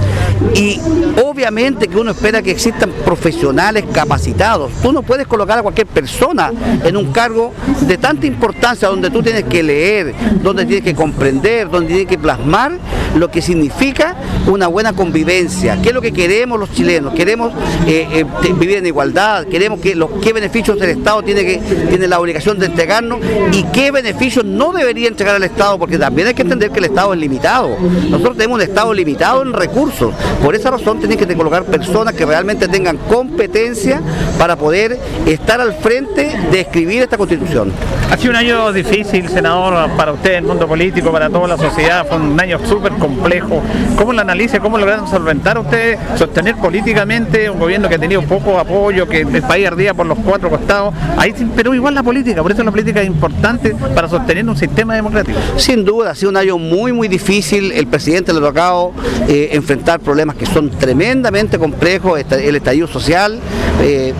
Y 0.54 0.80
obviamente 1.22 1.88
que 1.88 1.96
uno 1.96 2.12
espera 2.12 2.42
que 2.42 2.50
existan 2.50 2.90
profesionales 3.04 3.84
capacitados. 3.92 4.72
Tú 4.82 4.92
no 4.92 5.02
puedes 5.02 5.26
colocar 5.26 5.58
a 5.58 5.62
cualquier 5.62 5.86
persona 5.86 6.52
en 6.82 6.96
un 6.96 7.12
cargo 7.12 7.52
de 7.82 7.98
tanta 7.98 8.26
importancia 8.26 8.88
donde 8.88 9.10
tú 9.10 9.22
tienes 9.22 9.44
que 9.44 9.62
leer, 9.62 10.14
donde 10.42 10.64
tienes 10.64 10.84
que 10.84 10.94
comprender, 10.94 11.68
donde 11.70 11.88
tienes 11.88 12.06
que 12.06 12.18
plasmar 12.18 12.72
lo 13.16 13.30
que 13.30 13.40
significa 13.40 14.16
una 14.46 14.66
buena 14.66 14.92
convivencia. 14.92 15.78
¿Qué 15.80 15.90
es 15.90 15.94
lo 15.94 16.02
que 16.02 16.12
queremos 16.12 16.58
los 16.58 16.70
chilenos? 16.72 17.14
Queremos 17.14 17.52
eh, 17.86 18.06
eh, 18.12 18.52
vivir 18.58 18.78
en 18.78 18.86
igualdad, 18.86 19.46
queremos 19.46 19.80
que 19.80 19.94
los 19.94 20.10
qué 20.22 20.32
beneficios 20.32 20.80
el 20.80 20.90
Estado 20.90 21.22
tiene 21.22 21.44
que 21.44 21.58
tiene 21.88 22.08
la 22.08 22.20
obligación 22.20 22.58
de 22.58 22.66
entregarnos 22.66 23.20
y 23.52 23.62
qué 23.64 23.90
beneficios 23.90 24.44
no 24.44 24.72
debería 24.72 25.08
entregar 25.08 25.36
el 25.36 25.44
Estado, 25.44 25.78
porque 25.78 25.98
también 25.98 26.28
hay 26.28 26.34
que 26.34 26.42
entender 26.42 26.70
que 26.70 26.78
el 26.78 26.86
Estado 26.86 27.12
es 27.12 27.20
limitado. 27.20 27.76
Nosotros 28.10 28.36
tenemos 28.44 28.62
un 28.62 28.68
Estado 28.68 28.92
limitado 28.92 29.40
en 29.40 29.54
recursos. 29.54 30.12
Por 30.42 30.54
esa 30.54 30.70
razón 30.70 30.98
tienen 30.98 31.16
que 31.16 31.26
colocar 31.34 31.64
personas 31.64 32.12
que 32.12 32.26
realmente 32.26 32.68
tengan 32.68 32.98
competencia 32.98 34.02
para 34.38 34.54
poder 34.54 34.98
estar 35.24 35.62
al 35.62 35.72
frente 35.72 36.30
de 36.50 36.60
escribir 36.60 37.00
esta 37.00 37.16
constitución. 37.16 37.72
Ha 38.10 38.18
sido 38.18 38.32
un 38.32 38.36
año 38.36 38.70
difícil, 38.70 39.30
senador, 39.30 39.90
para 39.96 40.12
usted, 40.12 40.34
el 40.34 40.44
mundo 40.44 40.68
político, 40.68 41.10
para 41.10 41.30
toda 41.30 41.48
la 41.48 41.56
sociedad. 41.56 42.06
Fue 42.06 42.18
un 42.18 42.38
año 42.38 42.58
súper 42.68 42.92
complejo. 42.92 43.62
¿Cómo 43.96 44.12
lo 44.12 44.20
analiza? 44.20 44.60
¿Cómo 44.60 44.76
lograron 44.76 45.08
solventar 45.08 45.58
ustedes, 45.58 45.98
sostener 46.18 46.56
políticamente 46.56 47.48
un 47.48 47.58
gobierno 47.58 47.88
que 47.88 47.94
ha 47.94 47.98
tenido 47.98 48.20
poco 48.22 48.58
apoyo, 48.58 49.08
que 49.08 49.22
el 49.22 49.42
país 49.42 49.66
ardía 49.66 49.94
por 49.94 50.04
los 50.04 50.18
cuatro 50.18 50.50
costados? 50.50 50.92
Ahí 51.16 51.32
pero 51.56 51.74
igual 51.74 51.94
la 51.94 52.02
política, 52.02 52.42
por 52.42 52.52
eso 52.52 52.62
la 52.62 52.70
política 52.70 53.00
es 53.00 53.06
importante 53.06 53.74
para 53.94 54.06
sostener 54.06 54.46
un 54.46 54.56
sistema 54.56 54.94
democrático. 54.94 55.38
Sin 55.56 55.84
duda, 55.84 56.10
ha 56.10 56.14
sido 56.14 56.28
un 56.30 56.36
año 56.36 56.58
muy, 56.58 56.92
muy 56.92 57.08
difícil. 57.08 57.72
El 57.72 57.86
presidente 57.86 58.33
le 58.40 58.46
ha 58.46 58.48
tocado 58.50 58.92
eh, 59.28 59.50
enfrentar 59.52 60.00
problemas 60.00 60.36
que 60.36 60.46
son 60.46 60.70
tremendamente 60.70 61.58
complejos. 61.58 62.20
El 62.30 62.56
estallido 62.56 62.86
social 62.86 63.40
eh, 63.80 64.14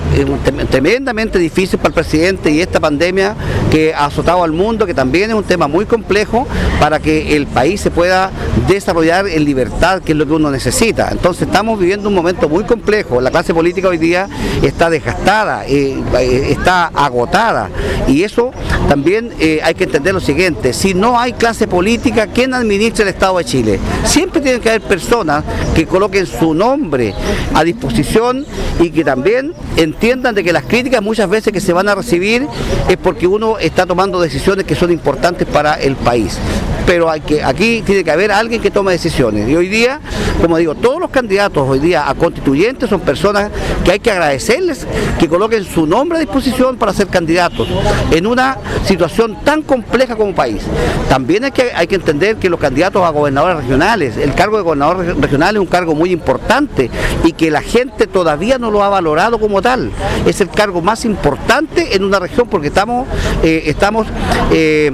tremendamente 0.70 1.38
difícil 1.38 1.78
para 1.78 1.88
el 1.88 1.94
presidente 1.94 2.50
y 2.50 2.60
esta 2.60 2.80
pandemia 2.80 3.34
que 3.70 3.94
ha 3.94 4.06
azotado 4.06 4.42
al 4.42 4.52
mundo, 4.52 4.84
que 4.84 4.94
también 4.94 5.30
es 5.30 5.36
un 5.36 5.44
tema 5.44 5.68
muy 5.68 5.86
complejo 5.86 6.46
para 6.80 6.98
que 6.98 7.36
el 7.36 7.46
país 7.46 7.80
se 7.80 7.90
pueda 7.90 8.30
desarrollar 8.68 9.26
en 9.28 9.44
libertad, 9.44 10.02
que 10.02 10.12
es 10.12 10.18
lo 10.18 10.26
que 10.26 10.32
uno 10.32 10.50
necesita. 10.50 11.08
Entonces 11.10 11.46
estamos 11.46 11.78
viviendo 11.78 12.08
un 12.08 12.14
momento 12.14 12.48
muy 12.48 12.64
complejo. 12.64 13.20
La 13.20 13.30
clase 13.30 13.54
política 13.54 13.88
hoy 13.88 13.98
día 13.98 14.28
está 14.62 14.90
desgastada, 14.90 15.64
eh, 15.66 16.02
eh, 16.18 16.48
está 16.50 16.86
agotada. 16.86 17.70
Y 18.08 18.22
eso 18.22 18.50
también 18.88 19.32
hay 19.62 19.74
que 19.74 19.84
entender 19.84 20.12
lo 20.14 20.20
siguiente, 20.20 20.72
si 20.72 20.94
no 20.94 21.18
hay 21.18 21.32
clase 21.32 21.66
política, 21.66 22.26
¿quién 22.26 22.52
administra 22.54 23.04
el 23.04 23.08
Estado 23.08 23.38
de 23.38 23.44
Chile? 23.44 23.80
Siempre 24.04 24.40
tienen 24.40 24.60
que 24.60 24.68
haber 24.68 24.82
personas 24.82 25.44
que 25.74 25.86
coloquen 25.86 26.26
su 26.26 26.54
nombre 26.54 27.14
a 27.54 27.64
disposición 27.64 28.44
y 28.80 28.90
que 28.90 29.04
también 29.04 29.52
entiendan 29.76 30.34
de 30.34 30.44
que 30.44 30.52
las 30.52 30.64
críticas 30.64 31.02
muchas 31.02 31.28
veces 31.28 31.52
que 31.52 31.60
se 31.60 31.72
van 31.72 31.88
a 31.88 31.94
recibir 31.94 32.46
es 32.88 32.96
porque 32.96 33.26
uno 33.26 33.58
está 33.58 33.86
tomando 33.86 34.20
decisiones 34.20 34.64
que 34.64 34.74
son 34.74 34.90
importantes 34.92 35.46
para 35.46 35.74
el 35.74 35.96
país. 35.96 36.38
Pero 36.86 37.08
aquí 37.08 37.82
tiene 37.82 38.04
que 38.04 38.10
haber 38.10 38.30
alguien 38.30 38.60
que 38.60 38.70
tome 38.70 38.92
decisiones. 38.92 39.48
Y 39.48 39.56
hoy 39.56 39.68
día, 39.68 40.00
como 40.40 40.58
digo, 40.58 40.74
todos 40.74 41.00
los 41.00 41.08
candidatos 41.08 41.66
hoy 41.66 41.78
día 41.78 42.08
a 42.08 42.14
constituyentes 42.14 42.90
son 42.90 43.00
personas 43.00 43.50
que 43.84 43.92
hay 43.92 44.00
que 44.00 44.10
agradecerles 44.10 44.86
que 45.18 45.28
coloquen 45.28 45.64
su 45.64 45.86
nombre 45.86 46.18
a 46.18 46.20
disposición 46.20 46.76
para 46.76 46.92
ser 46.92 47.06
candidatos 47.06 47.68
en 48.10 48.26
una 48.26 48.58
situación 48.86 49.38
tan 49.44 49.62
compleja 49.62 50.14
como 50.14 50.34
país. 50.34 50.62
También 51.08 51.44
hay 51.44 51.52
que, 51.52 51.72
hay 51.74 51.86
que 51.86 51.94
entender 51.94 52.36
que 52.36 52.50
los 52.50 52.60
candidatos 52.60 53.02
a 53.02 53.10
gobernadores 53.10 53.58
regionales, 53.58 53.93
el 54.02 54.34
cargo 54.34 54.56
de 54.56 54.62
gobernador 54.62 54.98
reg- 55.06 55.20
regional 55.20 55.54
es 55.56 55.60
un 55.60 55.66
cargo 55.66 55.94
muy 55.94 56.10
importante 56.10 56.90
y 57.24 57.32
que 57.32 57.50
la 57.50 57.62
gente 57.62 58.06
todavía 58.06 58.58
no 58.58 58.70
lo 58.70 58.82
ha 58.82 58.88
valorado 58.88 59.38
como 59.38 59.62
tal. 59.62 59.90
Es 60.26 60.40
el 60.40 60.48
cargo 60.48 60.82
más 60.82 61.04
importante 61.04 61.94
en 61.96 62.04
una 62.04 62.18
región 62.18 62.48
porque 62.48 62.68
estamos, 62.68 63.06
eh, 63.42 63.62
estamos 63.66 64.06
eh, 64.52 64.90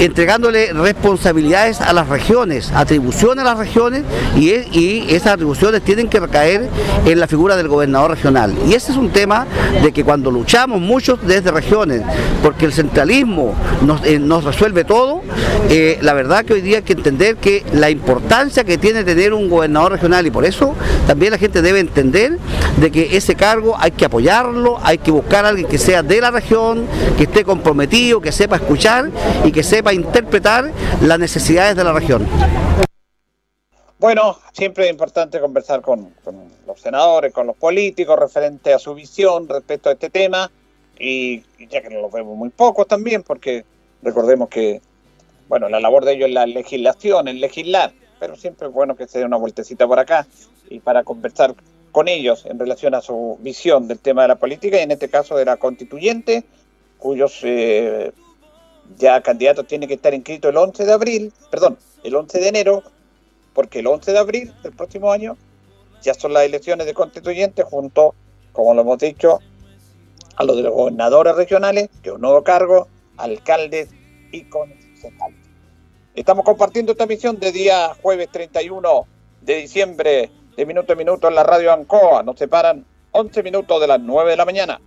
entregándole 0.00 0.72
responsabilidades 0.72 1.80
a 1.80 1.92
las 1.92 2.08
regiones, 2.08 2.72
atribuciones 2.74 3.42
a 3.42 3.48
las 3.48 3.58
regiones 3.58 4.02
y, 4.36 4.50
es- 4.50 4.74
y 4.74 5.04
esas 5.14 5.34
atribuciones 5.34 5.82
tienen 5.82 6.08
que 6.08 6.18
recaer 6.18 6.68
en 7.04 7.20
la 7.20 7.26
figura 7.26 7.56
del 7.56 7.68
gobernador 7.68 8.10
regional. 8.12 8.54
Y 8.66 8.74
ese 8.74 8.92
es 8.92 8.98
un 8.98 9.10
tema 9.10 9.46
de 9.82 9.92
que 9.92 10.02
cuando 10.04 10.30
luchamos 10.30 10.80
muchos 10.80 11.20
desde 11.26 11.50
regiones, 11.50 12.02
porque 12.42 12.64
el 12.66 12.72
centralismo 12.72 13.54
nos, 13.82 14.04
eh, 14.04 14.18
nos 14.18 14.44
resuelve 14.44 14.84
todo, 14.84 15.20
eh, 15.68 15.98
la 16.00 16.14
verdad 16.14 16.44
que 16.44 16.54
hoy 16.54 16.62
día 16.62 16.78
hay 16.78 16.82
que 16.82 16.94
entender 16.94 17.36
que 17.36 17.64
la 17.72 17.90
importancia 17.90 18.64
que 18.64 18.78
tiene 18.78 19.04
tener 19.04 19.34
un 19.34 19.48
gobernador 19.50 19.92
regional 19.92 20.26
y 20.26 20.30
por 20.30 20.44
eso 20.44 20.74
también 21.06 21.32
la 21.32 21.38
gente 21.38 21.60
debe 21.62 21.80
entender 21.80 22.38
de 22.78 22.90
que 22.90 23.16
ese 23.16 23.34
cargo 23.34 23.76
hay 23.78 23.90
que 23.90 24.06
apoyarlo, 24.06 24.78
hay 24.82 24.98
que 24.98 25.10
buscar 25.10 25.44
a 25.44 25.48
alguien 25.50 25.68
que 25.68 25.78
sea 25.78 26.02
de 26.02 26.20
la 26.20 26.30
región, 26.30 26.86
que 27.18 27.24
esté 27.24 27.44
comprometido, 27.44 28.20
que 28.20 28.32
sepa 28.32 28.56
escuchar 28.56 29.10
y 29.44 29.52
que 29.52 29.62
sepa 29.62 29.89
interpretar 29.92 30.70
las 31.02 31.18
necesidades 31.18 31.76
de 31.76 31.84
la 31.84 31.92
región. 31.92 32.26
Bueno, 33.98 34.38
siempre 34.52 34.86
es 34.86 34.90
importante 34.90 35.38
conversar 35.40 35.82
con, 35.82 36.14
los 36.66 36.80
senadores, 36.80 37.34
con 37.34 37.46
los 37.46 37.56
políticos, 37.56 38.18
referente 38.18 38.72
a 38.72 38.78
su 38.78 38.94
visión 38.94 39.46
respecto 39.46 39.90
a 39.90 39.92
este 39.92 40.08
tema, 40.08 40.50
y, 40.98 41.42
y 41.58 41.66
ya 41.68 41.82
que 41.82 41.90
los 41.90 42.10
vemos 42.10 42.36
muy 42.36 42.48
pocos 42.48 42.88
también, 42.88 43.22
porque 43.22 43.64
recordemos 44.02 44.48
que, 44.48 44.80
bueno, 45.48 45.68
la 45.68 45.80
labor 45.80 46.06
de 46.06 46.14
ellos 46.14 46.28
es 46.28 46.34
la 46.34 46.46
legislación, 46.46 47.28
es 47.28 47.34
legislar, 47.34 47.92
pero 48.18 48.36
siempre 48.36 48.68
es 48.68 48.72
bueno 48.72 48.96
que 48.96 49.06
se 49.06 49.18
dé 49.18 49.24
una 49.26 49.36
vueltecita 49.36 49.86
por 49.86 49.98
acá 49.98 50.26
y 50.70 50.78
para 50.80 51.04
conversar 51.04 51.54
con 51.92 52.08
ellos 52.08 52.46
en 52.46 52.58
relación 52.58 52.94
a 52.94 53.02
su 53.02 53.38
visión 53.42 53.88
del 53.88 53.98
tema 53.98 54.22
de 54.22 54.28
la 54.28 54.36
política, 54.36 54.78
y 54.78 54.82
en 54.82 54.92
este 54.92 55.10
caso 55.10 55.36
de 55.36 55.44
la 55.44 55.58
constituyente, 55.58 56.44
cuyos 56.96 57.40
eh, 57.42 58.12
ya 58.96 59.20
candidatos 59.20 59.66
tienen 59.66 59.88
que 59.88 59.94
estar 59.94 60.14
inscritos 60.14 60.50
el 60.50 60.56
11 60.56 60.84
de 60.84 60.92
abril, 60.92 61.32
perdón, 61.50 61.78
el 62.02 62.14
11 62.14 62.40
de 62.40 62.48
enero, 62.48 62.82
porque 63.52 63.80
el 63.80 63.86
11 63.86 64.12
de 64.12 64.18
abril 64.18 64.54
del 64.62 64.72
próximo 64.72 65.12
año 65.12 65.36
ya 66.02 66.14
son 66.14 66.32
las 66.32 66.44
elecciones 66.44 66.86
de 66.86 66.94
constituyentes 66.94 67.64
junto, 67.64 68.14
como 68.52 68.74
lo 68.74 68.82
hemos 68.82 68.98
dicho, 68.98 69.40
a 70.36 70.44
los 70.44 70.56
de 70.56 70.62
los 70.62 70.72
gobernadores 70.72 71.36
regionales, 71.36 71.90
es 72.02 72.12
un 72.12 72.20
nuevo 72.20 72.42
cargo, 72.42 72.88
alcaldes 73.16 73.90
y 74.32 74.44
concejales. 74.44 75.38
Estamos 76.14 76.44
compartiendo 76.44 76.92
esta 76.92 77.06
misión 77.06 77.38
de 77.38 77.52
día 77.52 77.94
jueves 78.02 78.28
31 78.30 79.06
de 79.42 79.56
diciembre, 79.56 80.30
de 80.56 80.66
minuto 80.66 80.92
a 80.92 80.96
minuto 80.96 81.28
en 81.28 81.34
la 81.34 81.42
radio 81.42 81.72
Ancoa. 81.72 82.22
Nos 82.22 82.38
separan 82.38 82.84
11 83.12 83.42
minutos 83.42 83.80
de 83.80 83.86
las 83.86 84.00
9 84.00 84.30
de 84.30 84.36
la 84.36 84.44
mañana. 84.44 84.80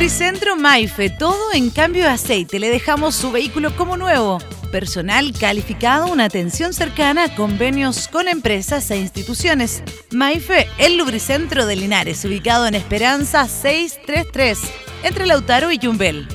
Lubricentro 0.00 0.56
Maife, 0.56 1.10
todo 1.10 1.52
en 1.52 1.68
cambio 1.68 2.04
de 2.04 2.08
aceite. 2.08 2.58
Le 2.58 2.70
dejamos 2.70 3.14
su 3.14 3.30
vehículo 3.30 3.76
como 3.76 3.98
nuevo. 3.98 4.38
Personal 4.72 5.30
calificado, 5.38 6.10
una 6.10 6.24
atención 6.24 6.72
cercana, 6.72 7.36
convenios 7.36 8.08
con 8.08 8.26
empresas 8.26 8.90
e 8.90 8.96
instituciones. 8.96 9.82
Maife, 10.10 10.68
el 10.78 10.96
Lubricentro 10.96 11.66
de 11.66 11.76
Linares, 11.76 12.24
ubicado 12.24 12.66
en 12.66 12.76
Esperanza 12.76 13.46
633, 13.46 14.58
entre 15.02 15.26
Lautaro 15.26 15.70
y 15.70 15.76
Yumbel. 15.76 16.26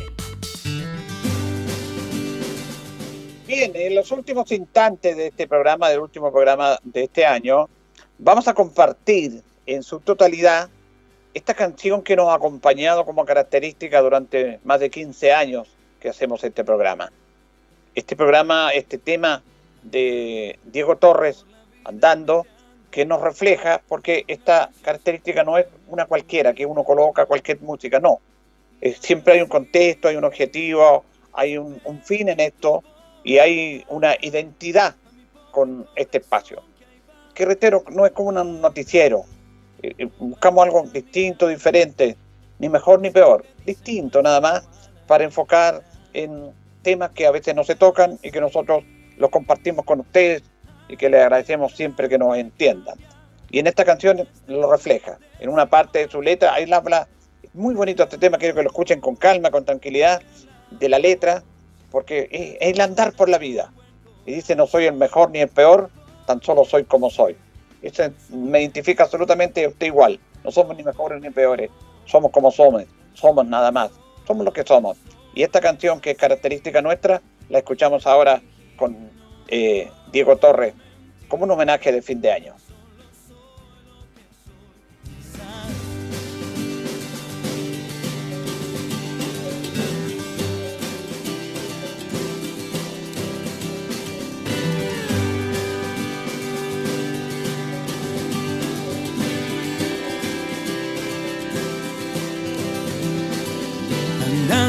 Bien, 3.47 3.71
en 3.73 3.95
los 3.95 4.11
últimos 4.11 4.51
instantes 4.51 5.17
de 5.17 5.29
este 5.29 5.47
programa, 5.47 5.89
del 5.89 6.01
último 6.01 6.31
programa 6.31 6.77
de 6.83 7.05
este 7.05 7.25
año, 7.25 7.67
vamos 8.19 8.47
a 8.47 8.53
compartir 8.53 9.41
en 9.65 9.81
su 9.81 10.01
totalidad 10.01 10.69
esta 11.35 11.53
canción 11.53 12.01
que 12.01 12.15
nos 12.15 12.29
ha 12.29 12.35
acompañado 12.35 13.05
como 13.05 13.25
característica 13.25 14.01
durante 14.01 14.61
más 14.63 14.79
de 14.79 14.89
15 14.89 15.33
años 15.33 15.67
que 15.99 16.07
hacemos 16.07 16.41
este 16.45 16.63
programa. 16.63 17.11
Este 17.93 18.15
programa, 18.15 18.71
este 18.71 18.97
tema 18.97 19.43
de 19.83 20.57
Diego 20.63 20.95
Torres 20.95 21.45
andando, 21.83 22.47
que 22.89 23.05
nos 23.05 23.19
refleja, 23.21 23.81
porque 23.85 24.23
esta 24.29 24.69
característica 24.81 25.43
no 25.43 25.57
es 25.57 25.65
una 25.89 26.05
cualquiera, 26.05 26.53
que 26.53 26.65
uno 26.65 26.85
coloca 26.85 27.25
cualquier 27.25 27.59
música, 27.59 27.99
no. 27.99 28.21
Eh, 28.79 28.95
siempre 28.97 29.33
hay 29.33 29.41
un 29.41 29.49
contexto, 29.49 30.07
hay 30.07 30.15
un 30.15 30.23
objetivo, 30.23 31.03
hay 31.33 31.57
un, 31.57 31.81
un 31.83 32.01
fin 32.01 32.29
en 32.29 32.39
esto 32.39 32.81
y 33.25 33.39
hay 33.39 33.83
una 33.89 34.15
identidad 34.21 34.95
con 35.51 35.85
este 35.97 36.19
espacio. 36.19 36.63
Que 37.33 37.43
reitero, 37.43 37.83
no 37.91 38.05
es 38.05 38.13
como 38.13 38.29
un 38.29 38.61
noticiero, 38.61 39.25
eh, 39.97 40.09
buscamos 40.19 40.63
algo 40.63 40.83
distinto, 40.83 41.47
diferente, 41.47 42.17
ni 42.59 42.69
mejor 42.69 43.01
ni 43.01 43.09
peor, 43.09 43.45
distinto 43.65 44.21
nada 44.21 44.41
más, 44.41 44.67
para 45.07 45.23
enfocar 45.23 45.83
en 46.13 46.51
temas 46.81 47.11
que 47.11 47.25
a 47.25 47.31
veces 47.31 47.55
no 47.55 47.63
se 47.63 47.75
tocan 47.75 48.17
y 48.23 48.31
que 48.31 48.39
nosotros 48.39 48.83
los 49.17 49.29
compartimos 49.29 49.85
con 49.85 50.01
ustedes 50.01 50.43
y 50.87 50.97
que 50.97 51.09
les 51.09 51.21
agradecemos 51.21 51.73
siempre 51.73 52.09
que 52.09 52.17
nos 52.17 52.37
entiendan. 52.37 52.97
Y 53.49 53.59
en 53.59 53.67
esta 53.67 53.85
canción 53.85 54.27
lo 54.47 54.71
refleja. 54.71 55.17
En 55.39 55.49
una 55.49 55.65
parte 55.67 55.99
de 55.99 56.09
su 56.09 56.21
letra, 56.21 56.53
ahí 56.53 56.65
la 56.65 56.77
habla, 56.77 57.07
muy 57.53 57.75
bonito 57.75 58.03
este 58.03 58.17
tema, 58.17 58.37
quiero 58.37 58.55
que 58.55 58.63
lo 58.63 58.69
escuchen 58.69 58.99
con 58.99 59.15
calma, 59.15 59.51
con 59.51 59.65
tranquilidad, 59.65 60.21
de 60.71 60.89
la 60.89 60.99
letra, 60.99 61.43
porque 61.91 62.27
es 62.31 62.57
el 62.59 62.81
andar 62.81 63.13
por 63.13 63.29
la 63.29 63.37
vida. 63.37 63.71
Y 64.25 64.33
dice, 64.33 64.55
no 64.55 64.67
soy 64.67 64.85
el 64.85 64.95
mejor 64.95 65.31
ni 65.31 65.39
el 65.39 65.47
peor, 65.47 65.89
tan 66.25 66.41
solo 66.41 66.65
soy 66.65 66.83
como 66.83 67.09
soy. 67.09 67.37
Me 68.29 68.61
identifica 68.61 69.03
absolutamente 69.03 69.67
usted 69.67 69.87
igual. 69.87 70.19
No 70.43 70.51
somos 70.51 70.75
ni 70.75 70.83
mejores 70.83 71.21
ni 71.21 71.29
peores. 71.29 71.69
Somos 72.05 72.31
como 72.31 72.51
somos. 72.51 72.83
Somos 73.13 73.45
nada 73.45 73.71
más. 73.71 73.91
Somos 74.27 74.45
lo 74.45 74.53
que 74.53 74.63
somos. 74.63 74.97
Y 75.33 75.43
esta 75.43 75.61
canción 75.61 75.99
que 75.99 76.11
es 76.11 76.17
característica 76.17 76.81
nuestra, 76.81 77.21
la 77.49 77.59
escuchamos 77.59 78.07
ahora 78.07 78.41
con 78.77 79.09
eh, 79.47 79.89
Diego 80.11 80.37
Torres 80.37 80.73
como 81.27 81.43
un 81.43 81.51
homenaje 81.51 81.91
de 81.91 82.01
fin 82.01 82.21
de 82.21 82.31
año. 82.31 82.55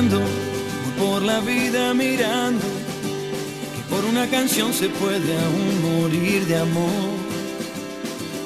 Voy 0.08 0.20
por 0.98 1.22
la 1.22 1.40
vida 1.40 1.92
mirando 1.92 2.64
que 3.74 3.82
por 3.90 4.04
una 4.04 4.28
canción 4.28 4.72
se 4.72 4.88
puede 4.88 5.36
aún 5.36 6.02
morir 6.02 6.46
de 6.46 6.58
amor. 6.58 7.10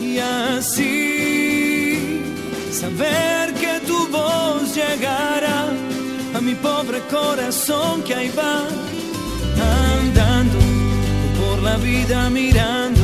Y 0.00 0.18
así 0.18 2.22
saber 2.72 3.52
que 3.54 3.80
tu 3.86 4.08
voz 4.08 4.74
llegará 4.74 5.68
a 6.34 6.40
mi 6.40 6.54
pobre 6.54 7.00
corazón 7.10 8.02
que 8.04 8.14
ahí 8.14 8.30
va 8.30 8.66
andando 9.98 10.58
por 11.40 11.62
la 11.62 11.76
vida 11.76 12.30
mirando 12.30 13.02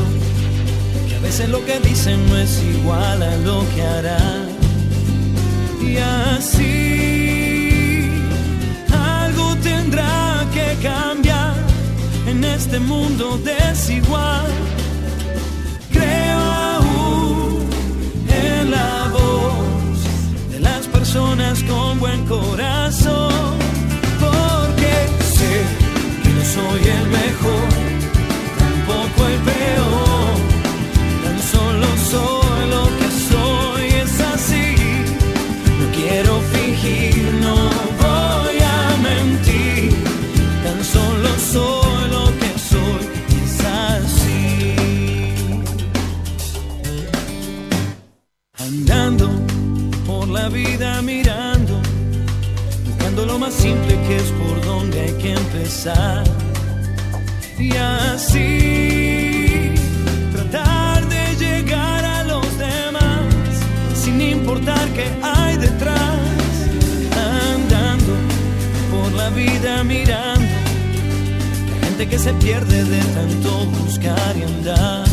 que 1.09 1.15
a 1.15 1.21
veces 1.21 1.51
lo 1.51 1.63
que 1.67 1.79
dicen 1.81 2.27
no 2.29 2.39
es 2.39 2.63
igual 2.63 3.23
a 3.23 3.37
lo 3.37 3.67
que 3.75 3.83
hará. 3.83 4.47
Y 5.83 5.99
así 5.99 7.06
cambiar 10.83 11.55
en 12.27 12.45
este 12.45 12.79
mundo 12.79 13.39
desigual. 13.39 14.47
Creo 15.93 16.39
aún 16.39 17.67
en 18.29 18.71
la 18.71 19.09
voz 19.13 20.51
de 20.51 20.61
las 20.61 20.87
personas 20.87 21.63
con 21.63 21.99
buen 22.01 22.25
corazón, 22.27 23.55
porque 24.21 24.93
sé 25.35 25.55
que 26.23 26.31
no 26.31 26.45
soy 26.45 26.83
el 26.99 27.07
mejor, 27.09 27.69
tampoco 28.59 29.27
el 29.29 29.41
peor, 29.41 30.06
vida 50.57 51.03
mirando, 51.03 51.83
buscando 52.87 53.27
lo 53.27 53.39
más 53.39 53.53
simple 53.53 53.95
que 54.07 54.17
es 54.17 54.31
por 54.41 54.65
donde 54.65 55.01
hay 55.03 55.13
que 55.23 55.33
empezar. 55.33 56.25
Y 57.59 57.77
así 57.77 59.73
tratar 60.33 61.07
de 61.09 61.25
llegar 61.45 62.03
a 62.05 62.25
los 62.25 62.47
demás 62.59 63.27
sin 64.03 64.19
importar 64.21 64.85
qué 64.97 65.07
hay 65.23 65.57
detrás. 65.59 66.53
Andando 67.53 68.15
por 68.93 69.13
la 69.13 69.29
vida 69.31 69.85
mirando, 69.85 70.55
la 71.71 71.87
gente 71.87 72.09
que 72.09 72.19
se 72.19 72.33
pierde 72.45 72.85
de 72.85 73.03
tanto 73.17 73.51
buscar 73.83 74.33
y 74.39 74.43
andar. 74.43 75.06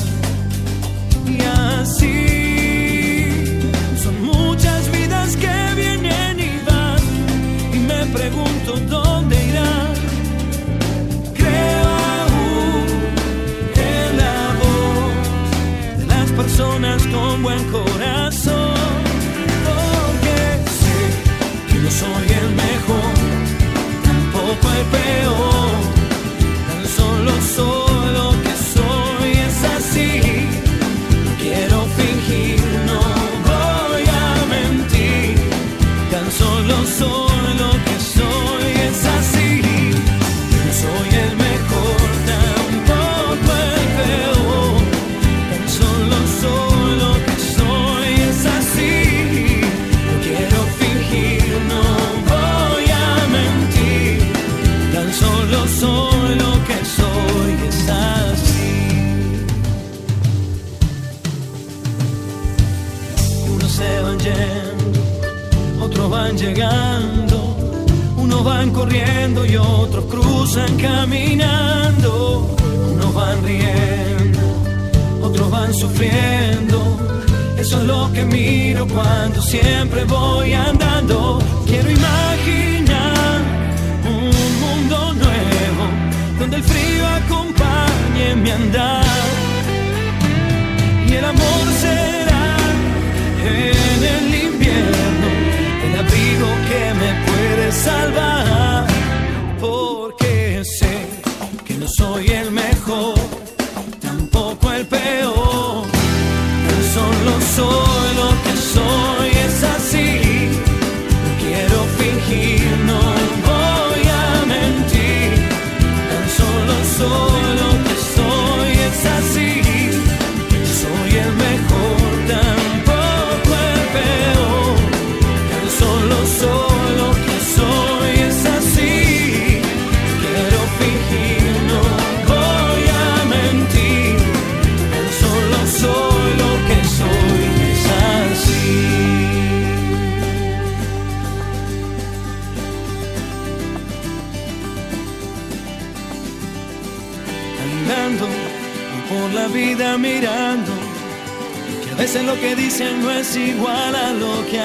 Igual 153.35 153.95
a 153.95 154.13
lo 154.13 154.45
que. 154.49 154.59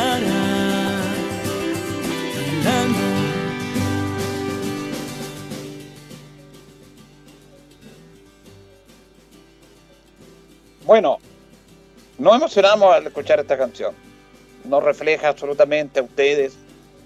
Andando 2.65 3.19
Bueno, 10.85 11.19
nos 12.17 12.37
emocionamos 12.37 12.95
al 12.95 13.07
escuchar 13.07 13.41
esta 13.41 13.59
canción. 13.59 13.95
Nos 14.65 14.83
refleja 14.83 15.29
absolutamente 15.29 16.01
a 16.01 16.03
ustedes. 16.03 16.57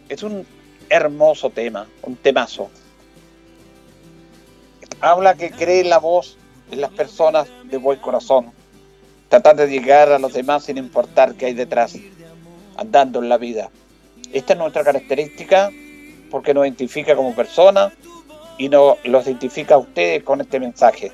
Es 0.08 0.22
un 0.22 0.46
hermoso 0.88 1.50
tema, 1.50 1.88
un 2.02 2.14
temazo. 2.14 2.70
Habla 5.00 5.34
que 5.34 5.50
cree 5.50 5.82
la 5.82 5.98
voz 5.98 6.36
de 6.70 6.76
las 6.76 6.92
personas 6.92 7.48
de 7.64 7.76
buen 7.76 7.98
corazón. 7.98 8.52
Tratar 9.32 9.56
de 9.56 9.66
llegar 9.66 10.12
a 10.12 10.18
los 10.18 10.34
demás 10.34 10.64
sin 10.64 10.76
importar 10.76 11.36
qué 11.36 11.46
hay 11.46 11.54
detrás, 11.54 11.96
andando 12.76 13.22
en 13.22 13.30
la 13.30 13.38
vida. 13.38 13.70
Esta 14.30 14.52
es 14.52 14.58
nuestra 14.58 14.84
característica 14.84 15.70
porque 16.30 16.52
nos 16.52 16.66
identifica 16.66 17.16
como 17.16 17.34
personas 17.34 17.94
y 18.58 18.68
nos 18.68 19.02
los 19.04 19.26
identifica 19.26 19.76
a 19.76 19.78
ustedes 19.78 20.22
con 20.22 20.42
este 20.42 20.60
mensaje. 20.60 21.12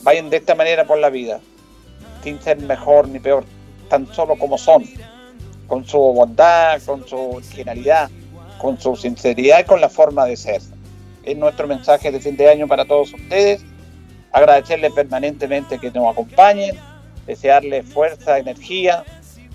Vayan 0.00 0.30
de 0.30 0.38
esta 0.38 0.54
manera 0.54 0.86
por 0.86 0.96
la 0.96 1.10
vida, 1.10 1.40
sin 2.24 2.40
ser 2.40 2.56
mejor 2.60 3.08
ni 3.08 3.18
peor, 3.18 3.44
tan 3.90 4.06
solo 4.06 4.36
como 4.36 4.56
son, 4.56 4.82
con 5.66 5.84
su 5.84 5.98
bondad, 5.98 6.80
con 6.86 7.06
su 7.06 7.32
originalidad, 7.32 8.08
con 8.56 8.80
su 8.80 8.96
sinceridad 8.96 9.60
y 9.60 9.64
con 9.64 9.82
la 9.82 9.90
forma 9.90 10.24
de 10.24 10.38
ser. 10.38 10.62
Es 11.24 11.36
nuestro 11.36 11.66
mensaje 11.66 12.10
de 12.10 12.20
fin 12.20 12.38
de 12.38 12.48
año 12.48 12.66
para 12.66 12.86
todos 12.86 13.12
ustedes. 13.12 13.60
Agradecerles 14.32 14.94
permanentemente 14.94 15.78
que 15.78 15.90
nos 15.90 16.10
acompañen, 16.10 16.74
desearles 17.26 17.86
fuerza, 17.86 18.38
energía 18.38 19.04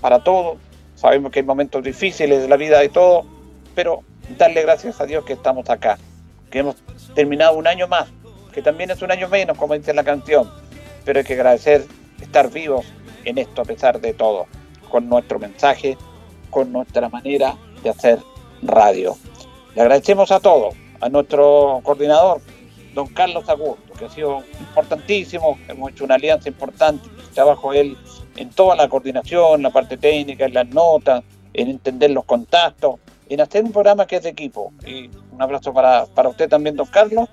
para 0.00 0.22
todo. 0.22 0.56
Sabemos 0.94 1.30
que 1.32 1.40
hay 1.40 1.46
momentos 1.46 1.82
difíciles 1.82 2.42
de 2.42 2.48
la 2.48 2.56
vida 2.56 2.82
y 2.84 2.88
todo, 2.88 3.26
pero 3.74 4.02
darle 4.38 4.62
gracias 4.62 5.00
a 5.00 5.06
Dios 5.06 5.24
que 5.24 5.34
estamos 5.34 5.68
acá, 5.70 5.98
que 6.50 6.60
hemos 6.60 6.76
terminado 7.14 7.56
un 7.56 7.66
año 7.66 7.86
más, 7.86 8.08
que 8.52 8.62
también 8.62 8.90
es 8.90 9.02
un 9.02 9.10
año 9.10 9.28
menos, 9.28 9.56
como 9.58 9.74
dice 9.74 9.92
la 9.92 10.04
canción, 10.04 10.50
pero 11.04 11.18
hay 11.18 11.24
que 11.24 11.34
agradecer 11.34 11.84
estar 12.20 12.50
vivos 12.50 12.86
en 13.24 13.38
esto 13.38 13.62
a 13.62 13.64
pesar 13.64 14.00
de 14.00 14.14
todo, 14.14 14.46
con 14.88 15.08
nuestro 15.08 15.38
mensaje, 15.38 15.96
con 16.50 16.72
nuestra 16.72 17.08
manera 17.08 17.56
de 17.82 17.90
hacer 17.90 18.18
radio. 18.62 19.16
Le 19.74 19.82
agradecemos 19.82 20.30
a 20.32 20.40
todos, 20.40 20.74
a 21.00 21.08
nuestro 21.08 21.80
coordinador, 21.82 22.40
don 22.96 23.08
Carlos 23.08 23.46
Augusto, 23.50 23.92
que 23.92 24.06
ha 24.06 24.08
sido 24.08 24.42
importantísimo, 24.58 25.58
hemos 25.68 25.90
hecho 25.90 26.04
una 26.04 26.14
alianza 26.14 26.48
importante, 26.48 27.06
trabajo 27.34 27.74
él 27.74 27.94
en 28.36 28.48
toda 28.48 28.74
la 28.74 28.88
coordinación, 28.88 29.62
la 29.62 29.68
parte 29.68 29.98
técnica, 29.98 30.46
en 30.46 30.54
las 30.54 30.66
notas, 30.68 31.22
en 31.52 31.68
entender 31.68 32.10
los 32.10 32.24
contactos, 32.24 32.98
en 33.28 33.42
hacer 33.42 33.64
un 33.64 33.72
programa 33.72 34.06
que 34.06 34.16
es 34.16 34.22
de 34.22 34.30
equipo. 34.30 34.72
Y 34.86 35.10
un 35.30 35.42
abrazo 35.42 35.74
para, 35.74 36.06
para 36.06 36.30
usted 36.30 36.48
también, 36.48 36.74
don 36.74 36.86
Carlos, 36.86 37.28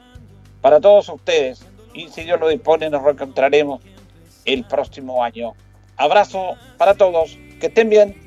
para 0.59 0.81
todos 0.81 1.07
ustedes. 1.07 1.65
Y 1.93 2.09
si 2.09 2.23
Dios 2.23 2.41
lo 2.41 2.49
dispone, 2.49 2.89
nos 2.89 3.01
reencontraremos 3.01 3.81
el 4.43 4.65
próximo 4.65 5.23
año. 5.23 5.53
Abrazo 5.95 6.55
para 6.77 6.93
todos, 6.95 7.37
que 7.61 7.67
estén 7.67 7.89
bien. 7.89 8.17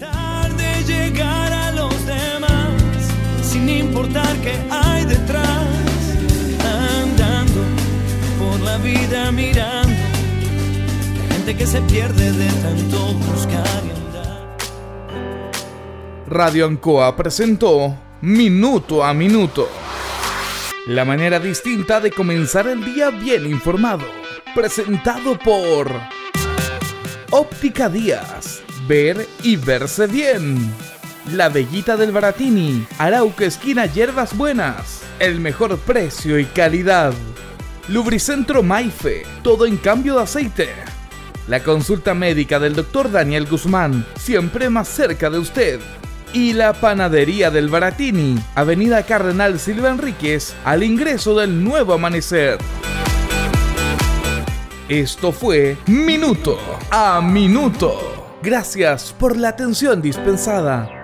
Tratar 0.00 0.50
de 0.56 0.82
llegar 0.82 1.52
a 1.52 1.70
los 1.72 2.06
demás 2.06 2.72
sin 3.42 3.68
importar 3.68 4.36
qué 4.42 4.54
la 8.64 8.76
vida 8.78 9.30
mirando 9.32 9.94
gente 11.30 11.56
que 11.56 11.66
se 11.66 11.80
pierde 11.82 12.32
de 12.32 12.48
tanto 12.62 13.14
buscar 13.14 13.82
y 13.86 13.90
andar. 13.90 14.56
Radio 16.26 16.66
Ancoa 16.66 17.16
presentó 17.16 17.96
Minuto 18.20 19.04
a 19.04 19.14
Minuto. 19.14 19.68
La 20.86 21.04
manera 21.04 21.38
distinta 21.38 22.00
de 22.00 22.10
comenzar 22.10 22.66
el 22.66 22.84
día 22.84 23.10
bien 23.10 23.46
informado. 23.46 24.06
Presentado 24.54 25.38
por 25.38 25.90
Óptica 27.30 27.88
Díaz. 27.88 28.62
Ver 28.88 29.28
y 29.42 29.56
verse 29.56 30.06
bien. 30.06 30.58
La 31.32 31.48
Bellita 31.48 31.96
del 31.96 32.10
Baratini. 32.10 32.86
Arauco 32.98 33.44
Esquina 33.44 33.86
Hierbas 33.86 34.36
Buenas. 34.36 35.02
El 35.20 35.38
mejor 35.40 35.78
precio 35.78 36.38
y 36.38 36.46
calidad. 36.46 37.12
Lubricentro 37.90 38.62
Maife. 38.62 39.24
Todo 39.42 39.66
en 39.66 39.76
cambio 39.76 40.14
de 40.14 40.22
aceite. 40.22 40.68
La 41.48 41.64
consulta 41.64 42.14
médica 42.14 42.60
del 42.60 42.76
Dr. 42.76 43.10
Daniel 43.10 43.46
Guzmán. 43.46 44.06
Siempre 44.16 44.70
más 44.70 44.86
cerca 44.86 45.28
de 45.28 45.40
usted. 45.40 45.80
Y 46.32 46.52
la 46.52 46.72
panadería 46.72 47.50
del 47.50 47.68
Baratini. 47.68 48.38
Avenida 48.54 49.02
Cardenal 49.02 49.58
Silva 49.58 49.90
Enríquez. 49.90 50.54
Al 50.64 50.84
ingreso 50.84 51.36
del 51.36 51.64
nuevo 51.64 51.94
amanecer. 51.94 52.58
Esto 54.88 55.32
fue 55.32 55.76
Minuto 55.86 56.60
a 56.92 57.20
Minuto. 57.20 58.38
Gracias 58.40 59.12
por 59.18 59.36
la 59.36 59.48
atención 59.48 60.00
dispensada. 60.00 60.99